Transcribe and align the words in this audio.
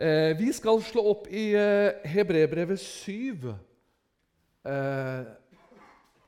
Eh, 0.00 0.32
vi 0.32 0.48
skal 0.56 0.78
slå 0.80 1.02
opp 1.10 1.26
i 1.28 1.50
eh, 1.60 2.06
Hebrebrevet 2.08 2.80
7 2.80 3.50
eh, 4.64 5.26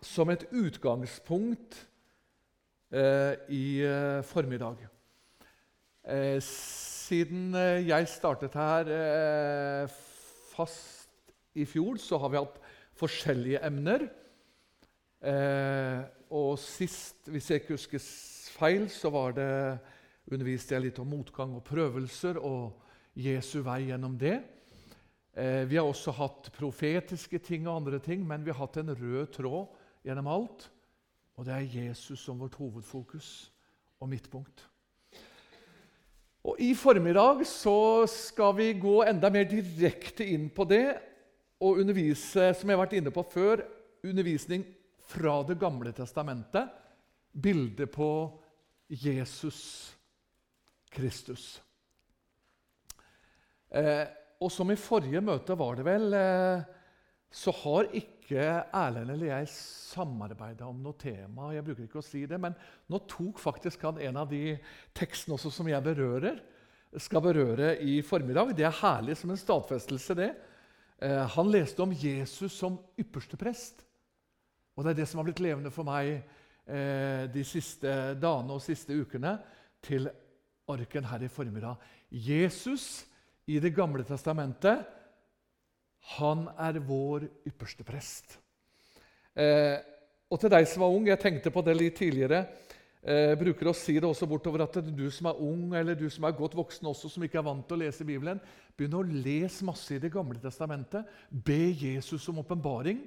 som 0.05 0.29
et 0.29 0.45
utgangspunkt 0.51 1.79
i 2.93 3.65
formiddag. 4.29 4.83
Siden 6.45 7.55
jeg 7.57 8.09
startet 8.13 8.59
her 8.59 8.91
fast 10.53 11.33
i 11.57 11.65
fjor, 11.65 11.97
så 11.97 12.19
har 12.21 12.35
vi 12.35 12.43
hatt 12.43 12.59
forskjellige 13.01 13.63
emner. 13.65 14.05
Og 16.29 16.59
sist, 16.61 17.25
hvis 17.33 17.49
jeg 17.49 17.63
ikke 17.63 17.79
husker 17.79 18.05
feil, 18.59 18.91
så 18.93 19.15
var 19.15 19.39
det 19.41 19.49
underviste 20.29 20.77
jeg 20.77 20.91
litt 20.91 21.01
om 21.01 21.09
motgang 21.15 21.57
og 21.57 21.65
prøvelser 21.65 22.37
og 22.45 22.82
Jesu 23.15 23.61
vei 23.65 23.87
gjennom 23.91 24.17
det. 24.19 24.39
Eh, 25.33 25.65
vi 25.69 25.77
har 25.77 25.89
også 25.89 26.13
hatt 26.17 26.51
profetiske 26.57 27.41
ting 27.45 27.67
og 27.69 27.83
andre 27.83 28.01
ting, 28.01 28.25
men 28.27 28.45
vi 28.45 28.53
har 28.53 28.61
hatt 28.65 28.79
en 28.81 28.95
rød 28.97 29.33
tråd 29.37 29.73
gjennom 30.05 30.29
alt. 30.33 30.69
Og 31.37 31.47
det 31.47 31.55
er 31.55 31.73
Jesus 31.77 32.21
som 32.21 32.41
vårt 32.41 32.59
hovedfokus 32.61 33.53
og 34.01 34.11
midtpunkt. 34.13 34.67
Og 36.43 36.59
I 36.61 36.73
formiddag 36.75 37.45
så 37.47 38.05
skal 38.11 38.57
vi 38.59 38.73
gå 38.75 39.03
enda 39.07 39.31
mer 39.31 39.47
direkte 39.47 40.27
inn 40.27 40.49
på 40.51 40.67
det 40.67 40.87
og 41.63 41.79
undervise, 41.79 42.51
som 42.59 42.69
jeg 42.69 42.77
har 42.77 42.83
vært 42.83 42.97
inne 42.99 43.13
på 43.15 43.23
før, 43.31 43.63
undervisning 44.03 44.65
fra 45.07 45.43
Det 45.47 45.59
gamle 45.61 45.93
testamentet. 45.95 46.67
Bildet 47.33 47.91
på 47.91 48.09
Jesus 48.89 49.95
Kristus. 50.91 51.63
Eh, 53.73 54.05
og 54.43 54.51
som 54.53 54.71
i 54.73 54.79
forrige 54.79 55.23
møte 55.25 55.57
var 55.59 55.79
det 55.79 55.87
vel, 55.87 56.09
eh, 56.17 56.65
så 57.33 57.55
har 57.63 57.89
ikke 57.97 58.11
Erlend 58.33 59.13
eller 59.13 59.29
jeg 59.29 59.49
samarbeida 59.53 60.65
om 60.65 60.79
noe 60.81 60.97
tema. 60.97 61.51
Jeg 61.53 61.65
bruker 61.67 61.85
ikke 61.85 62.01
å 62.01 62.05
si 62.05 62.23
det, 62.29 62.39
men 62.41 62.55
nå 62.89 63.01
tok 63.11 63.41
faktisk 63.41 63.83
han 63.85 64.01
en 64.01 64.21
av 64.23 64.31
de 64.31 64.57
tekstene 64.97 65.37
også 65.37 65.51
som 65.53 65.69
jeg 65.69 65.85
berører, 65.85 66.41
skal 67.01 67.23
berøre 67.25 67.75
i 67.81 68.01
formiddag. 68.05 68.53
Det 68.57 68.67
er 68.69 68.81
herlig 68.83 69.17
som 69.17 69.33
en 69.33 69.41
stadfestelse, 69.41 70.17
det. 70.17 70.31
Eh, 71.01 71.23
han 71.35 71.51
leste 71.51 71.83
om 71.83 71.93
Jesus 71.93 72.53
som 72.53 72.79
ypperste 73.01 73.39
prest. 73.41 73.83
Og 74.77 74.85
det 74.85 74.93
er 74.93 75.01
det 75.01 75.09
som 75.09 75.21
har 75.21 75.29
blitt 75.29 75.43
levende 75.45 75.73
for 75.73 75.89
meg 75.89 76.15
eh, 76.15 77.25
de 77.33 77.45
siste 77.49 78.13
dagene 78.21 78.57
og 78.57 78.65
siste 78.65 78.97
ukene 78.97 79.39
til 79.85 80.09
arken 80.73 81.09
her 81.09 81.25
i 81.25 81.33
formiddag. 81.33 81.81
Jesus 82.13 83.05
i 83.47 83.59
Det 83.61 83.73
gamle 83.75 84.05
testamentet, 84.07 84.85
han 86.19 86.49
er 86.59 86.79
vår 86.83 87.29
ypperste 87.47 87.85
prest. 87.87 88.39
Eh, 89.35 89.79
og 90.33 90.41
til 90.41 90.51
deg 90.53 90.67
som 90.69 90.85
var 90.85 90.95
ung, 90.95 91.07
jeg 91.07 91.21
tenkte 91.21 91.53
på 91.53 91.63
det 91.65 91.75
litt 91.77 91.97
tidligere 91.99 92.47
eh, 93.03 93.35
bruker 93.39 93.71
å 93.71 93.77
si 93.77 93.95
det 93.99 94.09
også 94.09 94.29
bortover 94.29 94.65
at 94.65 94.79
du 94.87 95.07
som 95.13 95.29
er 95.31 95.41
ung 95.43 95.75
eller 95.77 95.99
du 95.99 96.09
som 96.13 96.27
er 96.27 96.37
godt 96.37 96.57
voksen 96.57 96.89
også, 96.89 97.11
som 97.13 97.25
ikke 97.27 97.41
er 97.41 97.47
vant 97.47 97.65
til 97.67 97.79
å 97.79 97.83
lese 97.85 98.07
Bibelen, 98.09 98.41
begynn 98.77 98.99
å 98.99 99.03
lese 99.05 99.67
masse 99.67 99.97
i 99.97 100.01
Det 100.03 100.13
gamle 100.13 100.41
testamentet. 100.43 101.09
Be 101.31 101.73
Jesus 101.73 102.29
om 102.33 102.41
åpenbaring. 102.45 103.03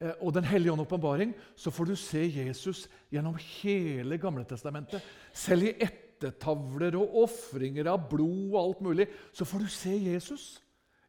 Eh, 0.00 0.14
og 0.20 0.32
Den 0.34 0.48
hellige 0.48 0.72
ånd 0.72 0.86
åpenbaring, 0.86 1.34
så 1.56 1.70
får 1.70 1.92
du 1.92 1.96
se 1.96 2.24
Jesus 2.26 2.86
gjennom 3.12 3.36
hele 3.62 4.18
Gamle 4.18 4.44
testamentet. 4.48 5.02
Selv 5.32 5.68
i 5.68 5.76
ettertavler 6.22 6.96
og 6.98 7.16
ofringer 7.24 7.90
av 7.90 8.06
blod 8.10 8.52
og 8.52 8.58
alt 8.62 8.82
mulig, 8.86 9.08
så 9.34 9.46
får 9.48 9.64
du 9.64 9.70
se 9.72 9.94
Jesus. 9.96 10.44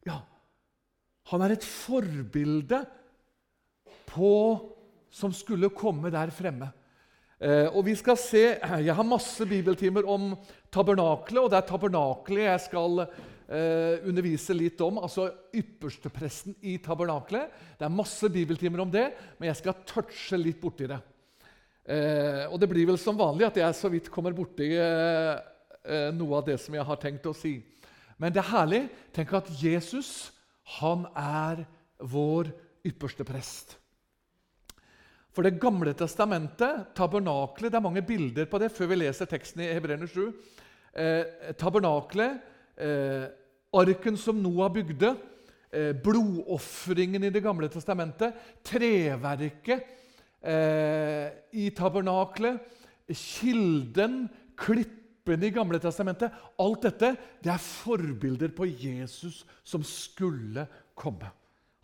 Ja, 0.06 0.22
Han 1.32 1.40
er 1.40 1.54
et 1.54 1.64
forbilde 1.64 2.82
på 4.10 4.32
som 5.14 5.32
skulle 5.32 5.70
komme 5.72 6.10
der 6.12 6.32
fremme. 6.34 6.68
Eh, 7.38 7.68
og 7.70 7.86
vi 7.86 7.94
skal 7.96 8.18
se, 8.20 8.42
Jeg 8.86 8.94
har 8.94 9.06
masse 9.06 9.46
bibeltimer 9.46 10.04
om 10.04 10.34
tabernaklet, 10.72 11.40
og 11.40 11.50
det 11.50 11.60
er 11.60 11.68
tabernaklet 11.68 12.46
jeg 12.46 12.64
skal 12.66 13.06
eh, 13.06 14.04
undervise 14.04 14.56
litt 14.56 14.80
om. 14.84 15.00
Altså 15.00 15.30
ypperstepresten 15.54 16.58
i 16.62 16.76
tabernaklet. 16.82 17.50
Det 17.78 17.86
er 17.86 17.98
masse 18.02 18.28
bibeltimer 18.28 18.84
om 18.84 18.92
det, 18.92 19.10
men 19.38 19.50
jeg 19.50 19.62
skal 19.62 19.82
touche 19.88 20.40
litt 20.40 20.60
borti 20.60 20.90
det. 20.90 21.00
Eh, 21.84 22.44
og 22.48 22.56
det 22.60 22.68
blir 22.70 22.88
vel 22.88 22.98
som 23.00 23.18
vanlig 23.18 23.44
at 23.50 23.58
jeg 23.60 23.76
så 23.76 23.90
vidt 23.92 24.08
kommer 24.12 24.32
borti 24.36 24.70
eh, 24.72 25.34
eh, 25.84 26.08
noe 26.16 26.40
av 26.40 26.46
det 26.46 26.56
som 26.62 26.76
jeg 26.76 26.86
har 26.88 27.00
tenkt 27.00 27.28
å 27.28 27.36
si. 27.36 27.58
Men 28.16 28.32
det 28.32 28.40
er 28.40 28.52
herlig. 28.54 28.82
Tenk 29.12 29.34
at 29.36 29.50
Jesus, 29.60 30.32
han 30.78 31.04
er 31.12 31.64
vår 32.00 32.48
ypperste 32.88 33.26
prest. 33.28 33.76
For 35.34 35.44
Det 35.44 35.58
gamle 35.58 35.90
testamentet, 35.98 36.92
tabernaklet 36.94 37.72
Det 37.72 37.78
er 37.80 37.82
mange 37.82 38.04
bilder 38.06 38.46
på 38.46 38.60
det 38.62 38.70
før 38.72 38.92
vi 38.92 39.00
leser 39.00 39.26
teksten 39.26 39.64
i 39.64 39.72
Hebreerne 39.74 40.06
7. 40.08 40.28
Eh, 40.94 41.52
tabernaklet, 41.58 42.38
eh, 42.78 43.26
arken 43.74 44.16
som 44.16 44.38
Noah 44.38 44.70
bygde, 44.70 45.16
eh, 45.72 45.92
blodofringen 45.92 47.24
i 47.24 47.30
Det 47.34 47.42
gamle 47.42 47.68
testamentet, 47.68 48.32
treverket 48.62 50.03
i 50.44 51.68
tabernaklet, 51.76 52.60
kilden, 53.08 54.24
klippen 54.60 55.44
i 55.44 55.52
Gamle 55.54 55.80
testamentet 55.80 56.32
Alt 56.60 56.84
dette 56.84 57.14
det 57.44 57.52
er 57.52 57.62
forbilder 57.62 58.52
på 58.52 58.68
Jesus 58.68 59.42
som 59.64 59.84
skulle 59.86 60.66
komme. 60.96 61.30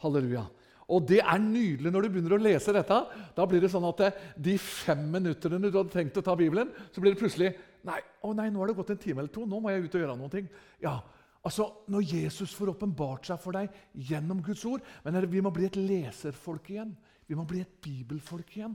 Halleluja. 0.00 0.44
Og 0.90 1.06
det 1.06 1.20
er 1.22 1.38
nydelig 1.42 1.92
når 1.92 2.04
du 2.06 2.10
begynner 2.10 2.34
å 2.34 2.42
lese 2.42 2.74
dette. 2.74 2.98
Da 3.36 3.46
blir 3.46 3.62
det 3.62 3.70
sånn 3.70 3.86
at 3.86 4.00
det, 4.02 4.10
de 4.42 4.56
fem 4.58 5.02
minuttene 5.12 5.60
du 5.62 5.70
hadde 5.70 5.92
tenkt 5.92 6.18
å 6.18 6.24
ta 6.26 6.34
Bibelen, 6.38 6.72
så 6.90 7.02
blir 7.02 7.14
det 7.14 7.22
plutselig 7.22 7.52
Nei, 7.80 7.96
å 8.28 8.34
nei, 8.36 8.50
nå 8.52 8.60
har 8.60 8.68
det 8.68 8.76
gått 8.76 8.90
en 8.92 8.98
time 9.00 9.22
eller 9.22 9.32
to. 9.32 9.46
Nå 9.48 9.56
må 9.56 9.70
jeg 9.72 9.86
ut 9.86 9.94
og 9.96 10.02
gjøre 10.02 10.16
noe. 10.20 10.40
Ja, 10.82 10.98
altså, 11.40 11.70
Når 11.88 12.02
Jesus 12.10 12.52
får 12.52 12.74
åpenbart 12.74 13.30
seg 13.30 13.40
for 13.40 13.56
deg 13.56 13.72
gjennom 14.10 14.42
Guds 14.44 14.66
ord 14.68 14.84
Men 15.06 15.16
vi 15.32 15.40
må 15.40 15.48
bli 15.54 15.64
et 15.70 15.78
leserfolk 15.80 16.68
igjen. 16.74 16.92
Vi 17.30 17.38
må 17.38 17.46
bli 17.46 17.62
et 17.62 17.76
bibelfolk 17.82 18.56
igjen. 18.56 18.74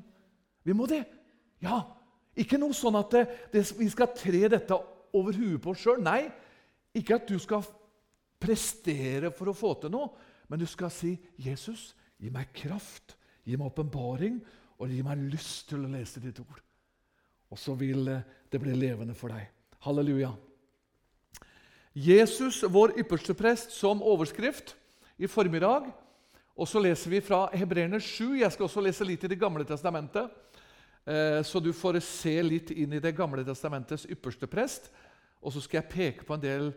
Vi 0.64 0.74
må 0.74 0.88
det. 0.88 1.04
Ja. 1.64 1.82
Ikke 2.40 2.60
noe 2.60 2.76
sånn 2.76 2.96
at 3.00 3.12
det, 3.12 3.26
det, 3.52 3.66
vi 3.76 3.90
skal 3.92 4.16
tre 4.16 4.46
dette 4.52 4.78
over 5.16 5.36
huet 5.36 5.60
på 5.64 5.74
oss 5.74 5.84
sjøl. 5.84 6.00
Nei, 6.04 6.24
ikke 6.96 7.20
at 7.20 7.28
du 7.28 7.36
skal 7.40 7.68
prestere 8.40 9.32
for 9.36 9.52
å 9.52 9.56
få 9.56 9.74
til 9.82 9.92
noe, 9.92 10.10
men 10.48 10.62
du 10.62 10.66
skal 10.70 10.92
si, 10.94 11.16
'Jesus, 11.36 11.94
Gi 12.22 12.32
meg 12.32 12.52
kraft, 12.56 13.16
gi 13.44 13.58
meg 13.58 13.68
åpenbaring, 13.68 14.40
og 14.80 14.92
gi 14.92 15.02
meg 15.06 15.24
lyst 15.32 15.68
til 15.70 15.84
å 15.84 15.92
lese 15.92 16.22
ditt 16.24 16.40
ord. 16.42 16.62
Og 17.52 17.60
så 17.60 17.76
vil 17.78 18.08
eh, 18.12 18.24
det 18.52 18.62
bli 18.62 18.76
levende 18.76 19.16
for 19.18 19.34
deg. 19.36 19.50
Halleluja. 19.86 20.32
Jesus, 21.96 22.64
vår 22.68 22.96
ypperste 23.00 23.36
prest, 23.38 23.76
som 23.76 24.04
overskrift 24.04 24.74
i 25.22 25.30
formiddag. 25.32 25.88
Og 26.56 26.68
så 26.72 26.80
leser 26.80 27.12
vi 27.12 27.20
fra 27.20 27.50
Hebreerne 27.52 28.00
7. 28.00 28.38
Jeg 28.40 28.52
skal 28.54 28.70
også 28.70 28.84
lese 28.84 29.04
litt 29.08 29.24
i 29.28 29.32
Det 29.32 29.40
gamle 29.40 29.66
testamentet. 29.68 30.32
Eh, 31.06 31.42
så 31.44 31.60
du 31.60 31.74
får 31.76 32.00
se 32.00 32.36
litt 32.42 32.72
inn 32.72 32.96
i 32.96 33.02
Det 33.04 33.12
gamle 33.16 33.44
testamentets 33.44 34.08
ypperste 34.08 34.48
prest. 34.48 34.88
Og 35.44 35.52
så 35.52 35.62
skal 35.62 35.82
jeg 35.82 35.92
peke 35.92 36.24
på 36.26 36.38
en 36.38 36.46
del 36.46 36.72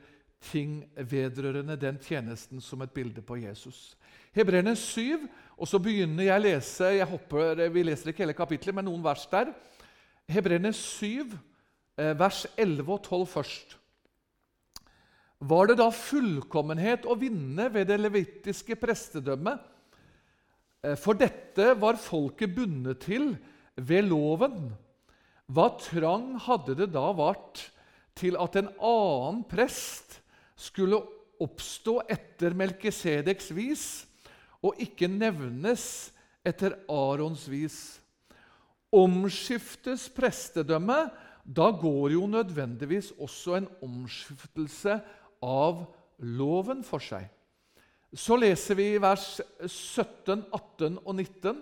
ting 0.51 0.83
vedrørende 0.97 1.79
den 1.79 1.99
tjenesten 2.03 2.61
som 2.61 2.83
et 2.83 2.93
bilde 2.95 3.23
på 3.23 3.39
Jesus. 3.39 3.97
Hebreerne 4.35 4.75
7, 4.77 5.29
og 5.57 5.67
så 5.67 5.79
begynner 5.83 6.27
jeg 6.27 6.39
å 6.39 6.45
lese 6.45 6.93
jeg 6.99 7.11
håper, 7.11 7.69
Vi 7.71 7.83
leser 7.83 8.11
ikke 8.11 8.27
hele 8.27 8.37
kapitlet, 8.37 8.75
men 8.75 8.85
noen 8.85 9.03
vers 9.03 9.27
der. 9.31 9.55
Hebreerne 10.29 10.73
7, 10.73 11.39
eh, 11.97 12.19
vers 12.19 12.47
11 12.57 12.93
og 12.93 13.03
12 13.03 13.27
først. 13.27 13.78
Var 15.39 15.71
det 15.71 15.77
da 15.79 15.87
fullkommenhet 15.95 17.07
å 17.07 17.15
vinne 17.19 17.69
ved 17.71 17.87
det 17.91 17.99
levitiske 18.01 18.75
prestedømmet? 18.81 19.61
Eh, 20.83 20.97
for 20.99 21.19
dette 21.19 21.75
var 21.79 22.01
folket 22.01 22.55
bundet 22.57 23.05
til 23.07 23.31
ved 23.79 24.09
loven. 24.11 24.73
Hva 25.47 25.71
trang 25.81 26.35
hadde 26.43 26.75
det 26.83 26.91
da 26.93 27.07
vært 27.17 27.69
til 28.19 28.35
at 28.41 28.59
en 28.59 28.73
annen 28.83 29.45
prest 29.49 30.19
skulle 30.59 30.99
oppstå 31.39 32.01
etter 32.11 32.57
Melkisedeks 32.59 33.53
vis 33.55 33.87
og 34.59 34.81
ikke 34.83 35.07
nevnes 35.07 36.11
etter 36.47 36.75
Arons 36.91 37.47
vis. 37.47 37.79
Omskiftes 38.91 40.09
prestedømme, 40.11 41.07
da 41.45 41.69
går 41.73 42.17
jo 42.17 42.27
nødvendigvis 42.29 43.13
også 43.23 43.55
en 43.61 43.69
omskiftelse 43.85 44.99
av 45.45 45.85
loven 46.19 46.85
for 46.87 47.03
seg. 47.03 47.29
Så 48.15 48.39
leser 48.41 48.79
vi 48.79 48.93
i 48.95 49.03
vers 49.03 49.41
17, 49.67 50.47
18 50.53 50.99
og 51.05 51.15
19. 51.15 51.59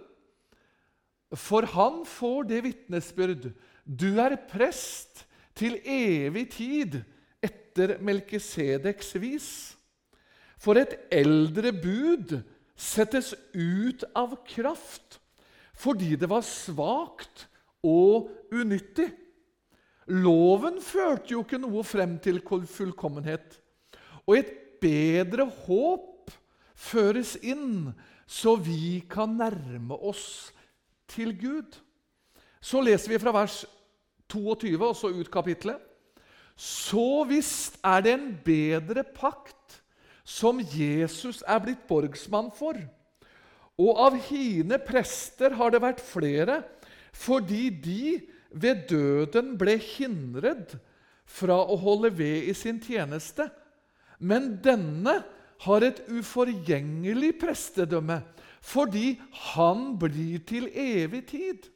For 1.34 1.66
han 1.74 2.04
får 2.06 2.46
det 2.52 2.62
vitnesbyrd. 2.68 3.48
Du 3.82 4.20
er 4.22 4.38
prest 4.50 5.24
til 5.58 5.80
evig 5.82 6.46
tid 6.54 7.00
etter 7.44 7.96
Melkisedeks 8.04 9.16
vis. 9.18 9.50
For 10.56 10.78
et 10.78 10.96
eldre 11.12 11.74
bud 11.74 12.38
settes 12.76 13.34
ut 13.54 14.04
av 14.16 14.38
kraft 14.48 15.20
fordi 15.76 16.14
det 16.16 16.28
var 16.30 16.40
svakt 16.40 17.42
og 17.84 18.30
unyttig. 18.48 19.10
Loven 20.08 20.78
førte 20.80 21.34
jo 21.34 21.42
ikke 21.44 21.60
noe 21.60 21.82
frem 21.84 22.14
til 22.22 22.38
fullkommenhet. 22.40 23.58
Og 24.26 24.38
et 24.40 24.52
bedre 24.82 25.46
håp 25.66 26.32
føres 26.76 27.36
inn, 27.40 27.92
så 28.26 28.56
vi 28.58 29.00
kan 29.08 29.36
nærme 29.38 29.94
oss 29.94 30.52
til 31.10 31.32
Gud. 31.38 31.78
Så 32.60 32.82
leser 32.82 33.14
vi 33.14 33.22
fra 33.22 33.32
vers 33.34 33.62
22 34.32 34.74
og 34.82 34.96
så 34.98 35.12
ut 35.14 35.30
kapitlet. 35.30 35.78
Så 36.56 37.22
visst 37.28 37.76
er 37.84 38.02
det 38.02 38.14
en 38.16 38.30
bedre 38.44 39.04
pakt 39.04 39.80
som 40.26 40.58
Jesus 40.58 41.44
er 41.46 41.60
blitt 41.62 41.84
borgsmann 41.86 42.50
for. 42.56 42.78
Og 43.76 44.00
av 44.00 44.16
hine 44.28 44.80
prester 44.82 45.54
har 45.54 45.70
det 45.70 45.82
vært 45.84 46.00
flere, 46.02 46.62
fordi 47.12 47.68
de 47.70 48.16
ved 48.50 48.86
døden 48.90 49.54
ble 49.60 49.76
hindret 49.78 50.74
fra 51.28 51.58
å 51.60 51.76
holde 51.78 52.10
ved 52.16 52.48
i 52.48 52.54
sin 52.56 52.80
tjeneste. 52.82 53.50
Men 54.18 54.56
denne 54.64 55.20
har 55.64 55.84
et 55.84 56.02
uforgjengelig 56.08 57.36
prestedømme, 57.40 58.20
fordi 58.60 59.16
han 59.54 59.92
blir 60.00 60.42
til 60.48 60.68
evig 60.72 61.22
tid. 61.30 61.68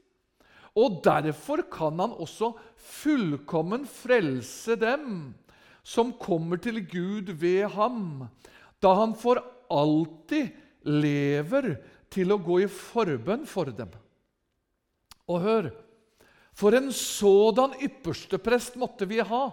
Og 0.78 1.00
derfor 1.04 1.64
kan 1.70 1.98
han 1.98 2.14
også 2.14 2.52
fullkommen 2.76 3.86
frelse 3.88 4.76
dem 4.78 5.32
som 5.82 6.12
kommer 6.20 6.60
til 6.62 6.82
Gud 6.86 7.32
ved 7.40 7.70
ham, 7.74 8.28
da 8.82 8.94
han 9.00 9.16
for 9.18 9.40
alltid 9.70 10.52
lever 10.86 11.74
til 12.10 12.32
å 12.32 12.40
gå 12.42 12.62
i 12.64 12.70
forbønn 12.70 13.46
for 13.48 13.70
dem. 13.74 13.90
Og 15.30 15.40
hør 15.44 15.70
For 16.60 16.74
en 16.76 16.90
sådan 16.92 17.72
yppersteprest 17.80 18.74
måtte 18.76 19.06
vi 19.08 19.22
ha. 19.24 19.44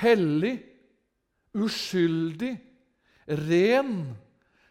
Hellig, 0.00 0.56
uskyldig, 1.56 2.54
ren, 3.46 3.92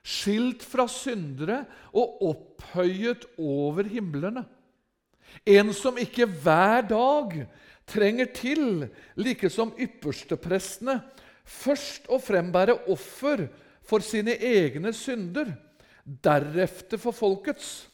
skilt 0.06 0.64
fra 0.64 0.86
syndere 0.92 1.64
og 1.96 2.22
opphøyet 2.30 3.26
over 3.42 3.88
himlene. 3.90 4.46
En 5.46 5.74
som 5.76 5.98
ikke 6.00 6.28
hver 6.30 6.86
dag 6.88 7.34
trenger 7.90 8.30
til, 8.34 8.88
like 9.18 9.50
som 9.52 9.74
yppersteprestene, 9.82 11.00
først 11.46 12.08
å 12.10 12.20
frembære 12.22 12.78
offer 12.90 13.48
for 13.86 14.06
sine 14.06 14.38
egne 14.38 14.94
synder, 14.96 15.52
deretter 16.06 17.02
for 17.02 17.16
folkets. 17.18 17.86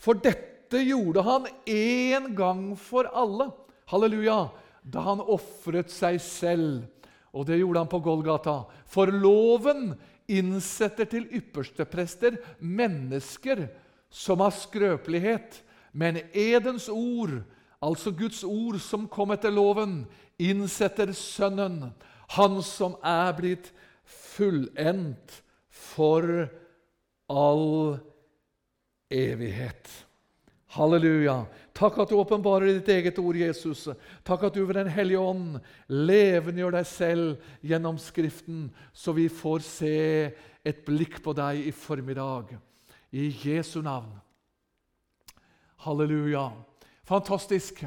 For 0.00 0.16
dette 0.16 0.80
gjorde 0.84 1.24
han 1.24 1.48
én 1.70 2.32
gang 2.36 2.72
for 2.80 3.08
alle, 3.12 3.50
halleluja, 3.92 4.48
da 4.84 5.04
han 5.06 5.22
ofret 5.22 5.92
seg 5.92 6.18
selv. 6.20 6.82
Og 7.34 7.46
det 7.48 7.58
gjorde 7.58 7.82
han 7.82 7.90
på 7.90 8.02
Golgata. 8.04 8.60
For 8.86 9.10
loven 9.10 9.92
innsetter 10.30 11.08
til 11.10 11.26
yppersteprester 11.34 12.38
mennesker 12.62 13.66
som 14.14 14.40
har 14.44 14.54
skrøpelighet, 14.54 15.58
men 15.92 16.20
edens 16.32 16.86
ord, 16.88 17.40
altså 17.82 18.14
Guds 18.14 18.44
ord 18.46 18.78
som 18.82 19.08
kom 19.10 19.34
etter 19.34 19.52
loven, 19.54 20.04
innsetter 20.38 21.12
Sønnen, 21.14 21.92
han 22.34 22.58
som 22.66 22.96
er 23.04 23.34
blitt 23.36 23.70
fullendt 24.06 25.42
for 25.68 26.46
all 27.30 27.98
evighet. 29.12 29.90
Halleluja. 30.74 31.44
Takk 31.70 32.00
at 32.02 32.10
du 32.10 32.16
åpenbarer 32.18 32.72
ditt 32.72 32.88
eget 32.90 33.18
ord, 33.22 33.36
Jesus. 33.38 33.84
Takk 34.26 34.48
at 34.48 34.56
du 34.56 34.64
ved 34.66 34.74
Den 34.74 34.90
hellige 34.90 35.22
ånd 35.22 35.60
levendegjør 35.86 36.74
deg 36.74 36.86
selv 36.90 37.50
gjennom 37.62 37.98
Skriften, 38.02 38.72
så 38.90 39.12
vi 39.14 39.28
får 39.30 39.62
se 39.62 39.98
et 40.66 40.80
blikk 40.82 41.20
på 41.22 41.34
deg 41.38 41.60
i 41.68 41.70
formiddag. 41.70 42.56
I 43.14 43.28
Jesu 43.44 43.84
navn. 43.86 44.16
Halleluja. 45.84 46.48
Fantastisk. 47.06 47.84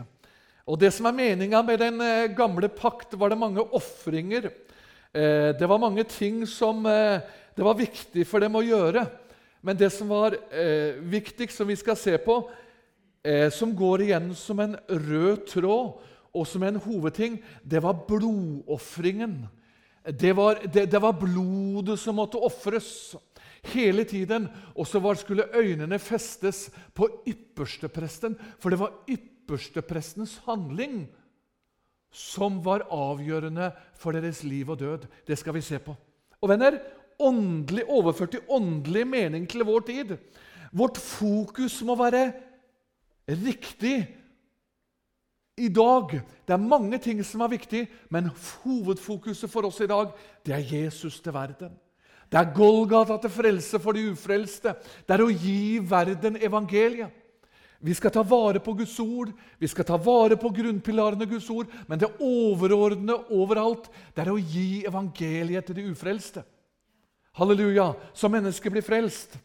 Og 0.63 0.79
Det 0.79 0.93
som 0.95 1.09
er 1.09 1.17
meninga 1.17 1.59
med 1.67 1.81
den 1.83 1.99
eh, 2.01 2.31
gamle 2.31 2.69
pakt, 2.71 3.19
var 3.19 3.29
det 3.33 3.39
mange 3.39 3.65
ofringer. 3.67 4.47
Eh, 5.11 5.51
det 5.59 5.67
var 5.67 5.81
mange 5.83 6.05
ting 6.07 6.45
som 6.47 6.85
eh, 6.85 7.19
det 7.51 7.67
var 7.67 7.75
viktig 7.75 8.23
for 8.27 8.39
dem 8.39 8.55
å 8.55 8.63
gjøre. 8.63 9.03
Men 9.59 9.75
det 9.75 9.89
som 9.91 10.07
var 10.07 10.37
viktigst, 11.01 11.57
som 11.57 11.67
vi 11.67 11.75
skal 11.75 11.97
se 11.97 12.13
på, 12.21 12.35
som 13.51 13.73
går 13.75 14.05
igjen 14.05 14.29
som 14.37 14.59
en 14.63 14.75
rød 14.87 15.45
tråd 15.49 15.97
og 16.37 16.45
som 16.47 16.63
en 16.63 16.79
hovedting, 16.81 17.39
det 17.63 17.81
var 17.83 18.05
blodofringen. 18.07 19.41
Det 20.07 20.31
var, 20.37 20.61
det, 20.63 20.85
det 20.91 21.01
var 21.01 21.17
blodet 21.19 21.97
som 21.99 22.15
måtte 22.19 22.39
ofres 22.39 23.17
hele 23.73 24.05
tiden. 24.07 24.47
Og 24.75 24.87
så 24.87 25.01
skulle 25.15 25.49
øynene 25.55 25.99
festes 25.99 26.69
på 26.93 27.09
ypperstepresten, 27.27 28.37
for 28.59 28.69
det 28.69 28.79
var 28.79 28.93
yppersteprestens 29.09 30.37
handling 30.45 31.07
som 32.11 32.61
var 32.63 32.87
avgjørende 32.89 33.71
for 33.97 34.15
deres 34.15 34.43
liv 34.43 34.69
og 34.69 34.79
død. 34.79 35.07
Det 35.27 35.37
skal 35.37 35.53
vi 35.53 35.61
se 35.61 35.79
på. 35.79 35.95
Og 36.41 36.49
venner, 36.49 36.79
åndelig, 37.19 37.83
overført 37.89 38.37
i 38.37 38.45
åndelig 38.49 39.07
mening 39.07 39.47
til 39.49 39.65
vår 39.65 39.79
tid. 39.79 40.17
Vårt 40.71 40.97
fokus 40.97 41.81
må 41.83 41.95
være 41.95 42.31
riktig 43.27 43.97
i 45.57 45.67
dag. 45.73 46.21
Det 46.45 46.53
er 46.53 46.69
mange 46.69 46.99
ting 47.01 47.23
som 47.25 47.41
er 47.41 47.55
viktig, 47.57 47.87
men 48.13 48.31
hovedfokuset 48.63 49.51
for 49.51 49.67
oss 49.67 49.81
i 49.81 49.89
dag 49.89 50.13
det 50.45 50.55
er 50.55 50.65
Jesus 50.75 51.19
til 51.19 51.33
verden. 51.35 51.73
Det 52.27 52.39
er 52.39 52.51
Golgata 52.55 53.17
til 53.23 53.31
frelse 53.31 53.79
for 53.79 53.95
de 53.95 54.09
ufrelste. 54.11 54.75
Det 55.07 55.15
er 55.15 55.23
å 55.23 55.31
gi 55.31 55.79
verden 55.79 56.37
evangeliet. 56.43 57.23
Vi 57.77 57.93
skal 57.93 58.09
ta 58.11 58.23
vare 58.25 58.59
på 58.59 58.73
Guds 58.73 58.95
ord, 58.99 59.29
vi 59.61 59.67
skal 59.69 59.85
ta 59.85 59.99
vare 60.01 60.33
på 60.39 60.49
grunnpilarene 60.49 61.27
Guds 61.29 61.45
ord, 61.53 61.69
men 61.85 61.99
det 62.01 62.09
overordnede 62.17 63.29
overalt 63.37 63.85
det 64.15 64.23
er 64.23 64.31
å 64.33 64.39
gi 64.41 64.81
evangeliet 64.89 65.67
til 65.69 65.77
de 65.77 65.85
ufrelste. 65.91 66.41
Halleluja! 67.37 67.91
Så 68.17 68.31
mennesket 68.33 68.73
blir 68.73 68.85
frelst. 68.85 69.37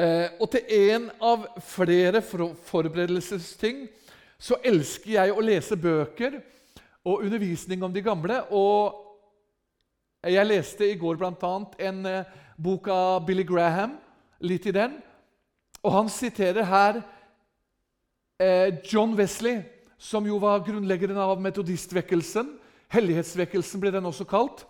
Eh, 0.00 0.30
og 0.40 0.48
til 0.48 0.70
en 0.88 1.10
av 1.20 1.42
flere 1.60 2.22
forberedelsesting 2.24 3.82
så 4.40 4.56
elsker 4.64 5.18
jeg 5.18 5.34
å 5.34 5.44
lese 5.44 5.76
bøker 5.76 6.38
og 7.04 7.26
undervisning 7.26 7.84
om 7.84 7.92
de 7.92 8.00
gamle. 8.02 8.40
og 8.50 8.98
jeg 10.24 10.46
leste 10.46 10.86
i 10.86 10.96
går 10.96 11.16
bl.a. 11.18 11.52
en 11.78 12.06
eh, 12.06 12.24
bok 12.56 12.88
av 12.88 13.26
Billy 13.26 13.44
Graham, 13.44 13.98
litt 14.40 14.66
i 14.66 14.72
den. 14.72 14.96
Og 15.82 15.92
han 15.92 16.08
siterer 16.08 16.64
her 16.64 17.02
eh, 18.40 18.72
John 18.88 19.16
Wesley, 19.18 19.60
som 19.98 20.24
jo 20.24 20.38
var 20.38 20.64
grunnleggeren 20.64 21.18
av 21.18 21.40
metodistvekkelsen. 21.40 22.54
Hellighetsvekkelsen 22.88 23.80
ble 23.80 23.92
den 23.92 24.06
også 24.06 24.24
kalt. 24.24 24.64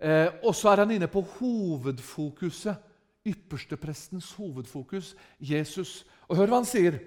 Og 0.00 0.54
så 0.56 0.70
er 0.70 0.80
han 0.80 0.92
inne 0.94 1.08
på 1.12 1.20
hovedfokuset. 1.36 2.89
Yppersteprestens 3.28 4.30
hovedfokus, 4.38 5.14
Jesus. 5.38 6.04
Og 6.28 6.38
hør 6.40 6.52
hva 6.52 6.60
han 6.62 6.68
sier. 6.68 6.98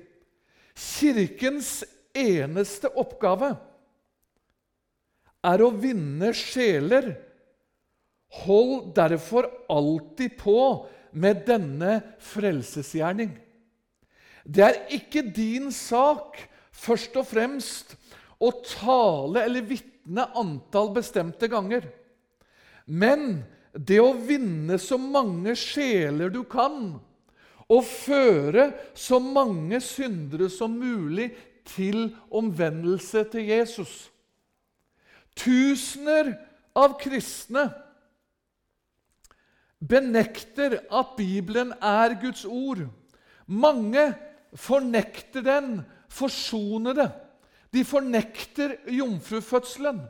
Kirkens 0.74 1.82
eneste 2.14 2.90
oppgave 3.00 3.54
er 5.44 5.64
å 5.64 5.74
vinne 5.76 6.32
sjeler 6.38 7.14
Hold 8.34 8.96
derfor 8.98 9.46
alltid 9.70 10.40
på 10.40 10.58
med 11.14 11.44
denne 11.46 12.00
frelsesgjerning. 12.18 13.36
Det 14.44 14.64
er 14.66 14.80
ikke 14.98 15.22
din 15.22 15.70
sak 15.70 16.40
først 16.74 17.14
og 17.22 17.28
fremst 17.30 17.94
å 18.42 18.50
tale 18.66 19.46
eller 19.46 19.68
vitne 19.70 20.26
antall 20.34 20.90
bestemte 20.96 21.48
ganger, 21.52 21.86
men 22.90 23.44
det 23.74 23.98
å 24.02 24.14
vinne 24.14 24.78
så 24.82 25.00
mange 25.02 25.56
sjeler 25.58 26.30
du 26.34 26.44
kan, 26.50 26.96
og 27.72 27.86
føre 27.88 28.68
så 28.94 29.18
mange 29.24 29.80
syndere 29.82 30.50
som 30.52 30.76
mulig 30.78 31.32
til 31.66 32.12
omvendelse 32.30 33.24
til 33.34 33.48
Jesus. 33.50 33.94
Tusener 35.40 36.36
av 36.78 36.98
kristne 37.02 37.70
benekter 39.84 40.78
at 40.94 41.16
Bibelen 41.18 41.74
er 41.82 42.16
Guds 42.22 42.46
ord. 42.46 42.86
Mange 43.48 44.12
fornekter 44.54 45.44
den, 45.44 45.82
forsoner 46.14 46.98
det. 46.98 47.10
De 47.74 47.82
fornekter 47.88 48.78
jomfrufødselen. 48.94 50.04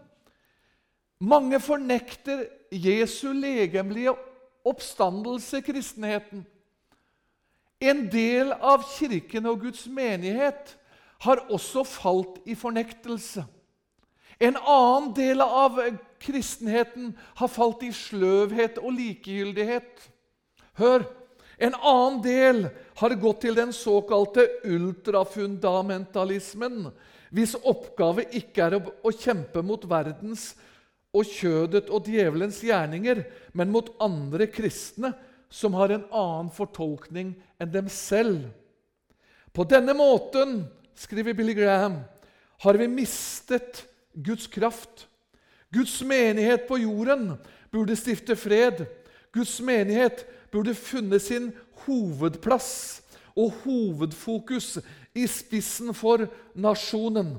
Mange 1.24 1.60
fornekter 1.63 2.43
Jesu 2.73 3.33
legemlige 3.33 4.15
oppstandelse 4.65 5.61
kristenheten. 5.61 6.45
En 7.83 8.05
del 8.11 8.53
av 8.53 8.83
Kirken 8.95 9.45
og 9.51 9.59
Guds 9.65 9.87
menighet 9.91 10.77
har 11.23 11.45
også 11.51 11.83
falt 11.87 12.39
i 12.47 12.55
fornektelse. 12.55 13.43
En 14.39 14.57
annen 14.57 15.13
del 15.15 15.41
av 15.43 15.79
kristenheten 16.23 17.17
har 17.39 17.47
falt 17.51 17.83
i 17.85 17.91
sløvhet 17.95 18.77
og 18.81 18.91
likegyldighet. 18.97 20.09
Hør! 20.79 21.01
En 21.61 21.75
annen 21.77 22.21
del 22.23 22.69
har 22.99 23.15
gått 23.21 23.41
til 23.45 23.55
den 23.55 23.73
såkalte 23.75 24.47
ultrafundamentalismen, 24.65 26.87
hvis 27.33 27.55
oppgave 27.61 28.23
ikke 28.35 28.63
er 28.65 28.73
å 28.81 29.11
kjempe 29.13 29.61
mot 29.65 29.89
verdens 29.89 30.55
og 31.13 31.29
kjødet 31.29 31.91
og 31.93 32.08
djevelens 32.08 32.60
gjerninger, 32.65 33.22
men 33.53 33.72
mot 33.74 33.91
andre 34.01 34.48
kristne 34.50 35.13
som 35.53 35.75
har 35.77 35.93
en 35.93 36.05
annen 36.10 36.50
fortolkning 36.53 37.36
enn 37.62 37.74
dem 37.74 37.89
selv. 37.91 38.48
På 39.53 39.65
denne 39.70 39.93
måten, 39.93 40.63
skriver 40.98 41.38
Billy 41.38 41.53
Graham, 41.58 42.00
har 42.65 42.79
vi 42.79 42.89
mistet 42.89 43.84
Guds 44.13 44.48
kraft. 44.50 45.08
Guds 45.74 46.00
menighet 46.05 46.65
på 46.67 46.79
jorden 46.82 47.36
burde 47.74 47.98
stifte 47.98 48.38
fred. 48.38 48.86
Guds 49.34 49.60
menighet 49.62 50.25
burde 50.53 50.74
funnet 50.77 51.22
sin 51.22 51.51
hovedplass 51.86 53.01
og 53.34 53.53
hovedfokus 53.63 54.77
i 55.17 55.25
spissen 55.29 55.93
for 55.98 56.27
nasjonen. 56.53 57.36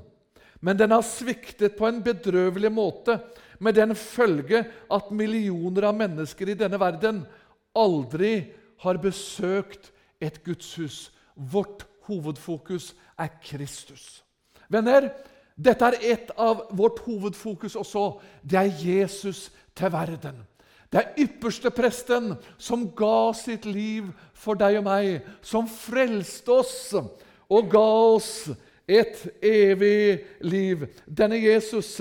Men 0.62 0.78
den 0.78 0.94
har 0.94 1.04
sviktet 1.06 1.76
på 1.78 1.86
en 1.86 2.02
bedrøvelig 2.02 2.70
måte, 2.72 3.18
med 3.58 3.76
den 3.76 3.94
følge 3.98 4.64
at 4.92 5.10
millioner 5.14 5.88
av 5.90 5.98
mennesker 5.98 6.50
i 6.50 6.58
denne 6.58 6.80
verden 6.80 7.22
aldri 7.74 8.34
har 8.84 9.00
besøkt 9.02 9.90
et 10.22 10.40
gudshus. 10.44 11.10
Vårt 11.34 11.86
hovedfokus 12.08 12.92
er 13.18 13.30
Kristus. 13.42 14.22
Venner, 14.68 15.10
dette 15.54 15.86
er 15.86 16.00
et 16.14 16.32
av 16.40 16.66
vårt 16.74 17.00
hovedfokus 17.06 17.76
også. 17.78 18.18
Det 18.42 18.58
er 18.58 18.82
Jesus 18.82 19.50
til 19.76 19.92
verden. 19.92 20.42
Det 20.90 21.00
er 21.00 21.24
ypperste 21.24 21.72
presten 21.74 22.34
som 22.58 22.86
ga 22.94 23.32
sitt 23.34 23.64
liv 23.66 24.12
for 24.38 24.58
deg 24.58 24.78
og 24.78 24.86
meg, 24.86 25.24
som 25.42 25.66
frelste 25.66 26.54
oss 26.54 26.76
og 26.94 27.70
ga 27.72 27.88
oss 28.14 28.28
et 28.86 29.24
evig 29.42 30.22
liv. 30.44 30.86
Denne 31.06 31.40
Jesus, 31.40 31.96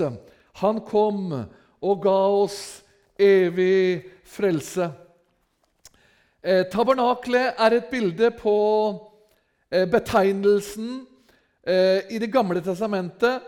han 0.60 0.80
kom 0.86 1.32
og 1.84 2.02
ga 2.04 2.18
oss 2.44 2.58
evig 3.20 4.04
frelse. 4.28 4.90
Eh, 6.44 6.64
tabernaklet 6.70 7.58
er 7.58 7.76
et 7.78 7.88
bilde 7.90 8.30
på 8.36 8.56
eh, 9.72 9.86
betegnelsen 9.88 11.06
eh, 11.64 12.04
I 12.12 12.20
Det 12.20 12.28
gamle 12.32 12.60
testamentet 12.60 13.40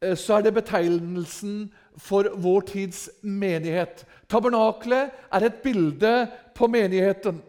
eh, 0.00 0.14
så 0.14 0.36
er 0.36 0.46
det 0.46 0.54
betegnelsen 0.54 1.66
for 1.98 2.28
vår 2.38 2.68
tids 2.70 3.08
menighet. 3.22 4.04
Tabernaklet 4.30 5.10
er 5.32 5.48
et 5.48 5.58
bilde 5.64 6.14
på 6.54 6.68
menigheten. 6.70 7.42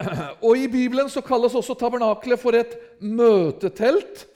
Og 0.46 0.56
I 0.56 0.68
Bibelen 0.70 1.10
så 1.10 1.22
kalles 1.24 1.54
også 1.58 1.74
tabernaklet 1.74 2.40
for 2.40 2.56
et 2.56 2.76
møtetelt, 3.00 4.26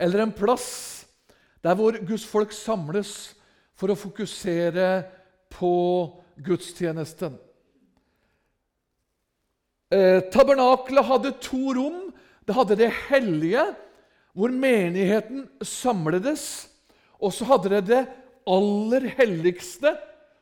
eller 0.00 0.24
en 0.24 0.34
plass 0.34 0.95
der 1.64 1.74
hvor 1.78 1.96
Guds 2.06 2.26
folk 2.26 2.52
samles 2.52 3.34
for 3.76 3.92
å 3.92 3.98
fokusere 3.98 5.04
på 5.52 5.72
gudstjenesten. 6.44 7.36
Eh, 9.90 10.20
tabernaklet 10.32 11.06
hadde 11.06 11.34
to 11.42 11.72
rom. 11.76 12.00
Det 12.46 12.54
hadde 12.54 12.78
det 12.78 12.92
hellige, 13.08 13.64
hvor 14.34 14.52
menigheten 14.54 15.46
samledes. 15.62 16.68
Og 17.18 17.32
så 17.34 17.46
hadde 17.48 17.72
det 17.76 17.82
det 17.90 18.02
aller 18.46 19.08
helligste, 19.18 19.96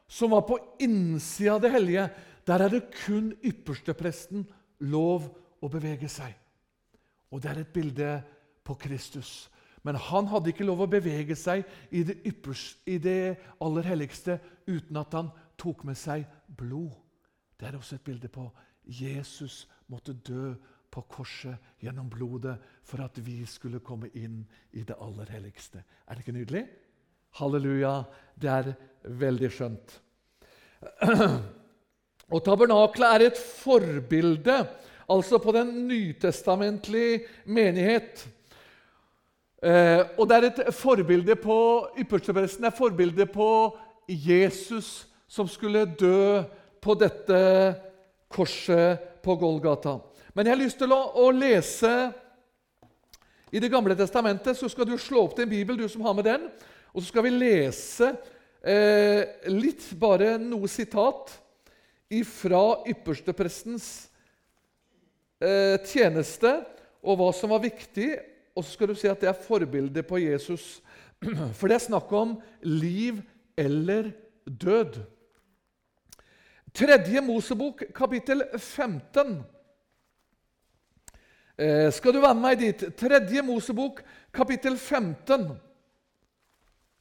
som 0.08 0.34
var 0.34 0.44
på 0.48 0.58
innsida 0.84 1.56
av 1.56 1.64
det 1.64 1.72
hellige. 1.72 2.08
Der 2.44 2.64
er 2.64 2.72
det 2.72 2.90
kun 3.04 3.32
ypperstepresten 3.44 4.44
lov 4.84 5.30
å 5.64 5.70
bevege 5.72 6.10
seg. 6.12 6.34
Og 7.32 7.40
det 7.42 7.50
er 7.50 7.62
et 7.62 7.72
bilde 7.72 8.10
på 8.64 8.76
Kristus. 8.80 9.48
Men 9.84 9.98
han 10.00 10.28
hadde 10.32 10.52
ikke 10.52 10.66
lov 10.66 10.84
å 10.84 10.90
bevege 10.90 11.36
seg 11.36 11.64
i 11.92 12.02
det, 12.08 12.18
yppers, 12.26 12.74
i 12.88 12.96
det 12.98 13.36
aller 13.62 13.88
helligste 13.88 14.38
uten 14.66 14.96
at 15.00 15.16
han 15.16 15.30
tok 15.60 15.84
med 15.84 15.98
seg 16.00 16.24
blod. 16.56 16.94
Det 17.60 17.68
er 17.68 17.76
også 17.78 17.98
et 17.98 18.06
bilde 18.06 18.30
på 18.32 18.46
Jesus 18.84 19.64
måtte 19.92 20.16
dø 20.26 20.54
på 20.94 21.02
korset 21.10 21.82
gjennom 21.82 22.08
blodet 22.10 22.54
for 22.86 23.02
at 23.04 23.18
vi 23.26 23.40
skulle 23.48 23.82
komme 23.84 24.10
inn 24.14 24.42
i 24.72 24.84
det 24.86 24.96
aller 25.02 25.30
helligste. 25.34 25.82
Er 26.06 26.14
det 26.14 26.24
ikke 26.24 26.36
nydelig? 26.38 26.64
Halleluja. 27.40 27.96
Det 28.38 28.50
er 28.50 28.72
veldig 29.20 29.50
skjønt. 29.52 29.98
Og 32.32 32.40
Tabernaklet 32.44 33.10
er 33.10 33.26
et 33.26 33.40
forbilde 33.40 34.62
altså 35.10 35.38
på 35.42 35.52
den 35.52 35.72
nytestamentlige 35.88 37.24
menighet. 37.44 38.24
Eh, 39.62 40.02
og 40.18 40.28
det 40.28 40.36
er 40.36 40.46
et 40.48 40.74
forbilde 40.74 41.36
på 41.40 41.56
ypperstepresten 42.00 42.66
er 42.66 42.74
forbilde 42.74 43.26
på 43.30 43.48
Jesus 44.08 45.06
som 45.28 45.48
skulle 45.48 45.86
dø 45.98 46.42
på 46.84 46.96
dette 47.00 47.38
korset 48.28 49.22
på 49.24 49.36
Golgata. 49.40 49.98
Men 50.34 50.46
jeg 50.46 50.56
har 50.56 50.62
lyst 50.64 50.80
til 50.82 50.92
å, 50.92 51.00
å 51.22 51.30
lese 51.32 51.94
i 53.54 53.60
Det 53.62 53.70
gamle 53.70 53.94
testamentet. 53.94 54.58
Så 54.58 54.68
skal 54.68 54.88
du 54.88 54.96
slå 54.98 55.28
opp 55.28 55.36
din 55.38 55.48
bibel, 55.48 55.78
du 55.78 55.88
som 55.88 56.02
har 56.02 56.14
med 56.18 56.26
den. 56.26 56.48
Og 56.90 57.02
så 57.02 57.12
skal 57.12 57.22
vi 57.28 57.30
lese 57.36 58.10
eh, 58.66 59.46
litt, 59.50 59.86
bare 59.98 60.34
noe 60.42 60.66
sitat 60.70 61.30
ifra 62.10 62.82
yppersteprestens 62.90 63.86
eh, 65.38 65.78
tjeneste 65.86 66.56
og 67.04 67.20
hva 67.20 67.30
som 67.36 67.54
var 67.54 67.62
viktig. 67.62 68.10
Og 68.54 68.64
så 68.64 68.74
skal 68.74 68.90
du 68.90 68.94
si 68.98 69.08
at 69.10 69.20
det 69.20 69.28
er 69.30 69.44
forbildet 69.46 70.06
på 70.06 70.20
Jesus. 70.22 70.78
For 71.58 71.68
det 71.68 71.78
er 71.78 71.86
snakk 71.88 72.12
om 72.14 72.36
liv 72.62 73.18
eller 73.58 74.12
død. 74.46 75.00
Tredje 76.74 77.20
Mosebok, 77.22 77.84
kapittel 77.94 78.42
15. 78.58 79.36
Eh, 81.58 81.92
skal 81.92 82.14
du 82.14 82.18
være 82.20 82.34
med 82.34 82.42
meg 82.42 82.58
dit? 82.58 82.88
Tredje 82.98 83.42
Mosebok, 83.46 84.02
kapittel 84.34 84.78
15. 84.78 85.52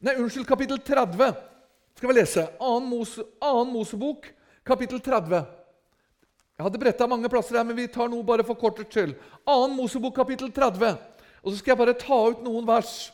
Nei, 0.04 0.14
unnskyld, 0.20 0.46
kapittel 0.46 0.78
30 0.78 1.34
skal 1.98 2.10
vi 2.10 2.20
lese. 2.20 2.48
Annen, 2.60 2.90
Mose, 2.90 3.24
annen 3.42 3.74
Mosebok, 3.74 4.28
kapittel 4.64 5.00
30. 5.02 5.42
Jeg 6.58 6.66
hadde 6.68 6.82
bretta 6.82 7.08
mange 7.10 7.30
plasser 7.32 7.58
her, 7.58 7.66
men 7.66 7.78
vi 7.78 7.88
tar 7.90 8.10
noe 8.12 8.26
bare 8.28 8.46
for 8.46 8.60
kortets 8.60 8.94
skyld. 8.94 9.16
Annen 9.50 9.78
Mosebok, 9.78 10.16
kapittel 10.16 10.52
30. 10.54 10.94
Og 11.44 11.52
så 11.52 11.60
skal 11.60 11.74
jeg 11.74 11.82
bare 11.82 12.00
ta 12.00 12.20
ut 12.32 12.44
noen 12.46 12.66
vers. 12.68 13.12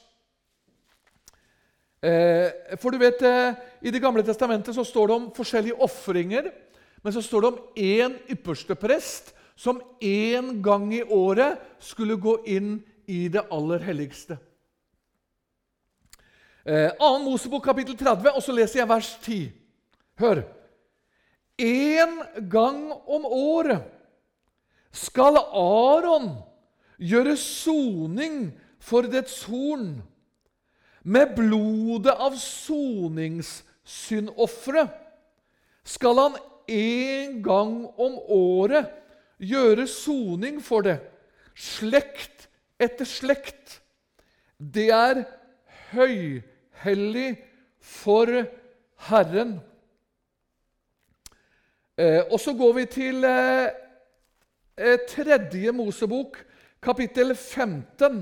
Eh, 1.99 2.77
for 2.79 2.93
du 2.93 2.99
vet, 3.01 3.21
eh, 3.21 3.55
I 3.81 3.91
Det 3.91 4.01
gamle 4.01 4.23
testamentet 4.23 4.75
så 4.75 4.85
står 4.85 5.07
det 5.07 5.15
om 5.15 5.31
forskjellige 5.31 5.81
ofringer. 5.81 6.51
Men 7.03 7.13
så 7.13 7.21
står 7.21 7.41
det 7.41 7.47
om 7.47 7.59
én 7.75 8.19
ypperste 8.29 8.75
prest 8.75 9.33
som 9.55 9.81
én 10.01 10.61
gang 10.61 10.93
i 10.93 11.03
året 11.03 11.59
skulle 11.79 12.15
gå 12.15 12.45
inn 12.45 12.83
i 13.07 13.27
det 13.27 13.43
aller 13.51 13.79
helligste. 13.79 14.37
Eh, 16.65 16.91
2. 16.99 17.19
Mosebok 17.23 17.63
kapittel 17.65 17.97
30, 17.97 18.29
og 18.35 18.43
så 18.43 18.53
leser 18.53 18.79
jeg 18.79 18.89
vers 18.89 19.17
10. 19.23 19.51
Hør. 20.19 20.43
En 21.57 22.21
gang 22.49 22.91
om 22.91 23.25
året 23.25 23.81
skal 24.91 25.37
Aron 25.37 26.48
gjøre 26.99 27.37
soning 27.39 28.51
for 28.79 29.01
dets 29.11 29.43
horn 29.49 30.01
med 31.03 31.35
blodet 31.35 32.13
av 32.13 32.35
soningssyndofre 32.39 34.87
skal 35.87 36.15
han 36.19 36.35
en 36.69 37.41
gang 37.43 37.85
om 37.97 38.19
året 38.35 38.85
gjøre 39.39 39.87
soning 39.89 40.59
for 40.63 40.81
det, 40.85 40.99
slekt 41.55 42.47
etter 42.79 43.07
slekt. 43.07 43.79
Det 44.59 44.89
er 44.93 45.23
høyhellig 45.93 47.31
for 47.79 48.27
Herren. 49.09 49.57
Eh, 51.99 52.21
og 52.29 52.39
så 52.39 52.53
går 52.55 52.75
vi 52.77 52.85
til 52.91 53.25
eh, 53.27 53.67
eh 54.77 54.99
tredje 55.07 55.71
Mosebok, 55.75 56.37
kapittel 56.83 57.35
15 57.35 58.21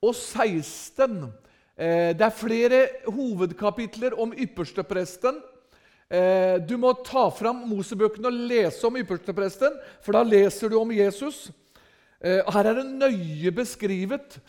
og 0.00 0.14
16. 0.16 1.28
Eh, 1.76 2.12
det 2.16 2.26
er 2.26 2.36
flere 2.36 2.80
hovedkapitler 3.06 4.16
om 4.20 4.32
ypperstepresten. 4.32 5.40
Eh, 6.10 6.56
du 6.66 6.76
må 6.80 6.92
ta 7.06 7.28
fram 7.32 7.62
Mosebøkene 7.68 8.32
og 8.32 8.40
lese 8.50 8.86
om 8.88 8.96
ypperstepresten, 8.98 9.76
for 10.02 10.16
da 10.16 10.24
leser 10.26 10.72
du 10.72 10.78
om 10.80 10.92
Jesus. 10.92 11.50
Eh, 12.20 12.40
her 12.40 12.70
er 12.72 12.80
det 12.80 12.88
nøye 12.88 13.52
beskrivet. 13.54 14.40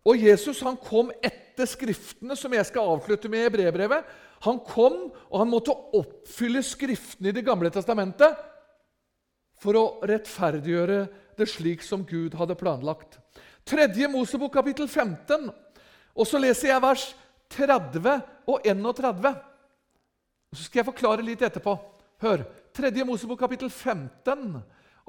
Og 0.00 0.16
Jesus 0.16 0.62
han 0.64 0.78
kom 0.80 1.10
etter 1.22 1.68
Skriftene, 1.68 2.32
som 2.34 2.54
jeg 2.56 2.64
skal 2.66 2.88
avslutte 2.88 3.28
med 3.28 3.44
i 3.44 3.52
brevbrevet. 3.52 4.06
Han 4.46 4.56
kom, 4.64 5.10
og 5.28 5.36
han 5.42 5.50
måtte 5.52 5.76
oppfylle 5.94 6.62
Skriftene 6.64 7.28
i 7.28 7.36
Det 7.36 7.44
gamle 7.44 7.68
testamentet 7.70 8.38
for 9.60 9.76
å 9.76 9.84
rettferdiggjøre 10.08 11.00
det 11.38 11.48
slik 11.48 11.84
som 11.84 12.04
Gud 12.08 12.36
hadde 12.38 12.56
planlagt. 12.58 13.18
Tredje 13.68 14.08
Mosebok, 14.10 14.52
kapittel 14.54 14.88
15. 14.88 15.50
Og 16.16 16.26
så 16.26 16.40
leser 16.40 16.72
jeg 16.72 16.84
vers 16.84 17.04
30 17.52 18.08
og 18.50 18.66
31. 18.66 19.30
Så 20.56 20.66
skal 20.66 20.82
jeg 20.82 20.90
forklare 20.90 21.26
litt 21.26 21.44
etterpå. 21.46 21.76
Hør. 22.24 22.44
Tredje 22.74 23.04
Mosebok, 23.06 23.40
kapittel 23.40 23.70
15 23.70 24.60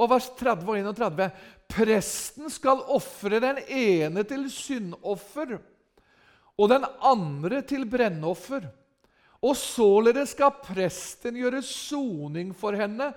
og 0.02 0.10
vers 0.10 0.28
30 0.40 0.70
og 0.70 0.78
31. 0.82 1.28
Presten 1.72 2.52
skal 2.52 2.84
ofre 2.92 3.42
den 3.44 3.62
ene 3.68 4.24
til 4.28 4.48
syndoffer 4.52 5.60
og 6.58 6.70
den 6.72 6.86
andre 7.06 7.62
til 7.66 7.86
brennoffer. 7.90 8.66
Og 9.42 9.56
således 9.58 10.36
skal 10.36 10.54
presten 10.62 11.38
gjøre 11.40 11.64
soning 11.66 12.52
for 12.54 12.78
henne 12.78 13.10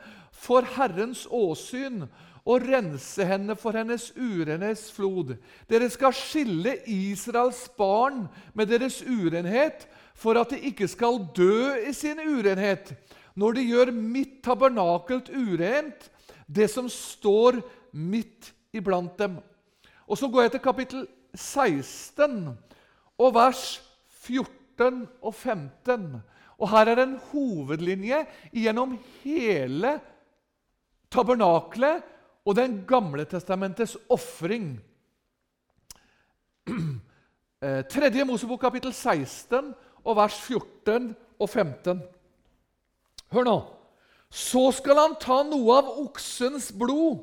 for 0.45 0.67
Herrens 0.77 1.25
åsyn 1.31 2.05
og 2.45 2.67
rense 2.69 3.25
henne 3.25 3.57
for 3.57 3.77
hennes 3.77 4.11
urenhetsflod. 4.17 5.35
Dere 5.71 5.89
skal 5.93 6.13
skille 6.17 6.77
Israels 6.91 7.65
barn 7.79 8.27
med 8.53 8.69
deres 8.69 9.01
urenhet, 9.03 9.87
for 10.15 10.37
at 10.39 10.53
de 10.53 10.61
ikke 10.69 10.89
skal 10.89 11.23
dø 11.37 11.73
i 11.89 11.93
sin 11.97 12.21
urenhet. 12.21 12.93
Når 13.35 13.57
de 13.57 13.65
gjør 13.67 13.91
mitt 13.97 14.43
tabernakelt 14.45 15.33
urent, 15.33 16.11
det 16.47 16.69
som 16.71 16.91
står 16.93 17.63
midt 17.97 18.53
iblant 18.77 19.17
dem. 19.19 19.41
Og 20.07 20.19
Så 20.19 20.29
går 20.29 20.43
jeg 20.43 20.51
til 20.53 20.61
kapittel 20.61 21.07
16 21.35 22.53
og 23.19 23.35
vers 23.35 23.81
14 24.23 25.09
og 25.23 25.35
15. 25.35 26.21
Og 26.59 26.71
Her 26.71 26.93
er 26.93 27.03
en 27.03 27.17
hovedlinje 27.33 28.21
gjennom 28.53 28.99
hele 29.25 29.99
tabernaklet 31.15 32.11
og 32.45 32.57
Den 32.59 32.83
gamle 32.85 33.25
testamentets 33.25 33.97
ofring. 34.13 34.75
Eh, 37.65 37.81
tredje 37.89 38.27
Mosebok, 38.29 38.61
kapittel 38.61 38.93
16, 38.93 39.71
og 40.05 40.17
vers 40.19 40.35
14 40.37 41.15
og 41.41 41.49
15. 41.49 42.03
Hør 43.33 43.47
nå. 43.49 43.55
Så 44.29 44.67
skal 44.77 45.01
han 45.01 45.15
ta 45.17 45.39
noe 45.49 45.79
av 45.79 45.89
oksens 46.03 46.67
blod 46.77 47.23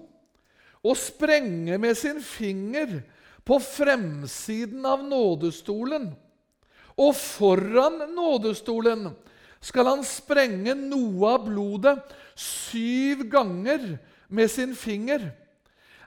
og 0.81 0.97
sprenge 0.97 1.77
med 1.77 1.93
sin 1.99 2.23
finger 2.25 3.03
på 3.45 3.59
fremsiden 3.61 4.81
av 4.87 5.03
nådestolen. 5.05 6.09
Og 6.97 7.13
foran 7.15 8.01
nådestolen 8.15 9.11
skal 9.61 9.91
han 9.91 10.03
sprenge 10.05 10.73
noe 10.77 11.35
av 11.35 11.45
blodet 11.45 11.95
syv 12.37 13.27
ganger 13.29 13.95
med 14.33 14.51
sin 14.51 14.73
finger. 14.75 15.29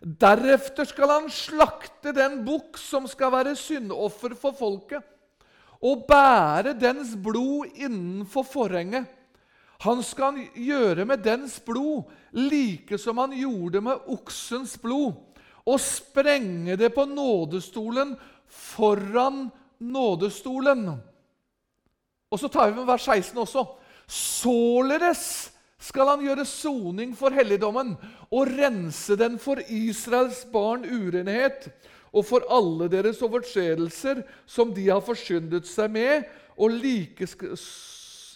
Deretter 0.04 0.84
skal 0.88 1.12
han 1.12 1.28
slakte 1.32 2.12
den 2.12 2.42
bukk 2.44 2.76
som 2.80 3.06
skal 3.08 3.32
være 3.32 3.54
syndoffer 3.56 4.34
for 4.36 4.56
folket, 4.58 5.00
og 5.84 6.04
bære 6.08 6.74
dens 6.80 7.14
blod 7.20 7.72
innenfor 7.76 8.44
forhenget. 8.48 9.06
Han 9.84 10.00
skal 10.04 10.38
gjøre 10.56 11.04
med 11.08 11.24
dens 11.24 11.58
blod 11.60 12.08
like 12.36 12.98
som 13.00 13.18
han 13.20 13.34
gjorde 13.36 13.82
med 13.84 14.12
oksens 14.12 14.76
blod, 14.80 15.16
og 15.64 15.80
sprenge 15.80 16.76
det 16.76 16.90
på 16.92 17.06
nådestolen 17.08 18.14
foran 18.48 19.48
nådestolen. 19.80 20.88
Og 22.34 22.40
så 22.42 22.50
tar 22.50 22.72
vi 22.72 22.80
med 22.80 22.88
vers 22.88 23.06
16 23.06 23.38
også. 23.38 23.62
Således 24.10 25.24
skal 25.84 26.08
han 26.10 26.22
gjøre 26.24 26.46
soning 26.48 27.12
for 27.16 27.34
helligdommen 27.34 27.92
og 28.34 28.50
rense 28.50 29.14
den 29.20 29.36
for 29.38 29.60
Israels 29.70 30.42
barn 30.50 30.82
urenhet 30.88 31.68
og 32.14 32.26
for 32.26 32.46
alle 32.52 32.88
deres 32.90 33.20
overtredelser 33.22 34.22
som 34.50 34.72
de 34.74 34.88
har 34.88 35.02
forsyndet 35.04 35.66
seg 35.68 35.92
med, 35.94 36.26
og 36.58 36.74
like 36.74 37.26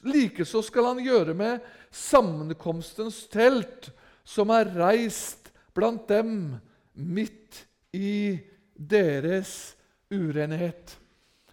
Likeså 0.07 0.63
skal 0.63 0.93
han 0.93 1.01
gjøre 1.03 1.35
med 1.35 1.63
sammenkomstens 1.91 3.25
telt, 3.33 3.89
som 4.23 4.53
er 4.55 4.71
reist 4.77 5.51
blant 5.75 6.05
dem 6.11 6.59
midt 6.95 7.65
i 7.95 8.39
deres 8.79 9.75
urenhet. 10.15 10.95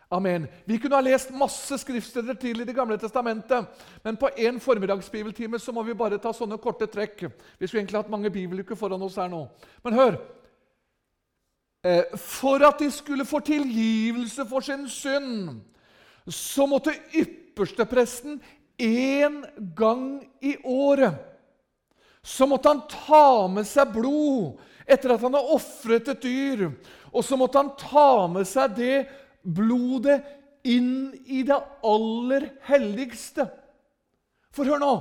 Amen. 0.09 0.47
Vi 0.65 0.77
kunne 0.77 0.95
ha 0.95 1.01
lest 1.01 1.31
masse 1.33 1.77
skriftsteder 1.81 2.37
til 2.39 2.61
i 2.61 2.65
Det 2.65 2.75
gamle 2.75 2.97
testamentet, 2.97 3.65
men 4.03 4.17
på 4.17 4.29
én 4.37 4.59
formiddagsbibeltime 4.59 5.59
så 5.59 5.71
må 5.71 5.83
vi 5.83 5.97
bare 5.97 6.19
ta 6.21 6.33
sånne 6.33 6.59
korte 6.61 6.87
trekk. 6.87 7.25
Vi 7.59 7.67
skulle 7.67 7.81
egentlig 7.81 7.99
hatt 8.03 8.11
mange 8.13 8.29
bibeluker 8.29 8.77
foran 8.77 9.01
oss 9.01 9.17
her 9.17 9.29
nå. 9.31 9.47
Men 9.83 9.93
hør! 9.93 10.19
Eh, 11.85 12.17
for 12.17 12.61
at 12.65 12.79
de 12.79 12.89
skulle 12.91 13.25
få 13.25 13.39
tilgivelse 13.45 14.45
for 14.49 14.65
sin 14.65 14.87
synd, 14.89 15.61
så 16.27 16.65
måtte 16.65 16.93
ypperstepresten 17.13 18.39
én 18.81 19.41
gang 19.75 20.21
i 20.41 20.55
året 20.63 21.35
så 22.25 22.47
måtte 22.49 22.71
han 22.71 22.81
ta 22.89 23.45
med 23.53 23.67
seg 23.69 23.91
blod 23.93 24.57
etter 24.89 25.13
at 25.13 25.21
han 25.21 25.35
har 25.37 25.51
ofret 25.53 26.07
et 26.09 26.23
dyr. 26.25 26.71
Og 27.13 27.21
så 27.23 27.37
måtte 27.37 27.61
han 27.61 27.69
ta 27.77 28.25
med 28.33 28.47
seg 28.49 28.73
det 28.79 28.95
blodet 29.45 30.23
inn 30.65 31.13
i 31.25 31.43
det 31.45 31.57
aller 31.85 32.49
helligste. 32.65 33.47
For 34.55 34.65
hør 34.65 34.81
nå 34.81 34.93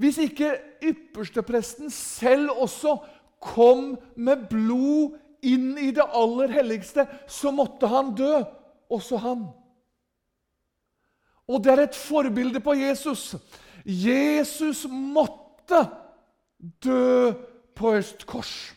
Hvis 0.00 0.18
ikke 0.18 0.54
ypperstepresten 0.82 1.90
selv 1.92 2.54
også 2.64 2.96
kom 3.42 3.92
med 4.16 4.46
blod 4.50 5.18
inn 5.44 5.74
i 5.78 5.90
det 5.94 6.04
aller 6.14 6.50
helligste, 6.54 7.04
så 7.28 7.52
måtte 7.54 7.90
han 7.90 8.14
dø, 8.16 8.40
også 8.90 9.18
han. 9.20 9.44
Og 11.50 11.62
det 11.62 11.72
er 11.72 11.84
et 11.84 11.98
forbilde 11.98 12.62
på 12.62 12.74
Jesus. 12.78 13.34
Jesus 13.84 14.86
måtte 14.88 15.84
dø 16.82 17.32
på 17.76 17.94
et 17.98 18.26
kors. 18.26 18.72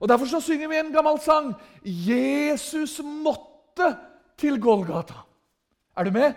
Og 0.00 0.08
Derfor 0.08 0.28
så 0.28 0.40
synger 0.40 0.68
vi 0.68 0.80
en 0.80 0.92
gammel 0.92 1.20
sang. 1.20 1.52
Jesus 1.84 2.98
måtte 3.04 3.53
til 4.40 4.60
Golgata. 4.62 5.24
Er 5.96 6.04
du 6.04 6.14
med? 6.14 6.34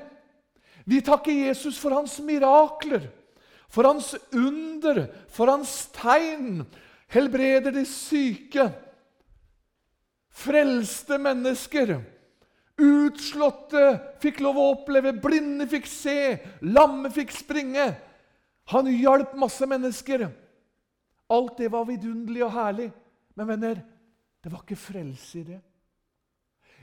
Vi 0.88 1.02
takker 1.04 1.48
Jesus 1.48 1.78
for 1.80 1.94
hans 1.94 2.18
mirakler, 2.24 3.10
for 3.70 3.88
hans 3.90 4.14
under, 4.32 5.08
for 5.30 5.52
hans 5.52 5.88
tegn. 5.96 6.66
Helbreder 7.12 7.72
de 7.72 7.86
syke, 7.88 8.68
frelste 10.36 11.16
mennesker 11.22 11.96
Utslåtte 12.78 13.84
fikk 14.22 14.44
lov 14.46 14.58
å 14.62 14.66
oppleve, 14.76 15.16
blinde 15.18 15.66
fikk 15.70 15.88
se, 15.90 16.18
lamme 16.62 17.10
fikk 17.14 17.34
springe. 17.34 17.88
Han 18.70 18.90
hjalp 18.92 19.34
masse 19.40 19.66
mennesker. 19.66 20.28
Alt 21.34 21.58
det 21.58 21.72
var 21.74 21.88
vidunderlig 21.90 22.44
og 22.46 22.54
herlig. 22.54 22.92
Men 23.34 23.50
venner, 23.50 23.82
det 24.44 24.52
var 24.54 24.62
ikke 24.62 24.78
frelse 24.78 25.42
i 25.42 25.48
det. 25.48 25.58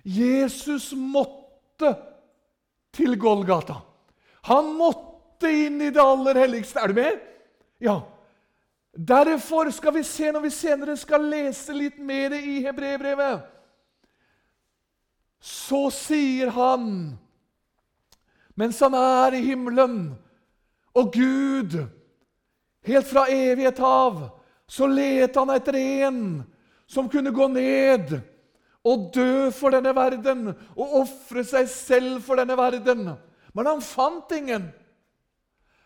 Jesus 0.05 0.93
måtte 0.93 1.95
til 2.95 3.17
Golgata. 3.19 3.81
Han 4.49 4.75
måtte 4.77 5.51
inn 5.51 5.81
i 5.83 5.91
det 5.91 6.03
aller 6.03 6.39
helligste. 6.45 6.81
Er 6.81 6.93
du 6.93 7.01
med? 7.01 7.25
Ja. 7.83 7.97
Derfor 8.95 9.73
skal 9.75 9.97
vi 9.97 10.05
se, 10.07 10.31
når 10.31 10.45
vi 10.45 10.53
senere 10.55 10.95
skal 11.01 11.25
lese 11.33 11.75
litt 11.75 11.99
mer 11.99 12.37
i 12.37 12.61
Hebrebrevet 12.63 13.51
så 15.45 15.91
sier 15.93 16.49
han, 16.57 16.85
mens 18.57 18.79
han 18.81 18.95
er 18.97 19.35
i 19.37 19.43
himmelen, 19.45 20.15
og 20.97 21.11
Gud, 21.13 21.77
helt 22.89 23.09
fra 23.11 23.27
evighet 23.29 23.81
av, 23.85 24.23
så 24.65 24.89
lette 24.89 25.37
han 25.37 25.53
etter 25.53 25.77
en 25.77 26.23
som 26.89 27.11
kunne 27.13 27.35
gå 27.35 27.49
ned 27.53 28.15
og 28.85 29.09
dø 29.15 29.51
for 29.55 29.73
denne 29.73 29.95
verden 29.97 30.51
og 30.53 30.97
ofre 31.01 31.45
seg 31.47 31.69
selv 31.73 32.21
for 32.25 32.37
denne 32.41 32.57
verden. 32.59 33.15
Men 33.55 33.71
han 33.71 33.83
fant 33.85 34.33
ingen. 34.37 34.69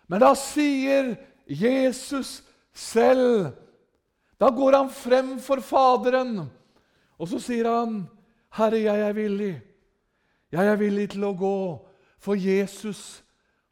Men 0.09 0.25
da 0.25 0.33
sier 0.39 1.15
Jesus 1.47 2.43
selv 2.73 3.55
Da 4.39 4.53
går 4.55 4.77
han 4.77 4.91
frem 4.95 5.33
for 5.43 5.59
Faderen, 5.59 6.45
og 7.19 7.27
så 7.27 7.41
sier 7.43 7.67
han 7.67 8.05
Herre, 8.55 8.79
jeg 8.79 9.01
er 9.03 9.17
villig. 9.17 9.57
Jeg 10.55 10.67
er 10.71 10.79
villig 10.79 11.09
til 11.11 11.25
å 11.27 11.33
gå, 11.35 11.57
for 12.23 12.39
Jesus 12.39 13.25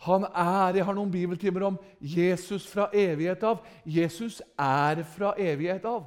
han 0.07 0.27
er 0.35 0.77
Jeg 0.77 0.85
har 0.85 0.95
noen 0.95 1.11
bibeltimer 1.11 1.65
om 1.71 1.79
Jesus 2.01 2.67
fra 2.67 2.89
evighet 2.93 3.43
av. 3.47 3.63
Jesus 3.87 4.43
er 4.59 5.03
fra 5.15 5.33
evighet 5.39 5.87
av. 5.89 6.05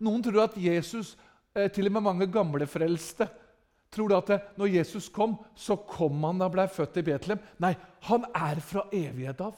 Noen 0.00 0.22
tror 0.24 0.46
at 0.48 0.56
Jesus, 0.56 1.16
til 1.54 1.90
og 1.90 1.92
med 1.96 2.04
mange 2.06 2.28
gamle 2.30 2.66
frelste, 2.70 3.26
tror 3.90 4.14
at 4.20 4.54
når 4.58 4.74
Jesus 4.76 5.08
kom, 5.10 5.34
så 5.58 5.76
kom 5.76 6.22
han 6.24 6.38
da 6.38 6.48
ble 6.52 6.68
født 6.70 7.00
i 7.00 7.06
Betlehem. 7.06 7.40
Nei, 7.58 7.74
han 8.06 8.26
er 8.34 8.60
fra 8.62 8.84
evighet 8.94 9.40
av. 9.42 9.56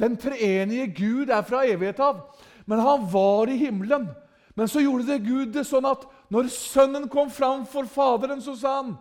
Den 0.00 0.16
treenige 0.20 0.86
Gud 0.96 1.32
er 1.32 1.44
fra 1.44 1.64
evighet 1.68 2.00
av. 2.00 2.22
Men 2.66 2.82
han 2.84 3.04
var 3.12 3.48
i 3.48 3.58
himmelen. 3.60 4.08
Men 4.56 4.68
så 4.68 4.80
gjorde 4.80 5.06
det 5.08 5.24
Gud 5.26 5.52
det 5.54 5.66
sånn 5.68 5.86
at 5.88 6.06
når 6.32 6.48
Sønnen 6.52 7.08
kom 7.12 7.30
fram 7.30 7.66
for 7.68 7.88
Faderen, 7.88 8.40
så 8.42 8.56
sa 8.56 8.78
han 8.80 8.96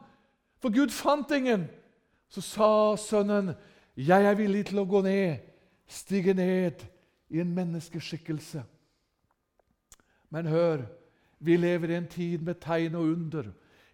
For 0.62 0.73
Gud 0.73 0.91
fant 0.91 1.31
ingen. 1.31 1.67
Så 2.29 2.41
sa 2.41 2.95
Sønnen, 2.95 3.55
'Jeg 3.95 4.25
er 4.25 4.36
villig 4.36 4.65
til 4.65 4.79
å 4.79 4.86
gå 4.86 5.01
ned, 5.01 5.39
stige 5.88 6.34
ned 6.34 6.84
i 7.29 7.39
en 7.39 7.53
menneskeskikkelse.' 7.55 8.63
Men 10.29 10.45
hør, 10.45 10.84
vi 11.45 11.58
lever 11.58 11.93
i 11.93 11.99
en 11.99 12.10
tid 12.10 12.43
med 12.45 12.60
tegn 12.63 12.95
og 12.97 13.12
under. 13.13 13.51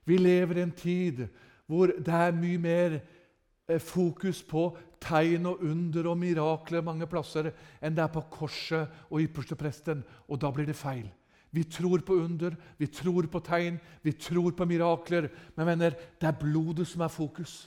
Vi 0.07 0.17
lever 0.17 0.57
i 0.57 0.65
en 0.65 0.75
tid 0.75 1.25
hvor 1.71 1.91
det 1.91 2.13
er 2.13 2.35
mye 2.35 2.59
mer 2.59 2.97
eh, 2.97 3.79
fokus 3.79 4.41
på 4.43 4.65
tegn 5.01 5.47
og 5.49 5.63
under 5.63 6.09
og 6.11 6.19
mirakler 6.19 6.83
mange 6.85 7.07
plasser 7.09 7.51
enn 7.81 7.95
det 7.95 8.03
er 8.03 8.13
på 8.13 8.25
korset 8.33 9.03
og 9.09 9.21
ypperstepresten. 9.23 10.03
Og 10.27 10.41
da 10.41 10.51
blir 10.51 10.67
det 10.67 10.77
feil. 10.79 11.07
Vi 11.51 11.63
tror 11.67 12.03
på 12.07 12.15
under, 12.15 12.55
vi 12.79 12.87
tror 12.87 13.27
på 13.27 13.41
tegn, 13.43 13.79
vi 14.03 14.13
tror 14.15 14.55
på 14.55 14.67
mirakler. 14.67 15.27
Men 15.57 15.67
venner, 15.73 15.95
det 16.19 16.27
er 16.27 16.39
blodet 16.39 16.87
som 16.87 17.03
er 17.03 17.11
fokus. 17.11 17.65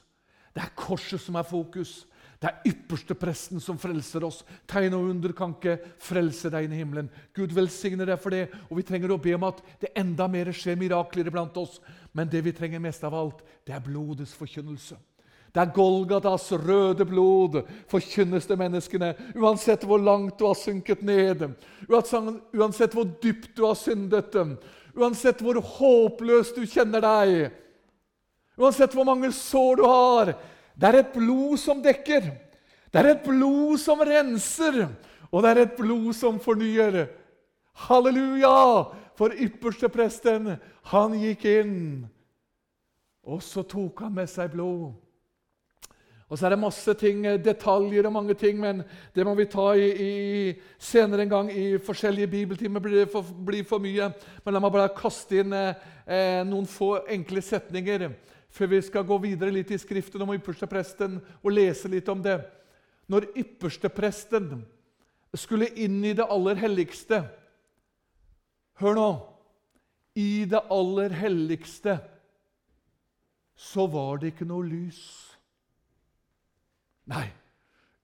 Det 0.55 0.62
er 0.62 0.77
korset 0.79 1.20
som 1.20 1.37
er 1.37 1.44
fokus. 1.49 2.05
Det 2.44 2.50
er 2.50 2.66
ypperste 2.74 3.14
presten 3.16 3.61
som 3.64 3.78
frelser 3.80 4.26
oss. 4.26 4.42
Tegn 4.68 4.92
og 4.98 5.07
under 5.14 5.33
kan 5.33 5.54
ikke 5.54 5.78
frelse 6.04 6.50
deg 6.52 6.66
inn 6.66 6.74
i 6.76 6.80
himmelen. 6.83 7.09
Gud 7.33 7.54
velsigne 7.57 8.04
deg 8.04 8.20
for 8.20 8.37
det, 8.37 8.50
og 8.68 8.76
vi 8.76 8.85
trenger 8.85 9.14
å 9.14 9.16
be 9.16 9.33
om 9.33 9.46
at 9.48 9.62
det 9.80 9.94
enda 9.96 10.26
mer 10.28 10.50
skjer 10.52 10.76
mirakler 10.76 11.30
iblant 11.30 11.57
oss. 11.57 11.78
Men 12.12 12.28
det 12.28 12.44
vi 12.44 12.52
trenger 12.52 12.85
mest 12.85 13.09
av 13.09 13.16
alt, 13.16 13.40
det 13.64 13.72
er 13.72 13.80
blodets 13.87 14.37
forkynnelse. 14.37 15.00
Det 15.54 15.62
er 15.62 15.72
Golgatas 15.72 16.50
røde 16.66 17.09
blod 17.09 17.61
forkynnes 17.88 18.50
det 18.50 18.61
menneskene, 18.61 19.12
uansett 19.40 19.88
hvor 19.88 20.04
langt 20.04 20.37
du 20.37 20.44
har 20.44 20.61
synket 20.61 21.00
ned, 21.00 21.46
uansett 21.88 22.92
hvor 22.92 23.09
dypt 23.22 23.54
du 23.57 23.64
har 23.64 23.78
syndet, 23.78 24.37
uansett 24.92 25.40
hvor 25.40 25.64
håpløst 25.78 26.59
du 26.59 26.66
kjenner 26.68 27.07
deg, 27.07 27.54
uansett 28.61 28.92
hvor 28.92 29.09
mange 29.09 29.33
sår 29.33 29.80
du 29.80 29.88
har. 29.88 30.37
Det 30.74 30.88
er 30.90 31.00
et 31.00 31.12
blod 31.14 31.58
som 31.62 31.82
dekker, 31.82 32.32
det 32.90 33.00
er 33.00 33.10
et 33.12 33.22
blod 33.26 33.78
som 33.82 34.02
renser, 34.06 34.84
og 35.30 35.42
det 35.42 35.50
er 35.50 35.62
et 35.64 35.76
blod 35.78 36.12
som 36.14 36.40
fornyer. 36.42 37.06
Halleluja! 37.87 38.90
For 39.14 39.30
ypperstepresten, 39.30 40.56
han 40.90 41.12
gikk 41.20 41.44
inn, 41.46 41.76
og 43.22 43.42
så 43.46 43.62
tok 43.62 44.02
han 44.02 44.16
med 44.16 44.30
seg 44.30 44.50
blod. 44.56 44.92
Og 46.26 46.38
så 46.38 46.48
er 46.48 46.54
det 46.54 46.58
masse 46.64 46.94
ting, 46.98 47.20
eh, 47.26 47.38
detaljer 47.38 48.06
og 48.08 48.12
mange 48.16 48.34
ting, 48.34 48.58
men 48.58 48.82
det 49.14 49.26
må 49.26 49.37
vi 49.38 49.44
ta 49.46 49.68
i, 49.78 49.90
i 49.94 50.54
senere 50.82 51.22
en 51.22 51.30
gang. 51.30 51.50
I 51.52 51.78
forskjellige 51.78 52.30
bibeltimer 52.32 52.82
blir 52.82 53.04
det 53.04 53.10
for, 53.12 53.22
blir 53.22 53.62
for 53.68 53.78
mye. 53.78 54.08
Men 54.42 54.56
la 54.56 54.62
meg 54.64 54.72
bare 54.74 54.94
kaste 54.96 55.44
inn 55.44 55.54
eh, 55.54 55.76
eh, 56.06 56.40
noen 56.48 56.66
få 56.66 57.04
enkle 57.06 57.44
setninger 57.44 58.08
før 58.55 58.71
vi 58.71 58.81
skal 58.87 59.07
gå 59.07 59.19
videre 59.23 59.55
litt 59.55 59.73
i 59.75 59.81
Skriften 59.81 60.23
om 60.23 60.33
ypperstepresten 60.37 61.19
og 61.43 61.55
lese 61.55 61.90
litt 61.90 62.09
om 62.12 62.23
det. 62.23 62.38
Når 63.11 63.27
ypperstepresten 63.35 64.62
skulle 65.35 65.73
inn 65.83 65.99
i 66.07 66.14
det 66.14 66.27
aller 66.31 66.61
helligste 66.62 67.25
Hør 68.83 68.97
nå! 68.99 69.09
I 70.19 70.47
det 70.51 70.61
aller 70.71 71.14
helligste 71.14 71.97
så 73.59 73.87
var 73.90 74.19
det 74.19 74.33
ikke 74.33 74.47
noe 74.47 74.67
lys. 74.67 75.01
Nei, 77.11 77.27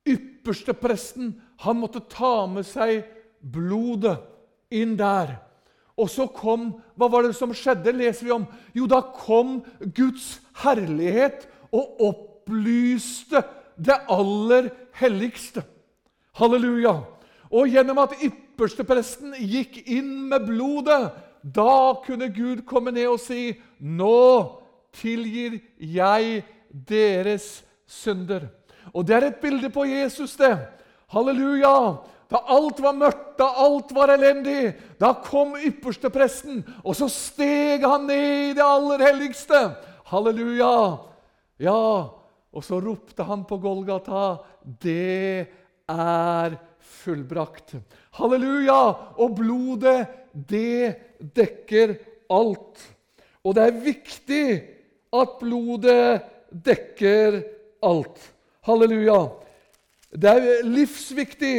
ypperstepresten 0.07 1.33
han 1.63 1.79
måtte 1.79 2.03
ta 2.11 2.47
med 2.51 2.67
seg 2.67 3.05
blodet 3.39 4.17
inn 4.75 4.97
der. 4.99 5.37
Og 5.99 6.11
så 6.11 6.27
kom 6.27 6.73
Hva 6.95 7.07
var 7.11 7.27
det 7.27 7.35
som 7.37 7.53
skjedde, 7.55 7.93
leser 7.95 8.27
vi 8.27 8.35
om? 8.35 8.47
Jo, 8.75 8.87
da 8.91 9.01
kom 9.15 9.59
Guds 9.95 10.40
herlighet 10.63 11.47
og 11.71 12.01
opplyste 12.11 13.43
det 13.77 13.97
aller 14.09 14.69
helligste. 14.99 15.63
Halleluja. 16.37 16.95
Og 17.51 17.67
gjennom 17.67 17.99
at 18.03 18.15
ypperstepresten 18.23 19.35
gikk 19.39 19.81
inn 19.91 20.29
med 20.31 20.47
blodet, 20.47 21.11
da 21.41 21.97
kunne 22.05 22.29
Gud 22.31 22.63
komme 22.69 22.91
ned 22.91 23.07
og 23.09 23.19
si, 23.19 23.57
'Nå 23.81 24.61
tilgir 24.93 25.59
jeg 25.79 26.43
deres 26.71 27.63
synder'. 27.87 28.47
Og 28.93 29.07
det 29.07 29.15
er 29.15 29.27
et 29.27 29.41
bilde 29.41 29.69
på 29.69 29.83
Jesus, 29.85 30.35
det. 30.35 30.57
Halleluja! 31.07 31.97
Da 32.31 32.39
alt 32.47 32.79
var 32.79 32.95
mørkt, 32.95 33.37
da 33.37 33.49
alt 33.59 33.89
var 33.91 34.13
elendig, 34.13 34.73
da 34.99 35.11
kom 35.13 35.57
ypperstepresten, 35.59 36.61
og 36.83 36.95
så 36.95 37.09
steg 37.11 37.83
han 37.83 38.05
ned 38.07 38.51
i 38.51 38.53
det 38.55 38.63
aller 38.63 39.03
helligste. 39.03 39.59
Halleluja! 40.11 40.97
Ja, 41.61 41.83
og 42.51 42.65
så 42.67 42.81
ropte 42.83 43.23
han 43.23 43.45
på 43.47 43.57
Golgata, 43.63 44.43
'Det 44.59 45.47
er 45.87 46.57
fullbrakt'. 46.79 47.79
Halleluja! 48.19 48.81
Og 49.15 49.35
blodet, 49.37 50.07
det 50.33 50.95
dekker 51.35 51.95
alt. 52.29 52.83
Og 53.43 53.55
det 53.55 53.63
er 53.63 53.83
viktig 53.85 54.47
at 55.13 55.39
blodet 55.39 56.21
dekker 56.51 57.41
alt. 57.81 58.19
Halleluja. 58.67 59.29
Det 60.11 60.29
er 60.29 60.63
livsviktig 60.67 61.57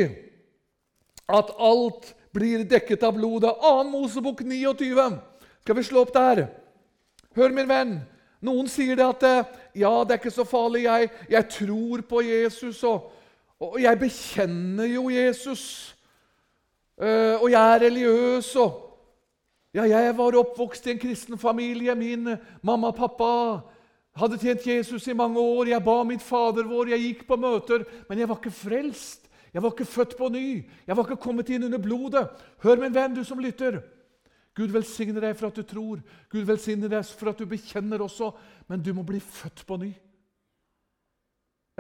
at 1.29 1.57
alt 1.57 2.15
blir 2.33 2.69
dekket 2.69 3.03
av 3.03 3.17
blodet. 3.17 3.57
2. 3.65 3.83
Mosebok 3.89 4.45
29. 4.45 5.21
Skal 5.65 5.77
vi 5.77 5.83
slå 5.83 6.05
opp 6.05 6.13
der? 6.13 6.49
Hør, 7.33 7.49
min 7.49 7.69
venn. 7.69 8.01
Noen 8.43 8.67
sier 8.71 8.99
det 8.99 9.07
at 9.07 9.25
ja, 9.79 9.91
det 10.03 10.17
er 10.17 10.21
ikke 10.21 10.35
så 10.35 10.45
farlig. 10.49 10.85
Jeg, 10.89 11.11
jeg 11.31 11.49
tror 11.55 12.03
på 12.09 12.23
Jesus, 12.27 12.83
og, 12.89 13.13
og, 13.63 13.77
jeg 13.83 14.01
bekjenner 14.01 14.91
jo 14.91 15.09
Jesus. 15.13 15.65
Uh, 16.99 17.39
og 17.39 17.49
jeg 17.51 17.63
er 17.63 17.85
religiøs. 17.87 18.57
og 18.57 18.81
ja, 19.75 19.87
Jeg 19.87 20.17
var 20.19 20.37
oppvokst 20.37 20.87
i 20.87 20.97
en 20.97 20.99
kristen 20.99 21.39
familie. 21.39 21.95
Min 21.95 22.35
mamma 22.63 22.91
og 22.91 22.99
pappa 22.99 23.31
hadde 24.19 24.39
tjent 24.43 24.67
Jesus 24.67 25.07
i 25.07 25.17
mange 25.17 25.41
år. 25.41 25.71
Jeg 25.73 25.85
ba 25.85 26.03
mitt 26.05 26.23
Fader 26.23 26.67
vår, 26.69 26.93
jeg 26.93 27.07
gikk 27.07 27.27
på 27.29 27.39
møter, 27.41 27.87
men 28.09 28.19
jeg 28.19 28.29
var 28.29 28.43
ikke 28.43 28.55
frelst. 28.55 29.31
Jeg 29.53 29.63
var 29.63 29.73
ikke 29.73 29.89
født 29.89 30.17
på 30.17 30.29
ny. 30.33 30.65
Jeg 30.87 30.97
var 30.97 31.05
ikke 31.05 31.23
kommet 31.23 31.51
inn 31.53 31.65
under 31.65 31.79
blodet. 31.79 32.29
Hør, 32.65 32.81
min 32.81 32.95
venn, 32.95 33.15
du 33.15 33.25
som 33.25 33.41
lytter. 33.41 33.83
Gud 34.57 34.73
velsigne 34.75 35.21
deg 35.23 35.37
for 35.39 35.49
at 35.49 35.59
du 35.59 35.65
tror. 35.65 36.01
Gud 36.33 36.45
velsigne 36.49 36.91
deg 36.93 37.07
for 37.09 37.33
at 37.33 37.39
du 37.41 37.49
bekjenner 37.49 38.05
også. 38.05 38.33
Men 38.69 38.83
du 38.85 38.93
må 38.97 39.05
bli 39.07 39.21
født 39.23 39.65
på 39.69 39.79
ny. 39.81 39.93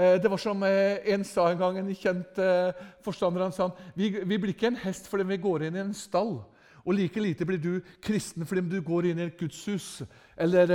Eh, 0.01 0.17
det 0.23 0.31
var 0.33 0.41
som 0.41 0.63
eh, 0.65 1.05
en 1.13 1.25
sa 1.29 1.51
en 1.51 1.61
gang, 1.61 1.79
en 1.79 1.93
kjent 1.93 2.39
eh, 2.41 2.85
forstander. 3.05 3.45
Han 3.45 3.53
sa 3.53 3.69
vi, 3.95 4.09
vi 4.25 4.39
blir 4.41 4.55
ikke 4.55 4.71
en 4.71 4.81
hest 4.87 5.11
fordi 5.11 5.29
vi 5.29 5.43
går 5.43 5.67
inn 5.69 5.77
i 5.77 5.85
en 5.85 5.93
stall. 5.97 6.39
Og 6.83 6.97
like 6.97 7.21
lite 7.21 7.47
blir 7.47 7.61
du 7.63 7.75
kristen 8.03 8.49
fordi 8.49 8.65
du 8.73 8.81
går 8.83 9.11
inn 9.11 9.21
i 9.21 9.29
et 9.29 9.37
gudshus. 9.39 10.01
Eller 10.35 10.73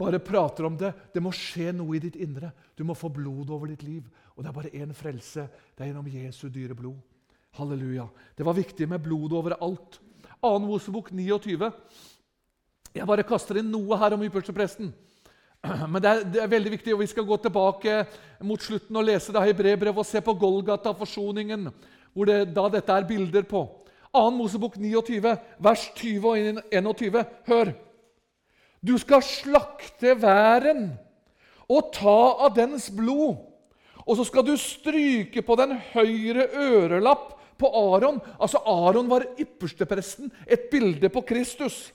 bare 0.00 0.18
prater 0.24 0.66
om 0.66 0.78
det. 0.80 0.90
Det 1.12 1.22
må 1.22 1.30
skje 1.36 1.74
noe 1.76 1.94
i 1.98 2.02
ditt 2.02 2.16
indre. 2.18 2.50
Du 2.74 2.82
må 2.88 2.96
få 2.98 3.12
blod 3.12 3.52
over 3.52 3.70
ditt 3.70 3.84
liv. 3.86 4.08
Og 4.34 4.42
det 4.42 4.50
er 4.50 4.56
bare 4.56 4.72
én 4.80 4.96
frelse. 4.96 5.44
Det 5.76 5.84
er 5.84 5.92
gjennom 5.92 6.08
Jesu 6.10 6.48
dyre 6.48 6.74
blod. 6.74 6.96
Halleluja. 7.60 8.08
Det 8.34 8.46
var 8.46 8.56
viktig 8.56 8.88
med 8.88 9.04
blod 9.04 9.36
overalt. 9.36 10.00
2. 10.40 10.58
Mosebok 10.64 11.10
29. 11.12 11.70
Jeg 12.94 13.06
bare 13.06 13.24
kaster 13.26 13.60
inn 13.60 13.70
noe 13.70 13.98
her 14.00 14.16
om 14.16 14.22
ypperstepresten. 14.26 14.90
Men 15.92 16.00
det 16.00 16.10
er, 16.10 16.22
det 16.24 16.40
er, 16.42 16.50
veldig 16.50 16.72
viktig, 16.76 16.94
og 16.94 17.02
vi 17.02 17.10
skal 17.10 17.26
gå 17.28 17.36
tilbake 17.44 17.98
mot 18.48 18.62
slutten 18.64 18.96
og 18.96 19.06
lese 19.06 19.34
det 19.34 19.44
hebreerbrevet 19.50 20.02
og 20.02 20.08
se 20.08 20.22
på 20.24 20.34
Golgata, 20.40 20.94
forsoningen, 20.96 21.68
hvor 22.14 22.30
det, 22.30 22.40
da 22.56 22.66
dette 22.72 22.96
er 22.96 23.08
bilder 23.08 23.46
på. 23.48 23.66
2. 24.10 24.24
Mosebok 24.34 24.80
29, 24.80 25.36
vers 25.62 25.84
20 26.00 26.26
og 26.32 26.64
21. 26.72 27.20
Hør! 27.46 27.74
Du 28.80 28.96
skal 28.98 29.20
slakte 29.22 30.16
væren 30.16 30.94
og 31.68 31.92
ta 31.94 32.20
av 32.46 32.54
dens 32.56 32.88
blod. 32.90 33.36
Og 34.08 34.16
så 34.18 34.24
skal 34.26 34.46
du 34.46 34.54
stryke 34.58 35.44
på 35.44 35.56
den 35.60 35.76
høyre 35.92 36.48
ørelapp 36.56 37.36
på 37.60 37.68
Aron. 37.68 38.20
Altså 38.40 38.62
Aron 38.66 39.10
var 39.10 39.26
ypperstepresten, 39.38 40.32
et 40.46 40.70
bilde 40.72 41.08
på 41.12 41.24
Kristus. 41.28 41.92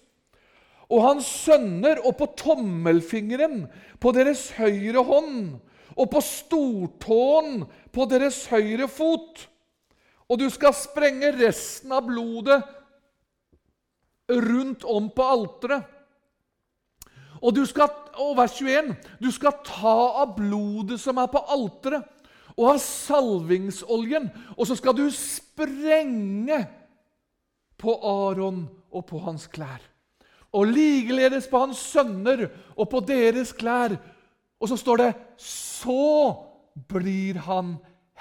og 0.86 1.02
hans 1.02 1.26
sønner 1.26 1.98
og 2.06 2.14
på 2.20 2.28
tommelfingeren 2.38 3.64
på 3.98 4.12
deres 4.14 4.52
høyre 4.54 5.02
hånd 5.02 5.56
og 5.96 6.10
på 6.12 6.22
stortåen 6.22 7.64
på 7.90 8.06
deres 8.12 8.44
høyre 8.52 8.88
fot. 8.92 9.48
Og 10.30 10.40
du 10.42 10.46
skal 10.54 10.74
sprenge 10.78 11.32
resten 11.38 11.94
av 11.94 12.06
blodet 12.06 12.60
rundt 14.30 14.86
om 14.90 15.10
på 15.14 15.28
alteret. 15.30 15.92
Og, 17.46 17.58
og 18.18 18.32
vers 18.38 18.56
21.: 18.58 18.96
Du 19.22 19.30
skal 19.32 19.60
ta 19.66 19.98
av 20.24 20.34
blodet 20.38 20.98
som 21.02 21.18
er 21.22 21.30
på 21.30 21.42
alteret, 21.54 22.06
og 22.56 22.70
av 22.72 22.80
salvingsoljen, 22.80 24.30
og 24.56 24.68
så 24.68 24.78
skal 24.80 24.96
du 24.96 25.06
sprenge 25.12 26.62
på 27.80 27.96
Aron 28.08 28.64
og 28.96 29.06
på 29.10 29.20
hans 29.26 29.48
klær. 29.52 29.84
Og 30.56 30.72
likeledes 30.72 31.50
på 31.52 31.60
hans 31.66 31.82
sønner 31.84 32.48
og 32.78 32.88
på 32.92 33.02
deres 33.04 33.52
klær. 33.56 33.98
Og 34.56 34.72
så 34.72 34.78
står 34.80 35.02
det 35.02 35.10
Så 35.38 36.36
blir 36.88 37.42
han 37.44 37.76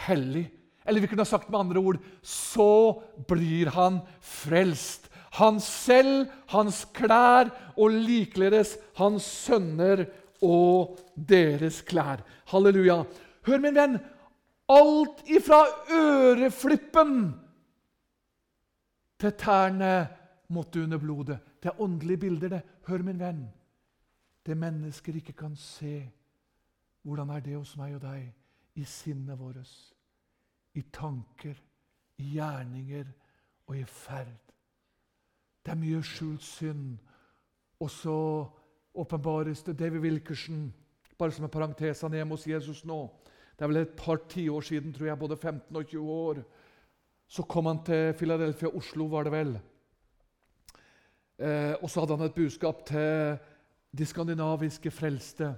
hellig. 0.08 0.48
Eller 0.84 1.00
vi 1.00 1.06
kunne 1.06 1.22
ha 1.22 1.30
sagt 1.30 1.48
med 1.48 1.60
andre 1.60 1.80
ord 1.80 2.00
Så 2.20 3.00
blir 3.28 3.70
han 3.72 4.00
frelst. 4.20 5.08
Han 5.38 5.60
selv, 5.62 6.28
hans 6.50 6.84
klær 6.94 7.50
og 7.74 7.90
likeledes 7.90 8.76
hans 8.98 9.24
sønner 9.24 10.04
og 10.42 10.98
deres 11.14 11.80
klær. 11.86 12.22
Halleluja. 12.50 13.00
Hør, 13.46 13.62
min 13.62 13.74
venn. 13.74 13.96
Alt 14.68 15.24
ifra 15.28 15.60
øreflippen 15.92 17.34
til 19.20 19.32
tærne 19.38 20.08
måtte 20.48 20.82
under 20.82 20.98
blodet. 20.98 21.38
Det 21.62 21.68
er 21.68 21.80
åndelige 21.80 22.18
bilder, 22.18 22.48
det. 22.48 22.62
Hør, 22.86 23.02
min 23.02 23.20
venn. 23.20 23.44
Det 24.46 24.56
mennesker 24.56 25.14
ikke 25.14 25.32
kan 25.32 25.56
se. 25.56 26.10
Hvordan 27.02 27.30
er 27.30 27.40
det 27.40 27.56
hos 27.56 27.76
meg 27.76 27.94
og 27.94 28.02
deg? 28.02 28.32
I 28.74 28.84
sinnet 28.84 29.38
vårt, 29.38 29.70
i 30.74 30.82
tanker, 30.92 31.54
i 32.18 32.30
gjerninger 32.34 33.04
og 33.66 33.76
i 33.78 33.84
ferd. 33.84 34.40
Det 35.64 35.72
er 35.72 35.78
mye 35.78 36.02
skjult 36.02 36.42
synd. 36.42 36.98
Og 37.80 37.90
så 37.90 38.16
åpenbares 38.94 39.62
det 39.62 39.78
David 39.78 40.00
Wilkerson, 40.00 40.74
bare 41.18 41.32
som 41.32 41.44
en 41.44 41.50
parentes, 41.50 42.00
han 42.00 42.12
er 42.12 42.16
hjemme 42.16 42.34
hos 42.34 42.46
Jesus 42.46 42.84
nå. 42.84 42.98
Det 43.54 43.64
er 43.64 43.70
vel 43.70 43.82
et 43.84 43.96
par 43.96 44.18
tiår 44.28 44.60
siden, 44.66 44.92
tror 44.92 45.06
jeg, 45.06 45.18
både 45.18 45.36
15 45.36 45.76
og 45.76 45.86
20 45.86 46.10
år. 46.10 46.42
Så 47.28 47.42
kom 47.42 47.66
han 47.66 47.84
til 47.86 48.12
Philadelphia, 48.18 48.68
Oslo, 48.68 49.06
var 49.06 49.24
det 49.24 49.32
vel. 49.32 49.54
Eh, 51.38 51.74
og 51.82 51.90
så 51.90 52.00
hadde 52.00 52.16
han 52.16 52.26
et 52.26 52.34
budskap 52.34 52.84
til 52.86 53.36
de 53.98 54.06
skandinaviske 54.06 54.90
frelste. 54.90 55.54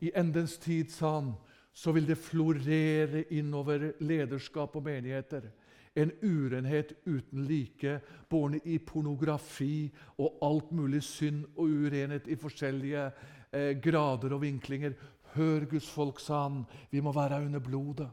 I 0.00 0.12
endens 0.16 0.58
tid, 0.58 0.90
sa 0.90 1.14
han, 1.18 1.32
så 1.72 1.92
vil 1.94 2.06
det 2.08 2.18
florere 2.18 3.22
innover 3.30 3.92
lederskap 4.00 4.76
og 4.76 4.82
menigheter. 4.82 5.50
En 5.98 6.12
urenhet 6.22 6.92
uten 7.06 7.44
like, 7.46 8.00
bårne 8.30 8.60
i 8.64 8.78
pornografi 8.78 9.88
og 10.18 10.38
alt 10.42 10.72
mulig 10.72 11.02
synd 11.02 11.44
og 11.56 11.70
urenhet 11.70 12.26
i 12.28 12.36
forskjellige 12.38 13.10
eh, 13.52 13.74
grader 13.82 14.34
og 14.34 14.42
vinklinger. 14.42 14.94
Hør, 15.34 15.64
Guds 15.70 15.90
folk, 15.90 16.20
sa 16.20 16.42
han, 16.42 16.64
vi 16.90 17.00
må 17.00 17.12
være 17.12 17.44
under 17.44 17.60
blodet. 17.60 18.08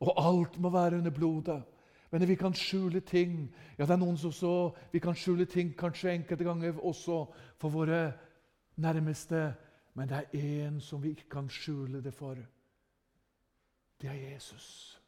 Og 0.00 0.14
alt 0.16 0.58
må 0.58 0.70
være 0.70 0.98
under 0.98 1.10
blodet. 1.10 1.62
Men 2.10 2.28
vi 2.28 2.34
kan 2.34 2.54
skjule 2.54 3.00
ting. 3.00 3.54
Ja, 3.78 3.84
det 3.84 3.90
er 3.90 4.00
noen 4.00 4.16
som 4.16 4.32
så, 4.32 4.72
Vi 4.92 4.98
kan 4.98 5.14
skjule 5.14 5.44
ting 5.44 5.74
kanskje 5.76 6.14
enkelte 6.14 6.44
ganger 6.44 6.78
også 6.80 7.26
for 7.58 7.68
våre 7.68 8.12
nærmeste. 8.76 9.54
Men 9.94 10.08
det 10.08 10.16
er 10.16 10.68
én 10.68 10.80
som 10.80 11.02
vi 11.02 11.10
ikke 11.10 11.28
kan 11.30 11.48
skjule 11.48 12.02
det 12.02 12.14
for. 12.14 12.36
Det 14.00 14.08
er 14.08 14.32
Jesus. 14.32 15.00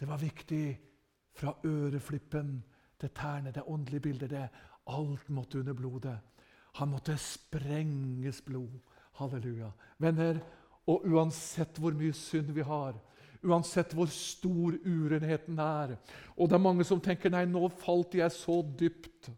Det 0.00 0.08
var 0.08 0.18
viktig 0.18 0.80
fra 1.34 1.54
øreflippen 1.64 2.62
til 3.00 3.10
tærne. 3.10 3.52
Det 3.52 3.62
åndelige 3.66 4.00
bildet. 4.00 4.30
det. 4.30 4.48
Alt 4.86 5.30
måtte 5.30 5.58
under 5.58 5.72
blodet. 5.72 6.18
Han 6.74 6.88
måtte 6.88 7.16
sprenges 7.16 8.42
blod. 8.42 8.80
Halleluja. 9.20 9.70
Venner, 10.00 10.40
og 10.88 11.04
uansett 11.06 11.78
hvor 11.78 11.94
mye 11.94 12.14
synd 12.16 12.50
vi 12.54 12.64
har, 12.66 12.96
uansett 13.42 13.94
hvor 13.94 14.10
stor 14.12 14.76
urenheten 14.86 15.58
er 15.58 15.96
Og 16.36 16.48
det 16.48 16.56
er 16.56 16.62
mange 16.62 16.84
som 16.86 17.00
tenker 17.02 17.30
nei, 17.30 17.44
nå 17.46 17.68
falt 17.82 18.14
jeg 18.14 18.30
så 18.34 18.60
dypt 18.62 19.30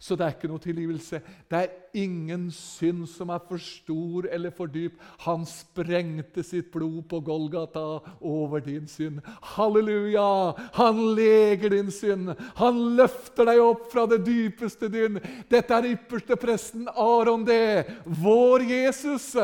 så 0.00 0.16
det 0.16 0.24
er 0.24 0.32
ikke 0.32 0.48
noe 0.48 0.62
tilgivelse. 0.64 1.18
Det 1.44 1.58
er 1.58 1.98
ingen 2.00 2.46
synd 2.56 3.02
som 3.12 3.28
er 3.34 3.42
for 3.44 3.60
stor 3.60 4.24
eller 4.32 4.54
for 4.56 4.70
dyp. 4.72 4.94
Han 5.26 5.44
sprengte 5.44 6.40
sitt 6.46 6.70
blod 6.72 7.02
på 7.10 7.20
Golgata 7.26 7.82
over 8.24 8.64
din 8.64 8.88
synd. 8.88 9.20
Halleluja! 9.52 10.56
Han 10.78 11.02
leger 11.18 11.76
din 11.76 11.92
synd. 11.92 12.32
Han 12.56 12.80
løfter 12.96 13.52
deg 13.52 13.60
opp 13.60 13.90
fra 13.92 14.06
det 14.08 14.22
dypeste 14.24 14.88
dyn. 14.88 15.20
Dette 15.52 15.76
er 15.76 15.92
ypperste 15.92 16.40
presten 16.40 16.88
Aron, 16.96 17.44
det. 17.44 17.84
Vår 18.24 18.64
Jesus. 18.72 19.34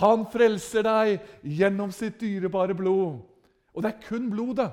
Han 0.00 0.26
frelser 0.32 0.90
deg 0.90 1.36
gjennom 1.46 1.94
sitt 1.94 2.18
dyrebare 2.18 2.74
blod. 2.74 3.22
Og 3.70 3.86
det 3.86 3.94
er 3.94 4.08
kun 4.10 4.26
blodet. 4.32 4.72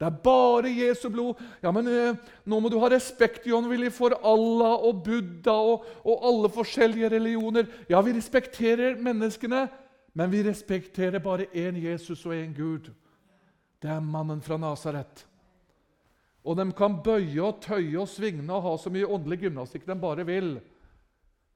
Det 0.00 0.06
er 0.08 0.20
bare 0.24 0.70
Jesu 0.72 1.10
blod. 1.12 1.40
Ja, 1.60 1.68
men 1.76 1.88
eh, 1.92 2.16
nå 2.48 2.58
må 2.60 2.70
du 2.72 2.78
ha 2.80 2.88
respekt 2.88 3.44
John 3.44 3.66
Willy, 3.68 3.90
for 3.92 4.14
Allah 4.24 4.86
og 4.88 5.02
Buddha 5.04 5.52
og, 5.52 5.84
og, 6.00 6.22
alle 6.24 6.48
forskjellige 6.54 7.10
religioner. 7.12 7.68
Ja, 7.90 8.00
vi 8.00 8.14
respekterer 8.16 8.96
menneskene, 8.96 9.66
men 10.16 10.32
vi 10.32 10.40
respekterer 10.46 11.20
bare 11.20 11.50
én 11.52 11.76
Jesus 11.82 12.24
og 12.24 12.32
én 12.32 12.54
Gud. 12.56 12.88
Det 13.80 13.92
er 13.92 14.00
mannen 14.00 14.40
fra 14.40 14.56
Nasaret. 14.56 15.26
Og 16.48 16.56
de 16.56 16.64
kan 16.72 16.96
bøye 17.04 17.44
og 17.44 17.60
tøye 17.60 18.00
og 18.00 18.08
svinge 18.08 18.48
og 18.48 18.64
ha 18.64 18.74
så 18.80 18.88
mye 18.92 19.08
åndelig 19.08 19.42
gymnastikk 19.44 19.84
de 19.84 20.00
bare 20.00 20.24
vil. 20.24 20.54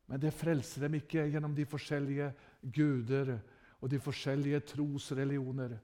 Men 0.04 0.20
det 0.20 0.36
frelser 0.36 0.84
dem 0.84 1.00
ikke 1.00 1.24
gjennom 1.32 1.56
de 1.56 1.64
forskjellige 1.64 2.28
guder 2.76 3.38
og 3.80 3.88
de 3.88 4.04
forskjellige 4.04 4.60
trosreligioner. 4.74 5.78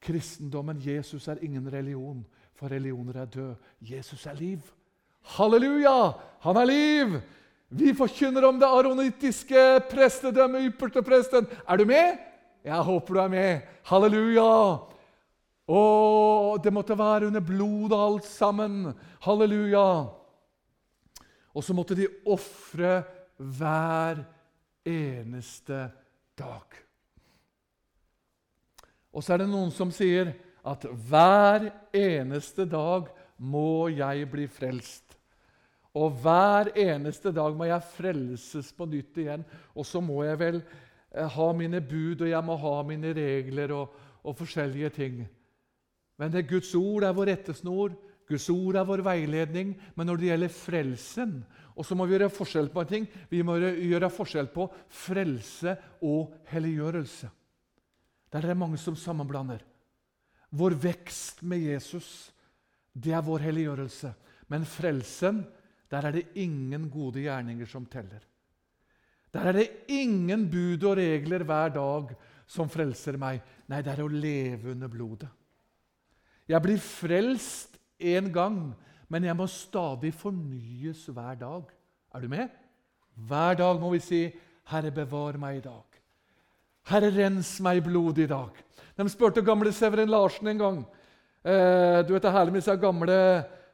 Kristendommen, 0.00 0.80
Jesus, 0.80 1.28
er 1.28 1.40
ingen 1.42 1.72
religion, 1.72 2.26
for 2.54 2.72
religioner 2.72 3.22
er 3.22 3.24
død. 3.24 3.54
Jesus 3.80 4.26
er 4.26 4.34
liv. 4.38 4.60
Halleluja! 5.36 6.12
Han 6.40 6.56
er 6.56 6.68
liv! 6.70 7.16
Vi 7.68 7.94
forkynner 7.98 8.44
om 8.46 8.60
det 8.60 8.68
aronittiske 8.68 9.62
prestedømmet, 9.90 10.68
ypperste 10.70 11.02
presten. 11.02 11.48
Er 11.66 11.76
du 11.76 11.84
med? 11.84 12.20
Jeg 12.64 12.82
håper 12.86 13.14
du 13.14 13.20
er 13.20 13.32
med. 13.32 13.72
Halleluja! 13.90 14.52
Å, 15.66 15.82
det 16.62 16.70
måtte 16.70 16.94
være 16.98 17.26
under 17.26 17.42
blodet 17.42 17.98
alt 17.98 18.28
sammen. 18.30 18.94
Halleluja! 19.26 19.88
Og 21.56 21.64
så 21.64 21.74
måtte 21.74 21.96
de 21.98 22.06
ofre 22.28 23.00
hver 23.36 24.22
eneste 24.86 25.86
dag. 26.38 26.85
Og 29.16 29.24
så 29.24 29.32
er 29.32 29.42
det 29.42 29.48
noen 29.48 29.72
som 29.72 29.88
sier 29.94 30.34
at 30.66 30.82
hver 31.08 31.70
eneste 31.96 32.66
dag 32.68 33.08
må 33.40 33.88
jeg 33.94 34.26
bli 34.28 34.44
frelst. 34.50 35.14
Og 35.96 36.18
hver 36.20 36.74
eneste 36.76 37.32
dag 37.32 37.54
må 37.56 37.68
jeg 37.70 37.92
frelses 37.94 38.68
på 38.76 38.88
nytt 38.90 39.22
igjen. 39.22 39.46
Og 39.72 39.86
så 39.88 40.02
må 40.04 40.20
jeg 40.26 40.40
vel 40.42 40.58
eh, 40.60 41.24
ha 41.32 41.46
mine 41.56 41.80
bud, 41.80 42.26
og 42.26 42.28
jeg 42.28 42.44
må 42.44 42.58
ha 42.60 42.74
mine 42.84 43.14
regler 43.16 43.72
og, 43.72 43.94
og 44.20 44.36
forskjellige 44.36 44.92
ting. 44.98 45.22
Men 46.20 46.32
det 46.32 46.48
Guds 46.50 46.74
ord 46.76 47.06
er 47.06 47.16
vår 47.16 47.32
rettesnor. 47.32 47.96
Guds 48.28 48.50
ord 48.52 48.76
er 48.76 48.88
vår 48.88 49.04
veiledning. 49.06 49.72
Men 49.96 50.10
når 50.10 50.20
det 50.20 50.30
gjelder 50.32 50.52
frelsen 50.52 51.38
Og 51.76 51.84
så 51.84 51.92
må 51.94 52.06
vi 52.06 52.14
gjøre 52.16 52.32
forskjell 52.32 52.70
på 52.72 52.80
en 52.80 52.88
ting. 52.88 53.08
Vi 53.28 53.42
må 53.44 53.58
gjøre 53.60 54.08
forskjell 54.08 54.46
på 54.48 54.64
frelse 54.88 55.76
og 56.00 56.32
helliggjørelse. 56.48 57.28
Der 58.32 58.42
er 58.42 58.52
det 58.52 58.58
mange 58.58 58.78
som 58.78 58.96
sammenblander. 58.96 59.62
Vår 60.50 60.76
vekst 60.82 61.42
med 61.42 61.58
Jesus, 61.58 62.32
det 62.92 63.12
er 63.12 63.24
vår 63.24 63.44
helliggjørelse. 63.46 64.12
Men 64.48 64.64
frelsen, 64.68 65.44
der 65.90 66.06
er 66.06 66.16
det 66.16 66.28
ingen 66.34 66.88
gode 66.90 67.22
gjerninger 67.24 67.66
som 67.66 67.86
teller. 67.86 68.22
Der 69.34 69.50
er 69.50 69.52
det 69.52 69.68
ingen 69.92 70.46
bud 70.50 70.84
og 70.86 70.96
regler 70.96 71.44
hver 71.44 71.74
dag 71.74 72.14
som 72.46 72.70
frelser 72.70 73.18
meg. 73.20 73.42
Nei, 73.68 73.82
det 73.82 73.92
er 73.92 74.04
å 74.04 74.10
leve 74.10 74.72
under 74.72 74.90
blodet. 74.90 75.28
Jeg 76.46 76.62
blir 76.62 76.78
frelst 76.78 77.74
én 77.98 78.30
gang, 78.32 78.70
men 79.10 79.26
jeg 79.26 79.36
må 79.36 79.48
stadig 79.50 80.12
fornyes 80.14 81.04
hver 81.10 81.38
dag. 81.40 81.68
Er 82.14 82.22
du 82.22 82.30
med? 82.30 82.48
Hver 83.16 83.58
dag 83.58 83.80
må 83.80 83.90
vi 83.90 84.00
si, 84.00 84.22
'Herre, 84.66 84.90
bevar 84.90 85.36
meg 85.38 85.58
i 85.58 85.68
dag'. 85.68 85.85
Herre, 86.86 87.10
rens 87.10 87.56
meg 87.64 87.80
blod 87.82 88.18
i 88.22 88.28
dag. 88.30 88.54
De 88.94 89.08
spurte 89.10 89.42
gamle 89.42 89.72
Severin 89.74 90.10
Larsen 90.10 90.52
en 90.52 90.60
gang. 90.60 90.76
Eh, 91.42 92.02
du 92.06 92.12
vet 92.14 92.22
Det 92.22 92.28
er 92.30 92.36
herlig 92.36 92.52
med 92.54 92.62
disse 92.62 92.76
gamle 92.78 93.16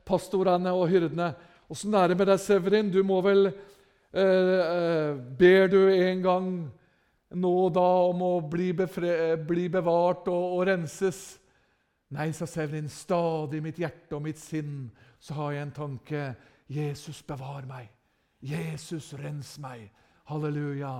pastorene 0.04 0.72
og 0.72 0.88
hyrdene. 0.88 1.34
Åssen 1.68 1.94
er 1.94 2.08
det 2.08 2.16
med 2.16 2.26
deg, 2.26 2.40
Severin? 2.40 2.90
Du 2.90 3.02
må 3.04 3.20
vel 3.20 3.46
eh, 3.48 4.22
eh, 4.22 5.12
Ber 5.38 5.68
du 5.68 5.78
en 5.92 6.24
gang 6.24 6.48
nå 7.32 7.52
og 7.66 7.70
da 7.76 7.86
om 8.08 8.24
å 8.24 8.32
bli, 8.48 8.72
befre, 8.76 9.36
bli 9.36 9.68
bevart 9.72 10.28
og, 10.32 10.56
og, 10.56 10.66
renses? 10.68 11.38
Nei, 12.12 12.30
sa 12.32 12.48
Severin, 12.48 12.88
stadig 12.92 13.60
i 13.60 13.64
mitt 13.64 13.80
hjerte 13.80 14.16
og 14.16 14.24
mitt 14.24 14.40
sinn 14.40 14.90
så 15.20 15.36
har 15.36 15.52
jeg 15.52 15.68
en 15.68 15.76
tanke. 15.76 16.26
Jesus, 16.72 17.22
bevar 17.28 17.68
meg. 17.68 17.92
Jesus, 18.40 19.12
rens 19.20 19.58
meg. 19.60 19.90
Halleluja. 20.28 20.96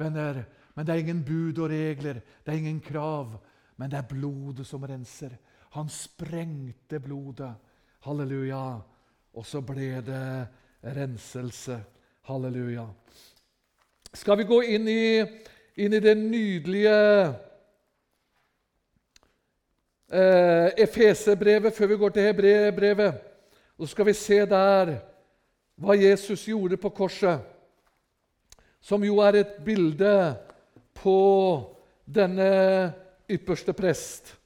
Venner, 0.00 0.44
men 0.80 0.86
det 0.86 0.94
er 0.94 1.02
ingen 1.02 1.18
bud 1.20 1.58
og 1.60 1.66
regler, 1.68 2.22
det 2.40 2.52
er 2.54 2.56
ingen 2.56 2.78
krav. 2.80 3.34
Men 3.76 3.90
det 3.92 3.98
er 3.98 4.06
blodet 4.08 4.64
som 4.64 4.86
renser. 4.88 5.34
Han 5.76 5.90
sprengte 5.92 6.96
blodet. 7.04 7.50
Halleluja. 8.00 8.78
Og 9.36 9.44
så 9.44 9.60
ble 9.60 10.00
det 10.00 10.22
renselse. 10.96 11.76
Halleluja. 12.30 12.86
Skal 14.14 14.40
vi 14.40 14.48
gå 14.48 14.62
inn 14.72 14.88
i, 14.88 15.20
inn 15.84 15.98
i 15.98 16.00
det 16.00 16.16
nydelige 16.16 16.96
eh, 20.08 20.72
Efeserbrevet 20.80 21.76
før 21.76 21.92
vi 21.92 22.02
går 22.06 22.16
til 22.16 22.30
Hebrebrevet? 22.30 23.24
Og 23.76 23.84
så 23.84 23.92
skal 23.92 24.08
vi 24.14 24.16
se 24.16 24.46
der 24.48 24.96
hva 25.76 26.00
Jesus 26.08 26.48
gjorde 26.48 26.80
på 26.80 26.88
korset, 26.88 27.44
som 28.80 29.04
jo 29.04 29.20
er 29.20 29.44
et 29.44 29.58
bilde 29.60 30.14
på 31.00 31.20
denne 32.04 32.92
ypperste 33.30 33.72
prest. 33.72 34.36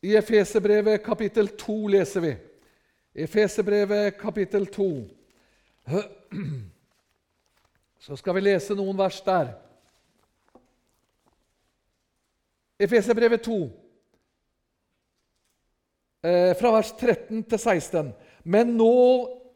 I 0.00 0.14
Efeserbrevet 0.16 1.02
kapittel 1.04 1.48
2 1.60 1.88
leser 1.92 2.20
vi. 2.24 2.36
Efeserbrevet 3.14 4.16
kapittel 4.18 4.66
2. 4.66 5.08
Så 8.00 8.16
skal 8.16 8.34
vi 8.38 8.46
lese 8.46 8.76
noen 8.78 8.96
vers 8.96 9.20
der. 9.26 9.52
Efeserbrevet 12.80 13.42
2, 13.44 13.58
eh, 16.24 16.56
fra 16.56 16.70
vers 16.72 16.94
13 16.96 17.42
til 17.44 17.58
16. 17.58 18.12
Men 18.44 18.72
nå 18.78 18.96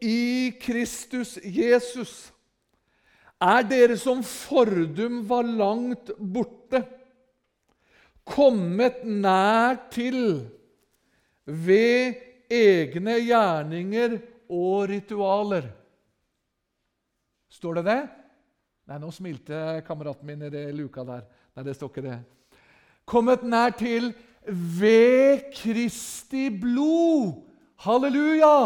i 0.05 0.53
Kristus 0.61 1.39
Jesus 1.41 2.34
er 3.45 3.65
dere 3.69 3.97
som 4.01 4.23
fordum 4.25 5.23
var 5.29 5.47
langt 5.47 6.13
borte, 6.19 6.81
kommet 8.25 9.03
nær 9.05 9.77
til 9.93 10.21
ved 11.45 12.21
egne 12.49 13.19
gjerninger 13.21 14.17
og 14.49 14.89
ritualer. 14.89 15.69
Står 17.53 17.81
det 17.81 17.87
det? 17.89 18.01
Nei, 18.89 19.01
nå 19.01 19.11
smilte 19.15 19.81
kameraten 19.87 20.29
min 20.29 20.45
i 20.45 20.53
det 20.53 20.67
luka 20.77 21.05
der. 21.07 21.25
Nei, 21.55 21.65
det 21.65 21.77
står 21.77 21.93
ikke 21.93 22.05
det. 22.05 22.19
Kommet 23.09 23.45
nær 23.45 23.77
til 23.77 24.11
ved 24.45 25.51
Kristi 25.57 26.49
blod. 26.53 27.45
Halleluja! 27.85 28.57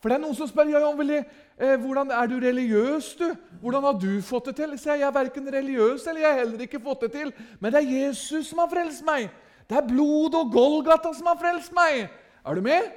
For 0.00 0.12
det 0.12 0.18
er 0.18 0.24
noen 0.24 0.36
som 0.36 0.48
spør 0.50 0.68
ja, 0.68 0.82
Jan, 0.84 1.00
eh, 1.16 1.28
hvordan 1.56 2.10
er 2.10 2.26
du 2.26 2.38
religiøs. 2.42 3.14
du? 3.14 3.34
Hvordan 3.60 3.82
har 3.82 3.92
du 3.92 4.22
fått 4.22 4.46
det 4.46 4.56
til? 4.56 4.78
Så 4.78 4.94
jeg 4.94 5.06
er 5.06 5.14
verken 5.14 5.52
religiøs 5.52 6.06
eller 6.06 6.20
jeg 6.20 6.30
har 6.30 6.38
heller 6.38 6.60
ikke 6.66 6.82
fått 6.82 7.00
det 7.06 7.12
til. 7.12 7.32
Men 7.60 7.72
det 7.72 7.82
er 7.82 7.94
Jesus 8.06 8.48
som 8.48 8.58
har 8.58 8.68
frelst 8.68 9.04
meg. 9.06 9.30
Det 9.68 9.76
er 9.78 9.86
blod 9.88 10.34
og 10.34 10.52
Golgata 10.52 11.12
som 11.14 11.26
har 11.30 11.38
frelst 11.38 11.72
meg. 11.72 12.08
Er 12.44 12.54
du 12.54 12.60
med? 12.60 12.90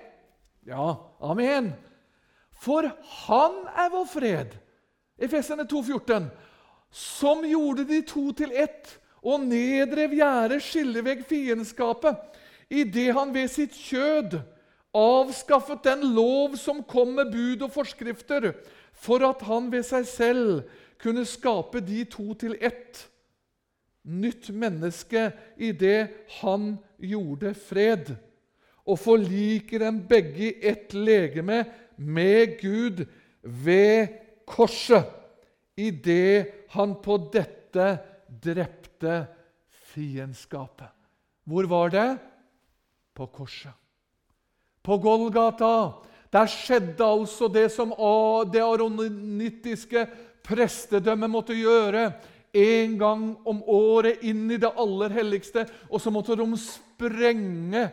Ja. 0.68 0.96
Amen. 1.22 1.72
For 2.58 2.90
han 3.28 3.62
er 3.78 3.92
vår 3.94 4.06
fred. 4.10 4.58
Efesene 5.18 5.64
2,14. 5.64 6.28
Som 6.92 7.46
gjorde 7.46 7.86
de 7.86 8.02
to 8.02 8.32
til 8.32 8.52
ett 8.52 8.98
og 9.22 9.42
nedrev 9.44 10.14
gjerdet, 10.16 10.62
skillevegg, 10.64 11.24
fiendskapet, 11.28 12.16
idet 12.70 13.14
han 13.16 13.34
ved 13.34 13.50
sitt 13.52 13.76
kjød 13.76 14.38
avskaffet 14.98 15.84
den 15.86 16.06
lov 16.16 16.58
som 16.60 16.82
kom 16.84 17.14
med 17.18 17.32
bud 17.32 17.64
og 17.66 17.74
forskrifter, 17.76 18.52
for 18.98 19.24
at 19.28 19.44
han 19.46 19.70
ved 19.72 19.86
seg 19.86 20.08
selv 20.10 20.52
kunne 21.02 21.26
skape 21.30 21.84
de 21.86 22.04
to 22.10 22.34
til 22.42 22.58
ett. 22.58 23.04
Nytt 24.08 24.50
menneske 24.56 25.30
i 25.60 25.74
det 25.76 26.08
han 26.40 26.78
gjorde 26.98 27.54
fred, 27.60 28.16
og 28.88 29.02
forliker 29.04 29.84
dem 29.84 30.00
begge 30.08 30.48
i 30.48 30.54
ett 30.72 30.96
legeme 30.96 31.66
med 31.98 32.56
Gud 32.62 33.04
ved 33.44 34.16
korset, 34.48 35.12
i 35.78 35.92
det 35.92 36.70
han 36.74 36.96
på 37.04 37.20
dette 37.34 37.90
drepte 38.42 39.20
fiendskapet. 39.92 40.90
Hvor 41.46 41.68
var 41.70 41.92
det? 41.94 42.08
På 43.14 43.28
korset 43.30 43.76
på 44.88 44.98
Golgata. 45.04 46.00
Der 46.32 46.48
skjedde 46.52 47.04
altså 47.04 47.48
det 47.52 47.68
som 47.74 47.92
det 48.52 48.64
aronittiske 48.64 50.08
prestedømmet 50.48 51.32
måtte 51.32 51.56
gjøre 51.56 52.10
en 52.58 52.98
gang 53.00 53.24
om 53.48 53.60
året 53.68 54.24
inn 54.26 54.46
i 54.52 54.60
det 54.60 54.72
aller 54.80 55.14
helligste. 55.14 55.66
Og 55.92 56.02
så 56.02 56.12
måtte 56.14 56.38
de 56.40 56.48
sprenge 56.62 57.88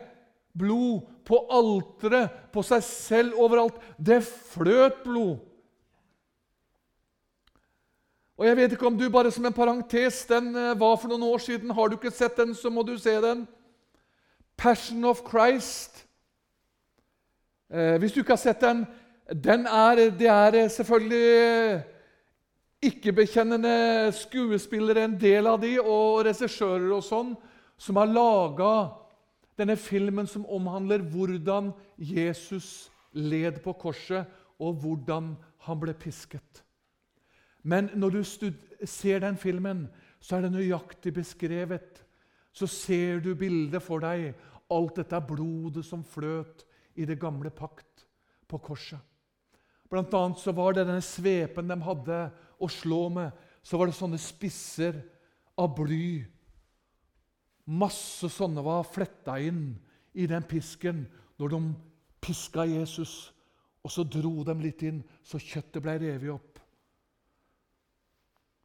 blod 0.55 1.03
på 1.27 1.41
alteret, 1.51 2.31
på 2.53 2.63
seg 2.63 2.83
selv, 2.85 3.35
overalt. 3.43 3.77
Det 3.97 4.21
fløt 4.23 5.03
blod. 5.03 5.35
Og 8.35 8.47
jeg 8.47 8.57
vet 8.59 8.73
ikke 8.75 8.87
om 8.87 8.97
du 8.99 9.05
bare 9.11 9.31
som 9.31 9.45
en 9.47 9.55
parentes 9.55 10.25
Den 10.27 10.49
eh, 10.59 10.73
var 10.75 10.97
for 10.99 11.07
noen 11.07 11.23
år 11.23 11.39
siden. 11.39 11.71
Har 11.71 11.87
du 11.87 11.95
ikke 11.95 12.11
sett 12.11 12.35
den, 12.35 12.51
så 12.55 12.69
må 12.69 12.83
du 12.83 12.97
se 12.99 13.13
den. 13.23 13.45
Passion 14.59 15.05
of 15.07 15.23
Christ. 15.27 16.03
Eh, 17.75 17.97
hvis 17.99 18.13
du 18.15 18.21
ikke 18.21 18.37
har 18.37 18.39
sett 18.39 18.61
den, 18.63 18.85
den 19.43 19.65
er, 19.67 19.95
Det 20.15 20.27
er 20.27 20.67
selvfølgelig 20.67 21.83
ikke-bekjennende 22.81 24.11
skuespillere, 24.11 25.03
en 25.03 25.19
del 25.19 25.47
av 25.47 25.61
de, 25.61 25.79
og 25.81 26.25
regissører 26.25 26.91
og 26.93 27.03
sånn, 27.03 27.33
som 27.77 27.97
har 27.99 28.07
laga 28.07 28.91
denne 29.57 29.75
filmen 29.75 30.27
som 30.27 30.45
omhandler 30.45 31.03
hvordan 31.03 31.73
Jesus 31.97 32.91
led 33.11 33.59
på 33.63 33.73
korset, 33.73 34.25
og 34.59 34.79
hvordan 34.79 35.33
han 35.67 35.79
ble 35.79 35.93
pisket. 35.93 36.63
Men 37.63 37.89
når 37.95 38.09
du 38.09 38.23
ser 38.85 39.19
den 39.19 39.37
filmen, 39.37 39.87
så 40.19 40.37
er 40.37 40.45
det 40.45 40.53
nøyaktig 40.53 41.13
beskrevet. 41.13 42.05
Så 42.53 42.67
ser 42.67 43.19
du 43.19 43.33
bildet 43.35 43.83
for 43.83 43.99
deg. 43.99 44.35
Alt 44.71 44.95
dette 45.01 45.19
blodet 45.27 45.83
som 45.85 46.03
fløt 46.03 46.64
i 46.95 47.05
det 47.07 47.19
gamle 47.19 47.51
pakt 47.53 48.05
på 48.47 48.59
korset. 48.63 48.99
Blant 49.89 50.13
annet 50.17 50.41
så 50.41 50.53
var 50.55 50.73
det 50.73 50.87
denne 50.87 51.03
svepen 51.05 51.69
de 51.69 51.77
hadde 51.85 52.19
å 52.59 52.69
slå 52.71 53.07
med. 53.13 53.35
Så 53.65 53.77
var 53.77 53.89
det 53.89 53.97
sånne 53.97 54.19
spisser 54.21 54.97
av 55.59 55.75
bly. 55.77 56.25
Masse 57.65 58.29
sånne 58.29 58.63
var 58.65 58.85
fletta 58.87 59.37
inn 59.41 59.75
i 60.13 60.27
den 60.29 60.45
pisken 60.47 61.05
når 61.39 61.53
de 61.53 61.61
piska 62.23 62.65
Jesus. 62.69 63.15
Og 63.85 63.93
så 63.93 64.05
dro 64.09 64.39
de 64.45 64.55
litt 64.63 64.81
inn, 64.85 65.03
så 65.21 65.37
kjøttet 65.41 65.83
ble 65.83 65.97
revet 66.01 66.33
opp. 66.33 66.61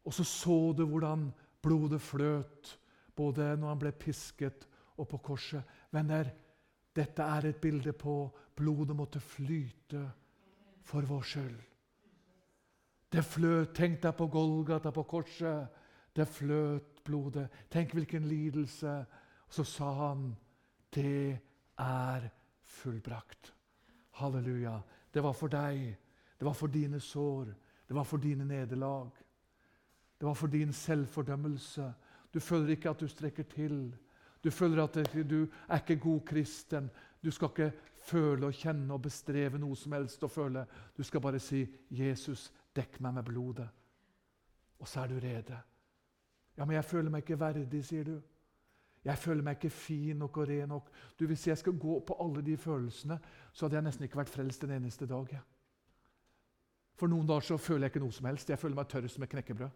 Og 0.08 0.14
så 0.16 0.24
så 0.24 0.58
du 0.72 0.86
hvordan 0.88 1.28
blodet 1.60 2.00
fløt, 2.00 2.76
både 3.16 3.52
når 3.60 3.74
han 3.74 3.82
ble 3.82 3.92
pisket 4.00 4.64
og 4.96 5.08
på 5.10 5.20
korset. 5.30 5.60
Venner, 5.92 6.30
dette 6.96 7.22
er 7.22 7.46
et 7.46 7.60
bilde 7.60 7.92
på 7.92 8.14
blodet 8.56 8.96
måtte 8.96 9.20
flyte 9.20 10.02
for 10.84 11.06
vår 11.06 11.22
skyld. 11.22 11.60
Det 13.10 13.24
fløt. 13.26 13.74
Tenk 13.74 14.02
deg 14.02 14.14
på 14.16 14.26
Golgata, 14.30 14.90
på 14.94 15.02
korset. 15.02 15.68
Det 16.14 16.26
fløt 16.28 17.02
blodet. 17.06 17.48
Tenk 17.70 17.94
hvilken 17.94 18.26
lidelse. 18.28 18.92
Og 19.46 19.54
så 19.54 19.64
sa 19.64 19.92
han, 19.94 20.36
'Det 20.90 21.38
er 21.78 22.30
fullbrakt'. 22.62 23.52
Halleluja. 24.10 24.80
Det 25.14 25.22
var 25.22 25.32
for 25.32 25.48
deg. 25.48 25.96
Det 26.38 26.44
var 26.46 26.52
for 26.52 26.66
dine 26.66 27.00
sår. 27.00 27.44
Det 27.88 27.96
var 27.96 28.04
for 28.04 28.16
dine 28.16 28.44
nederlag. 28.44 29.10
Det 30.20 30.26
var 30.26 30.34
for 30.34 30.46
din 30.46 30.72
selvfordømmelse. 30.72 31.94
Du 32.34 32.40
føler 32.40 32.68
ikke 32.68 32.90
at 32.90 33.00
du 33.00 33.08
strekker 33.08 33.42
til. 33.42 33.96
Du 34.44 34.50
føler 34.50 34.82
at 34.82 34.94
du 35.30 35.46
er 35.68 35.76
ikke 35.76 35.96
god 36.00 36.20
kristen. 36.26 36.90
Du 37.24 37.30
skal 37.30 37.48
ikke 37.48 37.72
føle 37.96 38.46
og 38.46 38.56
kjenne 38.56 38.94
og 38.94 39.02
bestreve 39.02 39.58
noe 39.58 39.76
som 39.76 39.92
helst. 39.92 40.22
og 40.24 40.30
føle. 40.30 40.66
Du 40.96 41.02
skal 41.02 41.20
bare 41.20 41.38
si, 41.38 41.66
'Jesus, 41.90 42.52
dekk 42.76 43.00
meg 43.00 43.14
med 43.14 43.22
blodet.' 43.22 43.68
Og 44.78 44.88
så 44.88 45.00
er 45.00 45.06
du 45.06 45.14
rede. 45.14 45.58
Ja, 46.56 46.64
men 46.64 46.74
jeg 46.74 46.84
føler 46.84 47.10
meg 47.10 47.22
ikke 47.22 47.40
verdig, 47.40 47.84
sier 47.84 48.04
du. 48.04 48.20
Jeg 49.04 49.18
føler 49.18 49.42
meg 49.42 49.56
ikke 49.56 49.70
fin 49.70 50.16
nok 50.16 50.36
og 50.36 50.48
ren 50.48 50.68
nok. 50.68 50.90
Du, 51.20 51.26
Hvis 51.26 51.46
jeg 51.46 51.58
skal 51.58 51.78
gå 51.78 52.00
på 52.06 52.16
alle 52.20 52.42
de 52.42 52.56
følelsene, 52.56 53.18
så 53.52 53.64
hadde 53.64 53.76
jeg 53.76 53.82
nesten 53.82 54.04
ikke 54.04 54.16
vært 54.16 54.28
frelst 54.28 54.64
en 54.64 54.70
eneste 54.70 55.06
dag. 55.06 55.26
Ja. 55.32 55.40
For 56.94 57.06
noen 57.06 57.26
dager 57.26 57.40
så 57.40 57.56
føler 57.56 57.86
jeg 57.86 57.94
ikke 57.94 58.04
noe 58.04 58.12
som 58.12 58.26
helst. 58.26 58.50
Jeg 58.50 58.58
føler 58.58 58.76
meg 58.76 58.88
tørr 58.88 59.08
som 59.08 59.22
et 59.22 59.30
knekkebrød. 59.32 59.70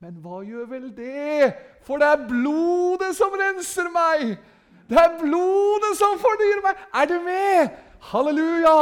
Men 0.00 0.14
hva 0.24 0.38
gjør 0.40 0.64
vel 0.64 0.86
det? 0.96 1.50
For 1.84 2.00
det 2.00 2.06
er 2.08 2.22
blodet 2.24 3.10
som 3.18 3.34
renser 3.36 3.90
meg! 3.92 4.38
Det 4.88 4.96
er 4.96 5.18
blodet 5.20 5.90
som 5.98 6.16
fornyer 6.22 6.62
meg! 6.64 6.80
Er 6.96 7.10
du 7.10 7.18
med? 7.26 7.76
Halleluja! 8.08 8.80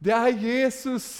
Det 0.00 0.14
er 0.16 0.40
Jesus 0.40 1.10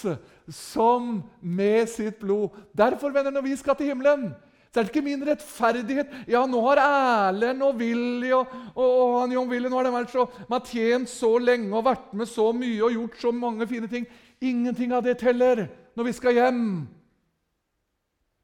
som 0.49 1.21
med 1.45 1.85
sitt 1.91 2.17
blod 2.17 2.57
Derfor, 2.73 3.13
venner, 3.13 3.29
når 3.29 3.45
vi 3.45 3.55
skal 3.59 3.77
til 3.77 3.91
himmelen, 3.91 4.31
så 4.73 4.79
er 4.79 4.87
det 4.87 4.95
ikke 4.95 5.05
min 5.05 5.25
rettferdighet. 5.27 6.19
Ja, 6.29 6.41
nå 6.49 6.65
har 6.65 6.81
Erlend 6.81 7.61
og 7.69 7.77
Willy 7.77 8.33
og, 8.33 8.49
og, 8.73 8.85
og 8.89 9.15
han 9.21 9.37
John 9.37 9.49
Willy 9.53 9.69
nå 9.69 9.77
har 9.77 9.91
de 9.91 9.97
vært 9.99 10.13
så, 10.13 10.25
de 10.25 10.49
har 10.55 10.65
tjent 10.73 11.09
så 11.09 11.35
lenge 11.37 11.69
og 11.69 11.85
vært 11.85 12.15
med 12.17 12.33
så 12.33 12.49
mye 12.49 12.81
og 12.81 12.97
gjort 12.97 13.25
så 13.27 13.33
mange 13.45 13.69
fine 13.69 13.89
ting. 13.91 14.09
Ingenting 14.41 14.97
av 14.97 15.05
det 15.05 15.19
teller 15.21 15.67
når 15.93 16.09
vi 16.09 16.17
skal 16.17 16.41
hjem. 16.41 16.63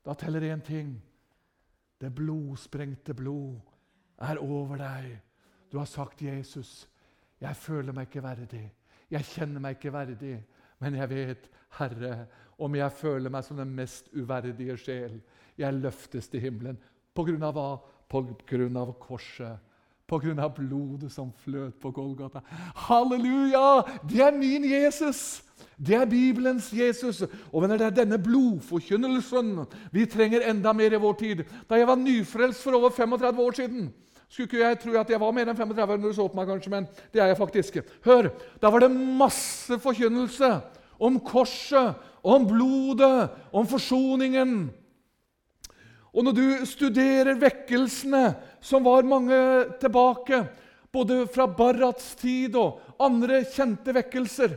Da 0.06 0.14
teller 0.14 0.42
én 0.42 0.62
ting. 0.62 1.02
Det 2.02 2.12
blodsprengte 2.14 3.14
blod 3.14 3.60
er 4.22 4.38
over 4.38 4.78
deg. 4.78 5.22
Du 5.72 5.78
har 5.78 5.86
sagt, 5.86 6.22
'Jesus, 6.22 6.88
jeg 7.42 7.56
føler 7.56 7.94
meg 7.94 8.08
ikke 8.08 8.24
verdig. 8.24 8.74
Jeg 9.12 9.24
kjenner 9.24 9.60
meg 9.60 9.76
ikke 9.76 9.94
verdig.' 9.94 10.44
Men 10.80 10.96
jeg 10.96 11.10
vet, 11.10 11.50
Herre, 11.80 12.28
om 12.60 12.76
jeg 12.76 12.92
føler 12.92 13.30
meg 13.30 13.44
som 13.44 13.58
den 13.58 13.72
mest 13.76 14.10
uverdige 14.14 14.78
sjel, 14.78 15.22
jeg 15.58 15.74
løftes 15.74 16.28
til 16.28 16.40
himmelen. 16.44 16.78
På 17.16 17.24
grunn 17.24 17.44
av 17.44 17.56
hva? 17.56 17.70
På 18.10 18.22
grunn 18.48 18.78
av 18.78 18.92
korset. 19.00 19.60
Av 20.06 20.54
blodet 20.54 21.10
som 21.10 21.32
fløt 21.42 21.80
på 21.82 21.90
Golgata. 21.90 22.44
Halleluja! 22.76 23.82
Det 24.06 24.22
er 24.22 24.38
min 24.38 24.64
Jesus! 24.70 25.42
Det 25.82 25.96
er 25.98 26.06
Bibelens 26.06 26.70
Jesus. 26.74 27.24
Og 27.52 27.64
venner, 27.64 27.78
Det 27.78 27.88
er 27.88 28.06
denne 28.06 28.20
blodforkynnelsen 28.22 29.66
vi 29.92 30.06
trenger 30.06 30.46
enda 30.46 30.74
mer 30.74 30.94
i 30.94 31.02
vår 31.02 31.14
tid. 31.14 31.44
Da 31.68 31.76
jeg 31.76 31.88
var 31.88 31.96
nyfrelst 31.96 32.62
for 32.62 32.78
over 32.78 32.90
35 32.90 33.42
år 33.42 33.52
siden 33.52 33.94
skulle 34.30 34.48
ikke 34.48 34.62
jeg 34.68 34.80
tro 34.80 34.94
at 35.00 35.10
jeg 35.10 35.20
var 35.22 35.32
mer 35.32 35.50
enn 35.50 35.58
35 35.58 35.98
når 35.98 36.12
du 36.12 36.16
så 36.18 36.28
på 36.28 36.36
meg, 36.38 36.48
kanskje, 36.50 36.72
men 36.74 36.88
det 37.14 37.22
er 37.22 37.28
jeg 37.32 37.38
faktisk. 37.38 37.78
Hør, 38.06 38.30
Da 38.62 38.70
var 38.70 38.80
det 38.80 38.92
masse 38.92 39.80
forkynnelse 39.80 40.62
om 41.00 41.20
korset, 41.20 41.96
om 42.24 42.48
blodet, 42.48 43.30
om 43.54 43.68
forsoningen. 43.68 44.72
Og 46.16 46.24
når 46.24 46.36
du 46.36 46.46
studerer 46.68 47.36
vekkelsene, 47.40 48.30
som 48.64 48.86
var 48.88 49.08
mange 49.08 49.38
tilbake, 49.82 50.46
både 50.96 51.26
fra 51.28 51.46
Barats 51.52 52.14
tid 52.16 52.56
og 52.56 52.80
andre 53.04 53.42
kjente 53.52 53.92
vekkelser 53.94 54.56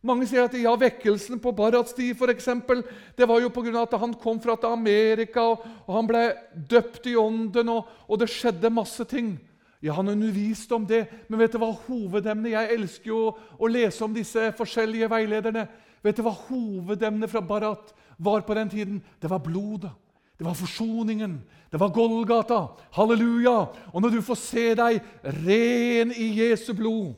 Mange 0.00 0.24
sier 0.24 0.46
at 0.46 0.54
ja, 0.56 0.70
vekkelsen 0.80 1.40
på 1.44 1.52
Barats 1.52 1.92
tid 1.92 2.14
for 2.16 2.32
eksempel, 2.32 2.80
det 3.16 3.26
var 3.28 3.42
jo 3.42 3.50
pga. 3.52 3.82
at 3.82 3.98
han 4.00 4.14
kom 4.14 4.40
fra 4.40 4.56
Amerika, 4.72 5.42
og 5.42 5.92
han 5.92 6.06
ble 6.08 6.22
døpt 6.54 7.06
i 7.06 7.16
ånden, 7.16 7.68
og, 7.68 7.84
og, 8.08 8.18
det 8.18 8.30
skjedde 8.32 8.72
masse 8.72 9.04
ting. 9.04 9.38
Ja, 9.82 9.92
Han 9.92 10.08
underviste 10.08 10.74
om 10.74 10.86
det, 10.86 11.06
men 11.28 11.38
vet 11.40 11.52
du 11.52 11.58
hva 11.58 11.72
hovedemnet 11.72 12.52
Jeg 12.52 12.74
elsker 12.74 13.08
jo 13.08 13.36
å 13.58 13.66
lese 13.68 14.04
om 14.04 14.12
disse 14.12 14.52
forskjellige 14.56 15.08
veilederne. 15.08 15.68
Vet 16.02 16.16
du 16.16 16.22
hva 16.22 16.32
hovedemnet 16.48 17.30
fra 17.30 17.40
Barat 17.40 17.92
var 18.18 18.40
på 18.40 18.54
den 18.54 18.68
tiden? 18.68 19.02
Det 19.20 19.28
var 19.28 19.40
blodet. 19.40 19.92
Det 20.40 20.44
var 20.44 20.54
forsoningen. 20.56 21.42
Det 21.70 21.76
var 21.76 21.88
Golgata. 21.92 22.68
Halleluja! 22.96 23.58
Og 23.92 24.00
når 24.00 24.14
du 24.14 24.22
får 24.24 24.38
se 24.40 24.62
deg 24.78 25.02
ren 25.44 26.14
i 26.16 26.30
Jesu 26.38 26.70
blod 26.72 27.10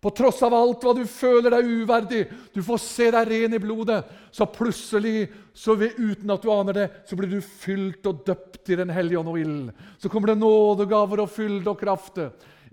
på 0.00 0.12
tross 0.16 0.40
av 0.44 0.56
alt 0.56 0.80
hva 0.80 0.94
du 0.96 1.02
føler 1.08 1.52
deg 1.52 1.68
uverdig, 1.82 2.22
du 2.56 2.62
får 2.64 2.80
se 2.80 3.10
deg 3.12 3.28
ren 3.28 3.56
i 3.56 3.60
blodet, 3.60 3.98
så 4.32 4.48
plutselig, 4.48 5.26
så 5.52 5.76
ved, 5.76 6.00
uten 6.00 6.32
at 6.32 6.40
du 6.40 6.48
aner 6.52 6.78
det, 6.78 6.86
så 7.04 7.20
blir 7.20 7.36
du 7.36 7.44
fylt 7.44 8.08
og 8.08 8.24
døpt 8.24 8.72
i 8.72 8.80
Den 8.80 8.92
hellige 8.96 9.20
ånd 9.20 9.34
og 9.34 9.38
ild. 9.44 9.70
Så 10.00 10.08
kommer 10.08 10.32
det 10.32 10.40
nådegaver 10.40 11.20
og 11.26 11.32
fylde 11.36 11.68
og 11.68 11.84
kraft. 11.84 12.16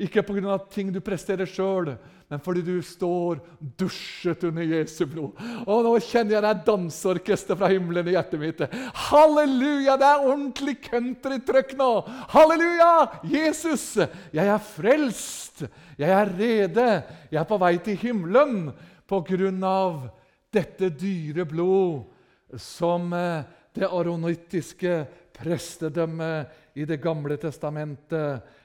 Ikke 0.02 0.24
pga. 0.26 0.58
ting 0.72 0.90
du 0.94 1.00
presterer 1.04 1.46
sjøl, 1.46 1.94
men 2.32 2.40
fordi 2.42 2.64
du 2.66 2.82
står 2.82 3.42
dusjet 3.78 4.44
under 4.48 4.64
Jesu 4.64 5.04
blod. 5.06 5.36
Og 5.68 5.84
nå 5.86 5.92
kjenner 6.00 6.38
jeg 6.38 6.46
det 6.46 6.50
er 6.50 6.64
danseorkester 6.70 7.60
fra 7.60 7.70
himmelen 7.70 8.08
i 8.10 8.16
hjertet 8.16 8.42
mitt. 8.42 8.64
Halleluja! 9.10 9.98
Det 10.00 10.08
er 10.08 10.26
ordentlig 10.26 10.78
countrytrykk 10.88 11.76
nå! 11.80 11.90
Halleluja! 12.34 12.94
Jesus, 13.30 13.86
jeg 14.34 14.48
er 14.48 14.64
frelst! 14.72 15.66
Jeg 16.00 16.16
er 16.16 16.34
rede! 16.40 16.88
Jeg 17.30 17.42
er 17.44 17.50
på 17.52 17.60
vei 17.62 17.76
til 17.84 18.00
himmelen 18.02 18.72
på 19.12 19.22
grunn 19.28 19.62
av 19.68 20.08
dette 20.52 20.90
dyre 20.96 21.46
blod 21.48 22.58
som 22.60 23.12
eh, 23.16 23.44
det 23.76 23.88
aronittiske 23.88 24.96
prestedømmet 25.36 26.80
i 26.80 26.88
Det 26.88 27.00
gamle 27.04 27.36
testamentet 27.40 28.60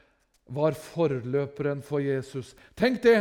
var 0.46 0.76
forløperen 0.78 1.82
for 1.82 2.02
Jesus. 2.04 2.54
Tenk 2.78 3.02
det! 3.02 3.18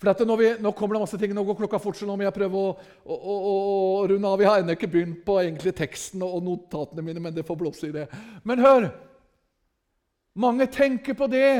For 0.00 0.36
vi, 0.36 0.54
Nå 0.64 0.72
kommer 0.72 0.96
det 0.96 1.02
masse 1.02 1.18
ting, 1.20 1.34
nå 1.36 1.42
går 1.44 1.58
klokka 1.58 1.78
fort, 1.78 1.98
så 1.98 2.06
nå 2.08 2.14
må 2.16 2.24
jeg 2.24 2.32
prøve 2.32 2.56
å, 2.56 2.68
å, 3.04 3.16
å, 3.16 3.34
å 4.00 4.06
runde 4.08 4.30
av. 4.30 4.40
Jeg 4.40 4.48
har 4.48 4.62
ennå 4.62 4.72
ikke 4.72 4.88
begynt 4.88 5.20
på 5.26 5.36
egentlig 5.42 5.74
teksten 5.76 6.24
og 6.24 6.40
notatene 6.46 7.04
mine, 7.04 7.20
men 7.20 7.34
det 7.36 7.44
får 7.44 7.58
blåse 7.60 7.90
i 7.90 7.92
det. 7.92 8.06
Men 8.48 8.64
hør! 8.64 8.88
Mange 10.40 10.64
tenker 10.72 11.12
på 11.18 11.28
det. 11.28 11.52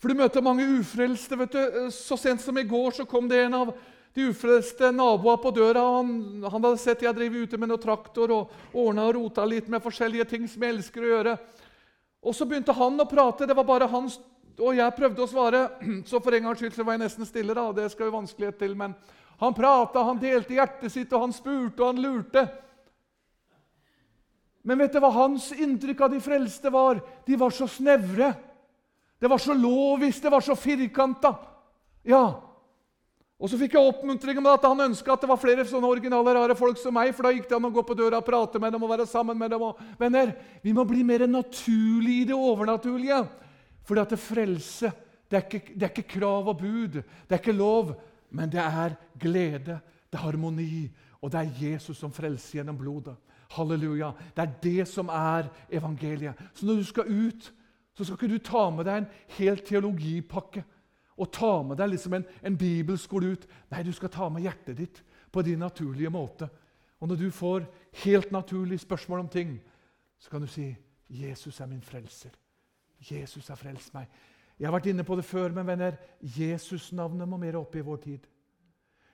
For 0.00 0.08
du 0.08 0.16
møter 0.16 0.44
mange 0.44 0.64
ufrelste. 0.78 1.36
vet 1.36 1.52
du. 1.52 1.90
Så 1.92 2.16
sent 2.16 2.40
som 2.40 2.56
i 2.58 2.64
går 2.64 2.96
så 2.96 3.04
kom 3.04 3.28
det 3.28 3.42
en 3.44 3.58
av 3.58 3.74
de 4.14 4.28
ufrelste 4.30 4.88
naboene 4.94 5.42
på 5.42 5.52
døra. 5.52 5.82
Han, 5.98 6.14
han 6.46 6.56
hadde 6.64 6.80
sett 6.80 7.04
jeg 7.04 7.16
drev 7.16 7.36
ute 7.44 7.60
med 7.60 7.68
noe 7.68 7.82
traktor 7.82 8.32
og 8.32 8.56
ordna 8.72 9.10
og 9.10 9.18
rota 9.18 9.44
litt 9.44 9.68
med 9.68 9.84
forskjellige 9.84 10.30
ting 10.30 10.48
som 10.48 10.64
jeg 10.64 10.78
elsker 10.78 11.04
å 11.04 11.12
gjøre. 11.12 11.36
Og 12.22 12.34
Så 12.34 12.46
begynte 12.46 12.72
han 12.72 13.00
å 13.00 13.08
prate. 13.08 13.46
Det 13.46 13.56
var 13.56 13.66
bare 13.66 13.90
hans 13.90 14.20
og 14.60 14.76
jeg 14.76 14.94
prøvde 14.96 15.24
å 15.24 15.30
svare, 15.30 15.60
så 16.08 16.20
for 16.20 16.34
en 16.36 16.48
gangs 16.48 16.60
skyld 16.60 16.76
så 16.76 16.84
var 16.84 16.98
jeg 16.98 17.04
nesten 17.06 17.28
stille. 17.28 17.54
da, 17.56 17.70
det 17.72 17.88
skal 17.92 18.10
jo 18.10 18.18
vanskelighet 18.18 18.58
til, 18.60 18.76
Men 18.76 18.94
han 19.40 19.54
prata, 19.54 20.04
han 20.04 20.20
delte 20.20 20.54
hjertet 20.54 20.92
sitt, 20.92 21.12
og 21.12 21.24
han 21.26 21.32
spurte 21.32 21.82
og 21.82 21.94
han 21.94 22.02
lurte. 22.02 22.44
Men 24.62 24.78
vet 24.78 24.92
du 24.94 25.00
hva 25.02 25.10
hans 25.10 25.48
inntrykk 25.56 26.04
av 26.04 26.12
de 26.12 26.20
frelste 26.22 26.70
var? 26.70 27.00
De 27.26 27.36
var 27.36 27.50
så 27.50 27.66
snevre. 27.66 28.28
Det 29.18 29.30
var 29.30 29.40
så 29.42 29.54
lovisk, 29.54 30.22
det 30.22 30.30
var 30.30 30.44
så 30.44 30.54
firkanta. 30.54 31.34
Ja. 32.06 32.51
Og 33.42 33.50
så 33.50 33.58
fikk 33.58 33.72
jeg 33.74 33.90
oppmuntring 33.90 34.38
med 34.38 34.52
at 34.52 34.64
han 34.68 34.84
ønska 34.84 35.16
at 35.16 35.24
det 35.24 35.28
var 35.32 35.40
flere 35.42 35.64
sånne 35.66 35.88
originale, 35.90 36.34
rare 36.36 36.54
folk 36.54 36.78
som 36.78 36.94
meg. 36.94 37.10
For 37.10 37.26
da 37.26 37.32
gikk 37.34 37.48
det 37.50 37.56
an 37.56 37.66
å 37.66 37.72
gå 37.74 37.82
på 37.82 37.96
døra 37.98 38.20
og 38.20 38.26
prate 38.28 38.60
med 38.62 38.70
dem 38.70 38.84
og 38.86 38.92
være 38.92 39.06
sammen 39.10 39.38
med 39.38 39.50
dem. 39.50 39.64
Og, 39.66 39.80
venner, 39.98 40.30
vi 40.62 40.74
må 40.76 40.84
bli 40.86 41.02
mer 41.06 41.24
naturlige 41.26 42.22
i 42.22 42.28
det 42.28 42.36
overnaturlige. 42.38 43.18
For 43.82 43.98
det 43.98 44.20
frelse 44.22 44.92
det 45.26 45.40
er, 45.40 45.46
ikke, 45.48 45.74
det 45.74 45.86
er 45.86 45.90
ikke 45.90 46.20
krav 46.20 46.50
og 46.52 46.58
bud, 46.60 46.98
det 47.00 47.34
er 47.34 47.40
ikke 47.40 47.54
lov, 47.56 47.94
men 48.36 48.50
det 48.52 48.60
er 48.60 48.94
glede, 49.18 49.78
det 50.12 50.18
er 50.18 50.22
harmoni, 50.26 50.90
og 51.24 51.32
det 51.32 51.40
er 51.40 51.62
Jesus 51.62 51.96
som 51.98 52.12
frelser 52.12 52.58
gjennom 52.58 52.76
blodet. 52.76 53.14
Halleluja. 53.56 54.10
Det 54.36 54.44
er 54.44 54.52
det 54.62 54.84
som 54.90 55.08
er 55.08 55.48
evangeliet. 55.72 56.38
Så 56.54 56.68
når 56.68 56.82
du 56.82 56.84
skal 56.84 57.08
ut, 57.08 57.48
så 57.96 58.04
skal 58.04 58.20
ikke 58.20 58.30
du 58.36 58.44
ta 58.44 58.68
med 58.70 58.86
deg 58.86 59.00
en 59.00 59.10
hel 59.38 59.58
teologipakke 59.64 60.62
og 61.16 61.32
ta 61.32 61.62
med 61.62 61.76
deg 61.80 61.92
liksom 61.92 62.16
en, 62.16 62.24
en 62.42 62.56
bibelskole 62.58 63.34
ut. 63.34 63.46
Nei, 63.70 63.82
du 63.84 63.92
skal 63.92 64.12
ta 64.12 64.28
med 64.32 64.46
hjertet 64.46 64.78
ditt 64.78 65.02
på 65.32 65.42
din 65.44 65.60
naturlige 65.60 66.12
måte. 66.12 66.48
Og 67.00 67.10
når 67.10 67.18
du 67.20 67.30
får 67.34 67.66
helt 68.04 68.32
naturlige 68.32 68.84
spørsmål 68.84 69.24
om 69.24 69.28
ting, 69.28 69.56
så 70.18 70.30
kan 70.30 70.40
du 70.40 70.46
si 70.46 70.76
'Jesus 71.08 71.60
er 71.60 71.66
min 71.66 71.82
frelser'. 71.82 72.36
Jesus 73.10 73.48
har 73.48 73.56
frelst 73.56 73.94
meg. 73.94 74.06
Jeg 74.58 74.66
har 74.68 74.72
vært 74.72 74.86
inne 74.86 75.04
på 75.04 75.16
det 75.16 75.24
før, 75.24 75.48
men 75.48 75.66
venner, 75.66 75.96
Jesus-navnet 76.22 77.28
må 77.28 77.36
mer 77.36 77.56
opp 77.58 77.74
i 77.76 77.80
vår 77.80 77.96
tid. 77.96 78.26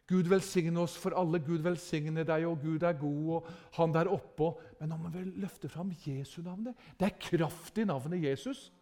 Gud 0.08 0.28
velsigne 0.28 0.80
oss 0.80 0.96
for 0.96 1.16
alle. 1.16 1.40
Gud 1.44 1.62
velsigne 1.64 2.24
deg, 2.24 2.46
og 2.48 2.62
Gud 2.62 2.82
er 2.82 2.96
god, 2.96 3.24
og 3.36 3.48
han 3.76 3.92
der 3.92 4.10
oppå. 4.12 4.54
Men 4.80 4.88
nå 4.88 4.96
må 4.96 5.12
vi 5.12 5.24
løfte 5.40 5.68
fram 5.68 5.92
Jesu-navnet. 6.04 6.76
Det 7.00 7.06
er 7.06 7.20
kraft 7.20 7.78
i 7.78 7.84
navnet 7.84 8.24
Jesus. 8.24 8.72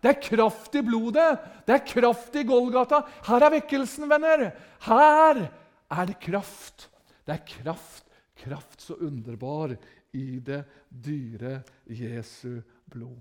Det 0.00 0.12
er 0.12 0.20
kraft 0.22 0.76
i 0.78 0.82
blodet. 0.86 1.30
Det 1.66 1.76
er 1.76 1.86
kraft 1.88 2.36
i 2.38 2.44
Golgata. 2.48 3.02
Her 3.26 3.46
er 3.46 3.56
vekkelsen, 3.58 4.08
venner. 4.10 4.46
Her 4.86 5.42
er 5.90 6.06
det 6.08 6.20
kraft. 6.22 6.88
Det 7.26 7.34
er 7.36 7.46
kraft, 7.46 8.06
kraft 8.40 8.80
så 8.80 8.96
underbar 9.02 9.74
i 10.16 10.40
det 10.42 10.62
dyre 10.88 11.60
Jesu 11.86 12.60
blod. 12.90 13.18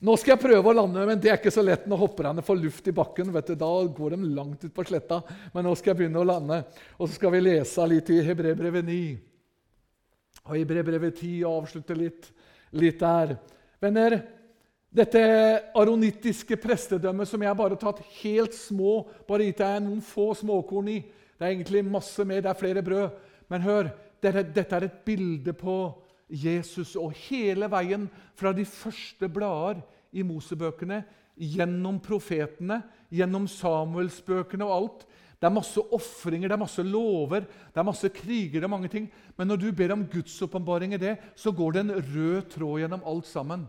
Nå 0.00 0.14
skal 0.16 0.32
jeg 0.32 0.40
prøve 0.40 0.70
å 0.70 0.76
lande, 0.78 1.02
men 1.04 1.18
det 1.20 1.28
er 1.28 1.36
ikke 1.36 1.52
så 1.52 1.60
lett 1.60 1.84
når 1.88 2.00
hopperne 2.00 2.42
får 2.44 2.56
luft 2.56 2.86
i 2.88 2.94
bakken. 2.96 3.32
vet 3.34 3.52
du, 3.52 3.54
Da 3.54 3.68
går 3.84 4.16
de 4.16 4.30
langt 4.32 4.64
ut 4.64 4.72
på 4.72 4.84
sletta. 4.88 5.20
Men 5.52 5.68
nå 5.68 5.74
skal 5.76 5.92
jeg 5.92 5.98
begynne 5.98 6.22
å 6.22 6.24
lande. 6.24 6.62
Og 6.96 7.06
så 7.06 7.18
skal 7.18 7.34
vi 7.34 7.42
lese 7.44 7.84
litt 7.86 8.08
i 8.08 8.22
Hebrebrevet 8.24 8.86
9. 8.86 9.18
Og 10.46 10.56
i 10.56 10.62
Hebrebrevet 10.62 11.20
10 11.20 11.44
og 11.44 11.58
avslutte 11.62 11.94
litt. 11.98 12.30
litt 12.72 12.98
der. 12.98 13.36
Venner, 13.82 14.22
dette 14.90 15.20
aronittiske 15.78 16.56
prestedømmet 16.58 17.28
som 17.30 17.42
jeg 17.44 17.56
bare 17.58 17.76
har 17.76 17.78
tatt 17.78 18.00
helt 18.24 18.56
små 18.58 19.04
Bare 19.28 19.46
gitt 19.46 19.62
deg 19.62 19.84
noen 19.84 20.02
få 20.02 20.32
småkorn 20.34 20.90
i. 20.90 20.98
Det 21.38 21.46
er 21.46 21.54
egentlig 21.54 21.84
masse 21.86 22.24
mer, 22.26 22.42
det 22.42 22.50
er 22.50 22.58
flere 22.58 22.82
brød. 22.84 23.14
Men 23.50 23.62
hør, 23.64 23.92
dette, 24.22 24.42
dette 24.50 24.76
er 24.76 24.88
et 24.88 24.98
bilde 25.06 25.54
på 25.56 25.76
Jesus. 26.26 26.96
Og 26.98 27.14
hele 27.28 27.70
veien 27.70 28.08
fra 28.38 28.52
de 28.52 28.66
første 28.66 29.30
blader 29.30 29.80
i 30.10 30.26
Mosebøkene, 30.26 31.04
gjennom 31.40 32.02
profetene, 32.04 32.82
gjennom 33.14 33.46
Samuelsbøkene 33.48 34.66
og 34.66 34.74
alt. 34.74 35.08
Det 35.40 35.48
er 35.48 35.56
masse 35.56 35.80
ofringer, 35.80 36.50
det 36.50 36.58
er 36.58 36.60
masse 36.66 36.82
lover, 36.84 37.46
det 37.46 37.80
er 37.80 37.86
masse 37.86 38.10
kriger. 38.12 38.62
er 38.62 38.68
mange 38.74 38.90
ting. 38.92 39.06
Men 39.38 39.48
når 39.48 39.56
du 39.56 39.72
ber 39.72 39.94
om 39.94 40.04
gudsåpenbaring 40.04 40.94
i 40.94 41.00
det, 41.00 41.16
så 41.34 41.54
går 41.54 41.72
det 41.72 41.80
en 41.86 41.94
rød 41.96 42.50
tråd 42.52 42.80
gjennom 42.82 43.06
alt 43.06 43.26
sammen. 43.30 43.64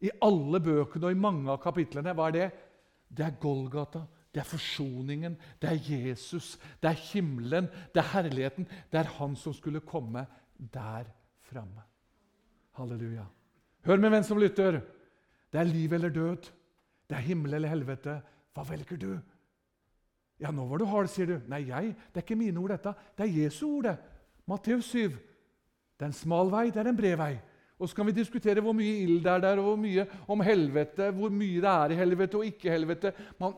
I 0.00 0.10
alle 0.24 0.60
bøkene 0.64 1.08
og 1.08 1.12
i 1.12 1.20
mange 1.20 1.50
av 1.52 1.60
kapitlene. 1.62 2.14
Hva 2.16 2.30
er 2.30 2.36
det? 2.36 2.48
Det 3.10 3.26
er 3.26 3.38
Golgata. 3.42 4.04
Det 4.30 4.44
er 4.44 4.46
forsoningen, 4.46 5.34
det 5.58 5.66
er 5.66 5.88
Jesus, 5.90 6.52
det 6.78 6.92
er 6.92 7.00
himmelen, 7.08 7.66
det 7.90 7.98
er 7.98 8.12
herligheten. 8.12 8.68
Det 8.92 9.00
er 9.00 9.10
han 9.16 9.34
som 9.36 9.54
skulle 9.56 9.82
komme 9.82 10.22
der 10.54 11.08
framme. 11.50 11.82
Halleluja. 12.78 13.24
Hør 13.84 13.96
med 13.96 14.14
hvem 14.14 14.22
som 14.22 14.38
lytter. 14.38 14.80
Det 15.50 15.60
er 15.60 15.64
liv 15.66 15.92
eller 15.92 16.08
død. 16.14 16.46
Det 17.10 17.16
er 17.16 17.26
himmel 17.26 17.54
eller 17.54 17.68
helvete. 17.68 18.20
Hva 18.54 18.62
velger 18.68 18.96
du? 19.02 19.18
Ja, 20.40 20.52
nå 20.54 20.64
var 20.70 20.78
du 20.78 20.86
hard, 20.86 21.10
sier 21.10 21.26
du. 21.26 21.36
Nei, 21.50 21.64
jeg. 21.68 21.96
Det 22.14 22.22
er 22.22 22.24
ikke 22.24 22.38
mine 22.38 22.60
ord, 22.62 22.70
dette. 22.70 22.94
Det 23.18 23.26
er 23.26 23.42
Jesu 23.42 23.66
ord, 23.66 23.88
det. 23.88 23.96
Matteus 24.46 24.92
7. 24.94 25.10
Det 25.10 26.06
er 26.06 26.12
en 26.12 26.16
smal 26.16 26.52
vei, 26.52 26.68
det 26.70 26.80
er 26.80 26.88
en 26.88 26.96
bred 26.96 27.18
vei. 27.18 27.34
Og 27.80 27.88
så 27.88 27.96
kan 27.96 28.06
vi 28.06 28.12
diskutere 28.12 28.60
hvor 28.60 28.76
mye 28.76 28.98
ild 29.02 29.22
det 29.24 29.32
er 29.32 29.40
der, 29.40 29.58
og 29.58 29.70
hvor 29.70 29.78
mye 29.80 30.04
om 30.28 30.42
helvete, 30.44 31.10
hvor 31.16 31.32
mye 31.32 31.62
det 31.64 31.70
er 31.70 31.94
i 31.94 32.00
helvete 32.00 32.36
og 32.36 32.44
ikke 32.44 32.70
helvete. 32.70 33.12
Man, 33.40 33.54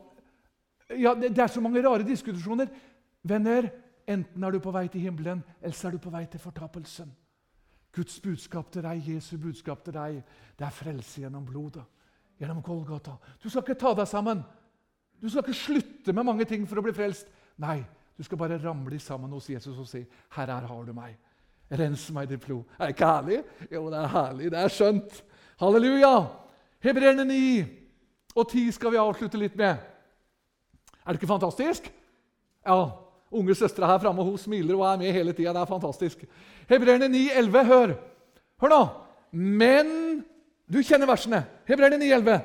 ja, 0.94 1.14
det, 1.18 1.32
det, 1.34 1.42
er 1.42 1.50
så 1.50 1.60
mange 1.60 1.82
rare 1.82 2.06
diskusjoner. 2.06 2.70
Venner, 3.22 3.66
enten 4.06 4.44
er 4.44 4.54
du 4.54 4.60
på 4.62 4.74
vei 4.74 4.86
til 4.92 5.02
himmelen, 5.02 5.42
eller 5.60 5.74
så 5.74 5.88
er 5.88 5.96
du 5.96 6.02
på 6.02 6.12
vei 6.14 6.22
til 6.30 6.42
fortapelsen. 6.42 7.10
Guds 7.92 8.20
budskap 8.24 8.70
til 8.72 8.86
deg, 8.86 9.02
Jesu 9.10 9.34
budskap 9.42 9.82
til 9.84 9.96
deg, 9.98 10.22
det 10.58 10.66
er 10.66 10.76
frelse 10.76 11.24
gjennom 11.24 11.44
blodet. 11.46 11.84
Gjennom 12.38 12.62
Golgata. 12.62 13.18
Du 13.42 13.50
skal 13.50 13.66
ikke 13.66 13.78
ta 13.78 13.92
deg 13.98 14.08
sammen. 14.08 14.40
Du 15.20 15.28
skal 15.28 15.42
ikke 15.42 15.58
slutte 15.58 16.14
med 16.14 16.26
mange 16.26 16.46
ting 16.48 16.64
for 16.66 16.80
å 16.80 16.86
bli 16.86 16.94
frelst. 16.94 17.28
Nei, 17.62 17.82
du 18.16 18.22
skal 18.26 18.38
bare 18.40 18.58
ramle 18.62 18.98
sammen 19.02 19.34
hos 19.34 19.50
Jesus 19.50 19.78
og 19.78 19.86
si, 19.86 20.06
'Herre, 20.30 20.60
her 20.60 20.66
har 20.66 20.84
du 20.84 20.92
meg. 20.92 21.18
Rens 21.72 22.08
meg 22.12 22.28
i 22.28 22.34
ditt 22.34 22.44
blod.' 22.44 22.64
Er 22.78 22.86
det 22.90 22.96
ikke 22.96 23.12
herlig? 23.12 23.42
Jo, 23.72 23.86
det 23.90 23.98
er 23.98 24.12
herlig. 24.12 24.50
Det 24.52 24.58
er 24.60 24.68
skjønt. 24.68 25.22
Halleluja! 25.60 26.26
Hebreerne 26.82 27.24
9 27.24 27.64
og 28.34 28.48
10 28.48 28.72
skal 28.72 28.90
vi 28.90 29.00
avslutte 29.00 29.38
litt 29.38 29.56
med. 29.56 29.76
Er 31.02 31.12
det 31.12 31.20
ikke 31.20 31.30
fantastisk? 31.30 31.88
Ja, 32.66 32.90
Unge 33.32 33.54
søstre 33.56 33.88
her 33.88 34.00
framme 34.02 34.24
hun 34.26 34.36
smiler 34.36 34.76
og 34.76 34.84
er 34.84 34.98
med 35.00 35.14
hele 35.14 35.32
tida. 35.32 35.54
Det 35.54 35.62
er 35.62 35.70
fantastisk. 35.70 36.24
Hebreerne 36.68 37.08
9, 37.08 37.30
11, 37.32 37.64
hør. 37.64 37.94
Hør 38.60 38.68
nå. 38.68 38.82
Men 39.32 39.88
Du 40.72 40.78
kjenner 40.80 41.08
versene. 41.08 41.42
Hebreerne 41.68 41.98
9, 42.00 42.12
11. 42.12 42.36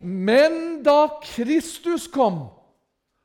Men 0.00 0.82
da 0.82 1.08
Kristus 1.20 2.06
kom 2.08 2.46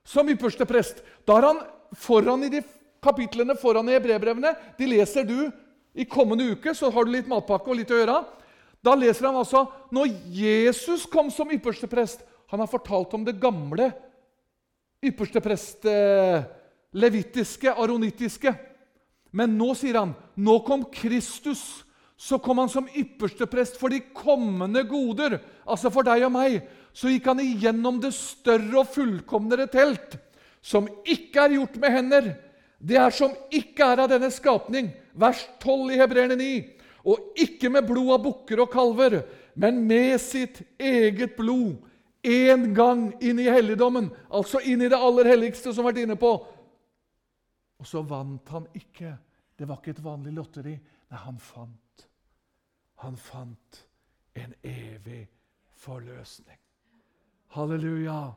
som 0.03 0.27
ypperste 0.27 0.65
prest 0.67 1.03
Da 1.27 1.37
er 1.37 1.45
han 1.47 1.59
foran 1.95 2.43
i 2.43 2.49
de 2.51 2.63
kapitlene 3.03 3.55
foran 3.59 3.91
i 3.91 3.99
brevbrevene. 4.01 4.53
De 4.79 4.87
leser 4.89 5.27
du 5.27 5.37
i 5.93 6.07
kommende 6.09 6.47
uke, 6.55 6.73
så 6.75 6.89
har 6.91 7.05
du 7.05 7.13
litt 7.13 7.29
matpakke 7.29 7.69
og 7.69 7.77
litt 7.77 7.91
å 7.93 7.99
gjøre. 7.99 8.17
Da 8.83 8.95
leser 8.99 9.29
han 9.29 9.39
altså 9.39 9.65
når 9.93 10.11
Jesus 10.35 11.05
kom 11.11 11.29
som 11.31 11.51
ypperste 11.53 11.87
prest. 11.91 12.25
Han 12.51 12.63
har 12.63 12.71
fortalt 12.71 13.13
om 13.15 13.23
det 13.25 13.39
gamle 13.41 13.91
ypperste 15.03 15.41
prest. 15.43 15.85
Eh, 15.85 16.43
levittiske, 16.93 17.71
aronittiske. 17.73 18.53
Men 19.33 19.55
nå 19.57 19.71
sier 19.77 19.97
han 20.01 20.13
nå 20.35 20.59
kom 20.67 20.85
Kristus. 20.93 21.83
Så 22.17 22.37
kom 22.39 22.61
han 22.61 22.69
som 22.71 22.85
ypperste 22.95 23.47
prest 23.49 23.75
for 23.79 23.91
de 23.91 23.99
kommende 24.15 24.83
goder, 24.87 25.39
altså 25.67 25.89
for 25.91 26.05
deg 26.07 26.23
og 26.27 26.31
meg. 26.35 26.61
Så 26.95 27.09
gikk 27.09 27.25
han 27.27 27.41
igjennom 27.41 27.97
det 27.99 28.13
større 28.15 28.83
og 28.83 28.91
fullkomnere 28.93 29.65
telt, 29.71 30.15
som 30.63 30.87
ikke 31.03 31.41
er 31.41 31.55
gjort 31.57 31.75
med 31.81 31.95
hender. 31.97 32.29
Det 32.83 32.97
er 32.99 33.13
som 33.15 33.31
ikke 33.53 33.93
er 33.93 34.03
av 34.03 34.11
denne 34.11 34.29
skapning. 34.33 34.89
Vers 35.15 35.45
12 35.63 35.93
i 35.95 35.99
Hebreerne 36.01 36.35
9. 36.35 36.49
Og 37.07 37.39
ikke 37.39 37.71
med 37.71 37.87
blod 37.87 38.11
av 38.15 38.21
bukker 38.23 38.63
og 38.63 38.71
kalver, 38.71 39.21
men 39.59 39.81
med 39.87 40.17
sitt 40.23 40.61
eget 40.79 41.37
blod. 41.37 41.77
En 42.23 42.69
gang 42.75 43.09
inn 43.23 43.39
i 43.43 43.49
helligdommen, 43.51 44.07
altså 44.31 44.61
inn 44.63 44.83
i 44.83 44.89
det 44.91 44.99
aller 44.99 45.27
helligste, 45.27 45.73
som 45.73 45.83
har 45.83 45.91
vært 45.91 46.05
inne 46.05 46.15
på. 46.19 46.31
Og 47.79 47.87
så 47.87 48.03
vant 48.07 48.51
han 48.55 48.67
ikke. 48.79 49.11
Det 49.59 49.67
var 49.67 49.81
ikke 49.81 49.97
et 49.97 50.03
vanlig 50.03 50.35
lotteri. 50.35 50.75
Nei, 51.11 51.19
han 51.19 51.39
fant. 51.39 52.05
Han 53.03 53.19
fant 53.19 53.81
en 54.39 54.55
evig 54.63 55.25
forløsning. 55.83 56.59
Halleluja! 57.55 58.33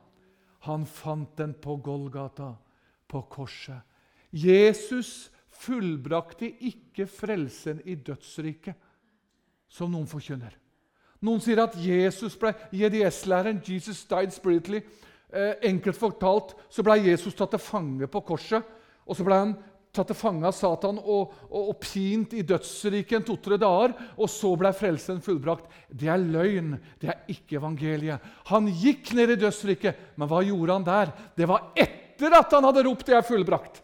Han 0.67 0.83
fant 0.85 1.37
den 1.39 1.53
på 1.63 1.77
Golgata, 1.79 2.51
på 3.07 3.21
korset. 3.31 3.79
Jesus 4.45 5.29
fullbrakte 5.57 6.49
ikke 6.69 7.07
frelsen 7.09 7.81
i 7.85 7.95
dødsriket, 7.95 8.75
som 9.67 9.91
noen 9.91 10.07
forkynner. 10.09 10.53
Noen 11.25 11.41
sier 11.41 11.63
at 11.63 11.75
Jesus 11.81 12.37
ble 12.37 12.53
JDS-læreren 12.75 13.63
Jesus 13.65 14.03
died 14.09 14.33
spiritually. 14.35 14.83
Eh, 15.27 15.55
enkelt 15.67 15.97
fortalt 15.97 16.53
så 16.71 16.85
ble 16.85 16.99
Jesus 17.09 17.35
tatt 17.35 17.55
til 17.55 17.63
fange 17.63 18.07
på 18.11 18.21
korset. 18.27 18.61
Og 19.07 19.17
så 19.17 19.25
ble 19.25 19.39
han 19.41 19.55
tatt 19.95 20.11
til 20.11 20.19
fange 20.19 20.45
av 20.45 20.53
Satan 20.55 20.99
og, 21.01 21.33
og, 21.49 21.71
og 21.71 21.79
pint 21.81 22.35
i 22.37 22.45
dødsriket 22.45 23.17
en 23.17 23.25
to-tre 23.31 23.57
dager. 23.61 23.95
Og 24.15 24.29
så 24.29 24.53
ble 24.59 24.71
frelsen 24.77 25.23
fullbrakt. 25.25 25.65
Det 25.89 26.11
er 26.13 26.21
løgn. 26.21 26.75
Det 27.01 27.09
er 27.11 27.33
ikke 27.33 27.57
evangeliet. 27.57 28.29
Han 28.51 28.69
gikk 28.69 29.15
ned 29.17 29.33
i 29.33 29.41
dødsriket, 29.41 30.13
men 30.21 30.29
hva 30.29 30.43
gjorde 30.45 30.77
han 30.77 30.87
der? 30.87 31.15
Det 31.33 31.49
var 31.49 31.71
etter 31.73 32.37
at 32.37 32.53
han 32.53 32.69
hadde 32.69 32.85
ropt 32.85 33.05
'Det 33.07 33.17
er 33.17 33.25
fullbrakt'. 33.25 33.83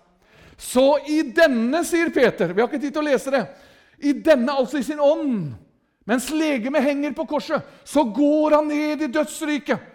Så 0.58 0.98
i 1.10 1.22
denne, 1.36 1.84
sier 1.88 2.12
Peter 2.14 2.54
Vi 2.54 2.62
har 2.62 2.70
ikke 2.70 2.82
tid 2.82 2.94
til 2.94 3.04
å 3.04 3.08
lese 3.08 3.34
det. 3.34 3.44
I 4.04 4.14
denne, 4.14 4.54
altså 4.54 4.80
i 4.80 4.86
sin 4.86 5.00
ånd, 5.00 5.54
mens 6.06 6.28
legemet 6.34 6.84
henger 6.84 7.14
på 7.16 7.26
korset, 7.30 7.64
så 7.88 8.04
går 8.04 8.58
han 8.58 8.68
ned 8.68 9.06
i 9.06 9.12
dødsriket. 9.14 9.90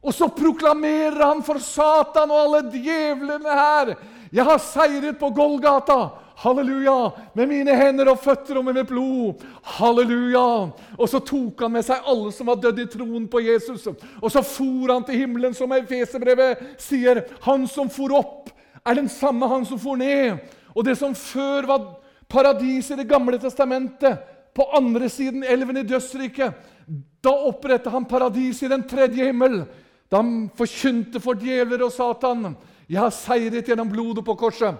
Og 0.00 0.14
så 0.16 0.30
proklamerer 0.32 1.18
han 1.20 1.42
for 1.44 1.60
Satan 1.60 2.30
og 2.30 2.46
alle 2.46 2.62
djevlene 2.72 3.56
her 3.58 3.96
'Jeg 4.32 4.44
har 4.44 4.58
seiret 4.58 5.18
på 5.18 5.30
Golgata.' 5.30 6.10
Halleluja! 6.40 7.12
Med 7.34 7.48
mine 7.48 7.74
hender 7.76 8.08
og 8.08 8.20
føtter 8.22 8.56
og 8.56 8.64
med 8.64 8.78
mitt 8.78 8.88
blod. 8.88 9.42
Halleluja! 9.76 10.70
Og 10.96 11.08
så 11.08 11.20
tok 11.20 11.60
han 11.60 11.74
med 11.74 11.84
seg 11.84 12.06
alle 12.08 12.32
som 12.32 12.48
var 12.48 12.56
dødd 12.62 12.80
i 12.80 12.86
troen 12.88 13.26
på 13.28 13.42
Jesus. 13.44 13.84
Og 14.22 14.32
så 14.32 14.40
for 14.40 14.92
han 14.92 15.04
til 15.04 15.20
himmelen, 15.20 15.52
som 15.54 15.72
Efeserbrevet 15.76 16.62
sier. 16.80 17.26
Han 17.44 17.66
som 17.68 17.90
for 17.92 18.16
opp, 18.16 18.48
er 18.86 18.94
den 18.94 19.08
samme 19.08 19.48
han 19.48 19.64
som 19.66 19.78
for 19.78 19.98
ned. 20.00 20.38
Og 20.74 20.84
det 20.84 20.96
som 20.98 21.14
før 21.14 21.66
var 21.66 21.86
paradis 22.30 22.90
i 22.90 22.96
Det 22.96 23.08
gamle 23.08 23.38
testamentet, 23.38 24.18
på 24.54 24.66
andre 24.74 25.08
siden 25.08 25.44
elven 25.46 25.76
i 25.76 25.86
dødsriket, 25.86 26.54
da 27.22 27.30
opprettet 27.30 27.92
han 27.92 28.04
paradis 28.04 28.62
i 28.62 28.68
den 28.68 28.82
tredje 28.88 29.28
himmel. 29.28 29.62
Da 30.10 30.16
han 30.16 30.50
forkynte 30.58 31.20
for 31.22 31.38
djevler 31.38 31.84
og 31.84 31.92
Satan. 31.92 32.56
'Jeg 32.88 33.00
har 33.00 33.10
seiret 33.10 33.66
gjennom 33.66 33.88
blodet 33.88 34.24
på 34.24 34.34
korset.' 34.34 34.74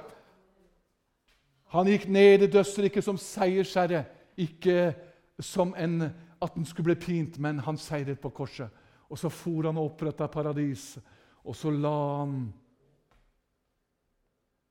Han 1.70 1.86
gikk 1.86 2.08
ned 2.08 2.42
i 2.42 2.50
dødsriket 2.50 3.04
som 3.04 3.16
seiersherre, 3.16 4.04
ikke 4.36 4.94
som 5.38 5.74
en, 5.78 6.02
at 6.42 6.54
han 6.54 6.64
skulle 6.66 6.90
bli 6.90 6.94
pint, 6.98 7.38
men 7.38 7.60
han 7.62 7.78
seiret 7.78 8.18
på 8.18 8.32
korset. 8.34 8.66
Og 9.10 9.18
så 9.18 9.28
for 9.28 9.62
han 9.62 9.78
og 9.78 9.92
oppretta 9.92 10.26
paradis, 10.26 10.98
og 11.44 11.54
så 11.54 11.70
la 11.70 11.94
han 12.24 12.52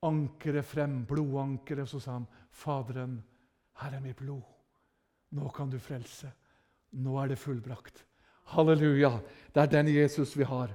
ankeret 0.05 0.65
frem, 0.65 1.05
blodankeret, 1.05 1.89
så 1.89 1.99
sa 1.99 2.11
han, 2.11 2.27
'Faderen, 2.51 3.23
her 3.81 3.95
er 3.95 3.99
mitt 3.99 4.17
blod. 4.17 4.43
Nå 5.31 5.49
kan 5.49 5.69
du 5.69 5.79
frelse. 5.79 6.31
Nå 6.91 7.17
er 7.21 7.27
det 7.27 7.39
fullbrakt.' 7.39 8.05
Halleluja! 8.49 9.19
Det 9.53 9.61
er 9.61 9.67
den 9.67 9.87
Jesus 9.93 10.37
vi 10.37 10.43
har. 10.43 10.71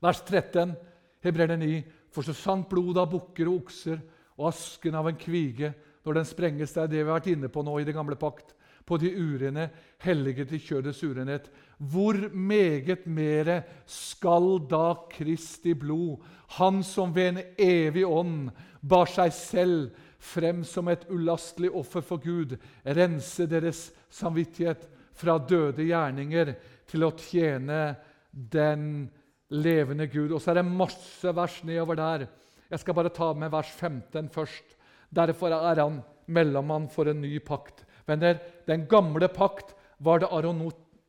Vers 0.00 0.20
13. 0.20 0.76
Hebreerne 1.22 1.56
9. 1.56 1.84
For 2.12 2.22
så 2.22 2.34
sant 2.36 2.68
blodet 2.68 3.00
av 3.00 3.10
bukker 3.10 3.48
og 3.48 3.62
okser 3.64 4.00
og 4.36 4.48
asken 4.50 4.94
av 4.94 5.08
en 5.08 5.16
kvige 5.16 5.72
når 6.04 6.14
den 6.14 6.28
sprenges, 6.28 6.72
det 6.72 6.82
er 6.82 6.86
det 6.90 7.02
vi 7.02 7.08
har 7.08 7.18
vært 7.20 7.30
inne 7.32 7.48
på 7.52 7.62
nå 7.64 7.78
i 7.80 7.84
det 7.84 7.94
gamle 7.94 8.16
pakt, 8.16 8.54
på 8.90 8.98
de 8.98 9.12
urene, 9.14 9.68
hellige 10.02 10.48
til 10.50 10.62
kjødets 10.66 11.02
urenhet. 11.06 11.46
Hvor 11.78 12.18
meget 12.34 13.06
mere 13.06 13.62
skal 13.86 14.58
da 14.70 14.94
Kristi 15.12 15.74
blod, 15.74 16.18
Han 16.58 16.82
som 16.82 17.14
ved 17.14 17.28
en 17.28 17.42
evig 17.58 18.02
ånd 18.04 18.50
bar 18.82 19.06
seg 19.06 19.30
selv 19.32 19.90
frem 20.18 20.64
som 20.66 20.88
et 20.90 21.06
ulastelig 21.08 21.70
offer 21.70 22.02
for 22.02 22.18
Gud, 22.18 22.56
rense 22.84 23.46
deres 23.46 23.92
samvittighet 24.10 24.88
fra 25.14 25.38
døde 25.38 25.86
gjerninger 25.86 26.54
til 26.90 27.06
å 27.06 27.12
tjene 27.14 27.94
den 28.32 29.06
levende 29.54 30.08
Gud. 30.10 30.34
Og 30.34 30.42
så 30.42 30.50
er 30.50 30.60
det 30.60 30.66
masse 30.66 31.36
vers 31.36 31.60
nedover 31.62 31.98
der. 32.00 32.26
Jeg 32.70 32.82
skal 32.82 32.98
bare 32.98 33.14
ta 33.14 33.32
med 33.34 33.52
vers 33.54 33.70
15 33.70 34.28
først. 34.34 34.76
Derfor 35.10 35.54
er 35.54 35.82
han 35.82 36.02
mellommann 36.30 36.88
for 36.90 37.10
en 37.10 37.22
ny 37.22 37.38
pakt. 37.42 37.84
Venner, 38.06 38.38
den 38.66 38.86
gamle 38.90 39.28
pakt 39.28 39.74
var 39.98 40.22
det 40.22 40.30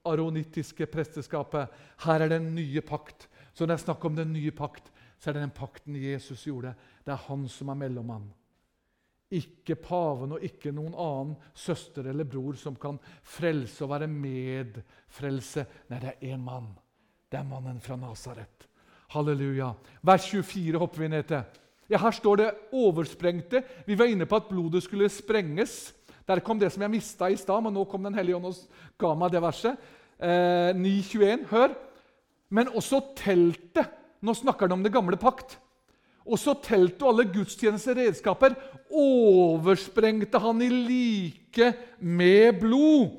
aronittiske 0.04 0.88
presteskapet. 0.92 1.70
Her 2.06 2.22
er 2.22 2.32
det 2.32 2.42
en 2.42 2.54
nye 2.56 2.82
pakt. 2.82 3.28
Så 3.54 3.66
når 3.66 3.78
jeg 3.78 3.86
snakker 3.86 4.10
om 4.10 4.16
den 4.16 4.34
nye 4.34 4.52
pakt, 4.52 4.92
så 5.20 5.30
er 5.30 5.38
det 5.38 5.44
den 5.46 5.56
pakten 5.56 5.96
Jesus 5.96 6.46
gjorde. 6.48 6.74
Det 7.06 7.14
er 7.14 7.26
han 7.28 7.48
som 7.52 7.70
er 7.70 7.80
mellommann. 7.84 8.30
Ikke 9.32 9.78
paven 9.80 10.34
og 10.36 10.44
ikke 10.44 10.74
noen 10.76 10.96
annen 10.98 11.36
søster 11.56 12.10
eller 12.12 12.28
bror 12.28 12.58
som 12.60 12.76
kan 12.76 12.98
frelse 13.24 13.86
og 13.86 13.94
være 13.94 14.10
medfrelse. 14.12 15.66
Nei, 15.88 16.02
det 16.02 16.16
er 16.16 16.34
én 16.34 16.44
mann. 16.44 16.74
Det 17.32 17.40
er 17.40 17.48
mannen 17.48 17.80
fra 17.80 17.96
Nasaret. 17.96 18.68
Halleluja. 19.14 19.72
Vers 20.04 20.28
24 20.28 20.80
hopper 20.80 21.04
vi 21.06 21.12
ned 21.14 21.28
til. 21.30 21.44
Ja, 21.92 21.98
Her 21.98 22.12
står 22.12 22.36
det 22.36 22.52
'oversprengte'. 22.72 23.64
Vi 23.86 23.96
var 23.96 24.06
inne 24.06 24.26
på 24.26 24.36
at 24.36 24.48
blodet 24.50 24.84
skulle 24.84 25.10
sprenges. 25.10 25.94
Der 26.32 26.44
kom 26.46 26.60
det 26.60 26.72
som 26.72 26.84
jeg 26.86 26.94
mista 26.94 27.28
i 27.28 27.40
stad, 27.40 27.64
men 27.66 27.76
nå 27.76 27.84
kom 27.90 28.04
Den 28.08 28.16
hellige 28.16 28.38
ånd 28.40 28.48
og 28.48 28.60
ga 29.02 29.16
meg 29.20 29.34
det 29.34 29.42
verset. 29.44 29.90
Eh, 30.22 30.72
9.21. 30.78 31.48
Hør. 31.52 31.76
Men 32.52 32.72
også 32.72 33.02
teltet. 33.20 33.92
Nå 34.22 34.36
snakker 34.38 34.68
han 34.68 34.80
om 34.80 34.86
det 34.86 34.94
gamle 34.94 35.20
pakt. 35.20 35.58
Også 36.22 36.54
teltet 36.62 37.02
og 37.02 37.16
alle 37.16 37.26
gudstjenester 37.34 37.98
redskaper 37.98 38.54
oversprengte 38.94 40.40
han 40.40 40.62
i 40.62 40.70
like 40.70 41.72
med 42.00 42.60
blod. 42.62 43.18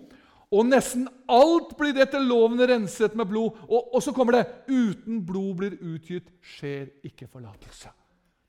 Og 0.53 0.69
nesten 0.69 1.07
alt 1.33 1.73
blir 1.79 1.97
etter 2.05 2.21
loven 2.23 2.61
renset 2.69 3.17
med 3.19 3.31
blod. 3.31 3.57
Og, 3.67 3.95
og, 3.95 3.99
så 4.05 4.13
kommer 4.15 4.37
det 4.37 4.45
uten 4.69 5.23
blod 5.25 5.57
blir 5.63 5.79
utgitt, 5.81 6.29
skjer 6.45 6.91
ikke 7.09 7.27
forlatelse. 7.27 7.91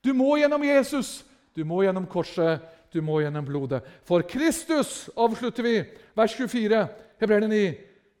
Du 0.04 0.12
må 0.16 0.36
gjennom 0.36 0.64
Jesus, 0.68 1.22
du 1.56 1.64
må 1.64 1.80
gjennom 1.86 2.06
korset, 2.10 2.60
du 2.94 3.02
må 3.04 3.20
gjennom 3.20 3.46
blodet. 3.46 3.82
For 4.06 4.22
Kristus, 4.28 5.08
avslutter 5.18 5.66
vi, 5.66 5.74
vers 6.14 6.36
24, 6.38 6.80
Hebreerne 7.20 7.50
9, 7.50 7.62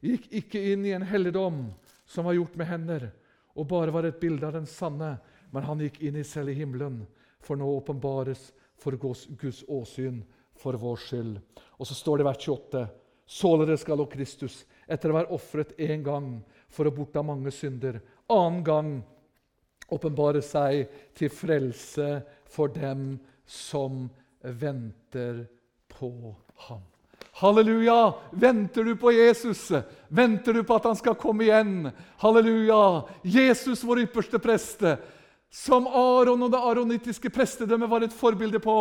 gikk 0.04 0.26
ikke 0.42 0.62
inn 0.72 0.84
i 0.86 0.94
en 0.96 1.06
helligdom 1.06 1.68
som 2.10 2.26
var 2.26 2.36
gjort 2.36 2.58
med 2.58 2.68
hender, 2.68 3.06
og 3.54 3.68
bare 3.70 3.94
var 3.94 4.08
et 4.08 4.18
bilde 4.20 4.46
av 4.46 4.56
den 4.58 4.66
sanne, 4.68 5.14
men 5.54 5.66
han 5.66 5.80
gikk 5.80 6.00
inn 6.02 6.18
i 6.18 6.26
selve 6.26 6.56
himmelen, 6.58 7.04
for 7.44 7.56
nå 7.60 7.68
åpenbares 7.78 8.50
for 8.80 8.98
Guds 8.98 9.62
åsyn 9.70 10.20
for 10.58 10.76
vår 10.80 11.00
skyld. 11.06 11.38
Og 11.78 11.86
så 11.86 11.96
står 11.96 12.18
det 12.18 12.26
i 12.26 12.30
vers 12.32 12.44
28 12.44 12.84
Således 13.24 13.80
skal 13.80 14.02
også 14.02 14.12
Kristus, 14.12 14.56
etter 14.84 15.08
å 15.08 15.14
være 15.16 15.32
ofret 15.32 15.70
én 15.80 16.02
gang 16.04 16.26
for 16.68 16.84
å 16.84 16.92
borta 16.92 17.22
mange 17.24 17.48
synder, 17.54 18.02
annen 18.28 18.60
gang 18.66 18.90
åpenbare 19.92 20.42
seg 20.44 20.90
til 21.16 21.32
frelse 21.32 22.18
for 22.52 22.72
dem 22.74 23.14
som 23.48 24.04
venter 24.44 25.46
på 25.88 26.34
ham. 26.68 26.82
Halleluja! 27.32 28.14
Venter 28.30 28.84
du 28.84 28.96
på 28.96 29.12
Jesus? 29.12 29.72
Venter 30.08 30.52
du 30.52 30.62
på 30.64 30.76
at 30.76 30.84
han 30.84 30.96
skal 30.96 31.16
komme 31.18 31.46
igjen? 31.46 31.90
Halleluja! 32.22 33.08
Jesus, 33.22 33.82
vår 33.82 34.04
ypperste 34.04 34.38
preste, 34.38 34.96
som 35.50 35.86
Aron 35.86 36.46
og 36.46 36.52
det 36.52 36.60
aronittiske 36.62 37.30
prestedømmet 37.34 37.90
var 37.90 38.06
et 38.06 38.14
forbilde 38.14 38.60
på. 38.62 38.76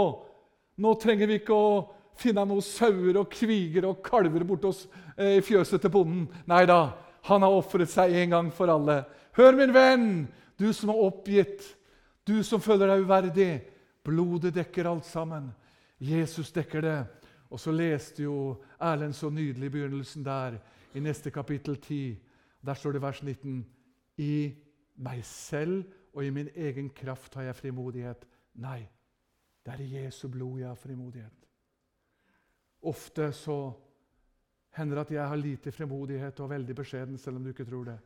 Nå 0.78 0.94
trenger 1.02 1.30
vi 1.30 1.40
ikke 1.42 1.58
å 1.58 1.74
finne 2.20 2.46
noen 2.46 2.62
sauer 2.66 3.18
og 3.22 3.34
kviger 3.34 3.88
og 3.90 4.04
kalver 4.06 4.46
borte 4.46 4.70
hos 4.70 4.86
eh, 5.18 5.42
fjøset 5.46 5.82
til 5.82 5.94
bonden. 5.94 6.28
Nei 6.50 6.64
da, 6.70 6.94
han 7.30 7.46
har 7.46 7.58
ofret 7.58 7.90
seg 7.90 8.14
en 8.22 8.38
gang 8.38 8.54
for 8.54 8.70
alle. 8.70 9.04
Hør, 9.38 9.58
min 9.58 9.74
venn, 9.74 10.10
du 10.62 10.70
som 10.78 10.92
er 10.94 11.06
oppgitt, 11.08 11.66
du 12.28 12.44
som 12.46 12.62
føler 12.62 12.92
deg 12.92 13.06
uverdig. 13.06 13.54
Blodet 14.04 14.56
dekker 14.56 14.90
alt 14.90 15.06
sammen. 15.06 15.52
Jesus 16.00 16.52
dekker 16.52 16.82
det. 16.82 17.06
Og 17.50 17.60
så 17.60 17.72
leste 17.72 18.24
jo 18.24 18.64
Erlend 18.82 19.14
så 19.14 19.30
nydelig 19.30 19.70
i 19.70 19.70
begynnelsen 19.70 20.26
der, 20.26 20.58
i 20.94 21.00
neste 21.00 21.32
kapittel 21.32 21.78
10. 21.82 22.20
Der 22.66 22.74
står 22.74 22.92
det 22.92 23.02
vers 23.02 23.24
19. 23.24 23.66
I 24.18 24.56
meg 24.96 25.26
selv 25.26 25.84
og 26.14 26.26
i 26.26 26.30
min 26.30 26.50
egen 26.56 26.90
kraft 26.90 27.36
har 27.36 27.42
jeg 27.44 27.56
frimodighet. 27.56 28.28
Nei, 28.54 28.84
det 29.66 29.74
er 29.74 29.82
i 29.82 29.94
Jesu 29.96 30.28
blod 30.28 30.60
jeg 30.60 30.68
har 30.68 30.76
frimodighet. 30.76 31.48
Ofte 32.82 33.32
så 33.32 33.58
hender 34.78 34.96
det 34.96 35.06
at 35.06 35.12
jeg 35.12 35.28
har 35.28 35.36
lite 35.36 35.72
frimodighet 35.72 36.40
og 36.40 36.50
veldig 36.50 36.76
beskjeden, 36.76 37.18
selv 37.18 37.36
om 37.36 37.44
du 37.44 37.50
ikke 37.50 37.66
tror 37.66 37.84
det. 37.84 38.00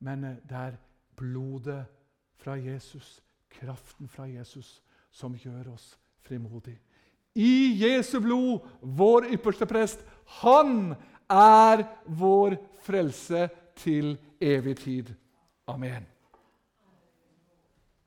Men 0.00 0.24
eh, 0.24 0.36
det 0.48 0.56
er 0.56 0.76
blodet 1.16 1.84
fra 2.38 2.54
Jesus, 2.54 3.22
kraften 3.50 4.08
fra 4.08 4.26
Jesus, 4.28 4.82
som 5.10 5.34
gjør 5.36 5.72
oss 5.74 5.96
frimodige. 6.26 6.80
I 7.38 7.76
Jesu 7.78 8.18
blod, 8.20 8.66
vår 8.80 9.28
ypperste 9.36 9.66
prest, 9.68 10.04
han 10.42 10.94
er 11.30 11.84
vår 12.06 12.56
frelse 12.82 13.48
til 13.78 14.16
evig 14.40 14.76
tid. 14.82 15.12
Amen. 15.68 16.06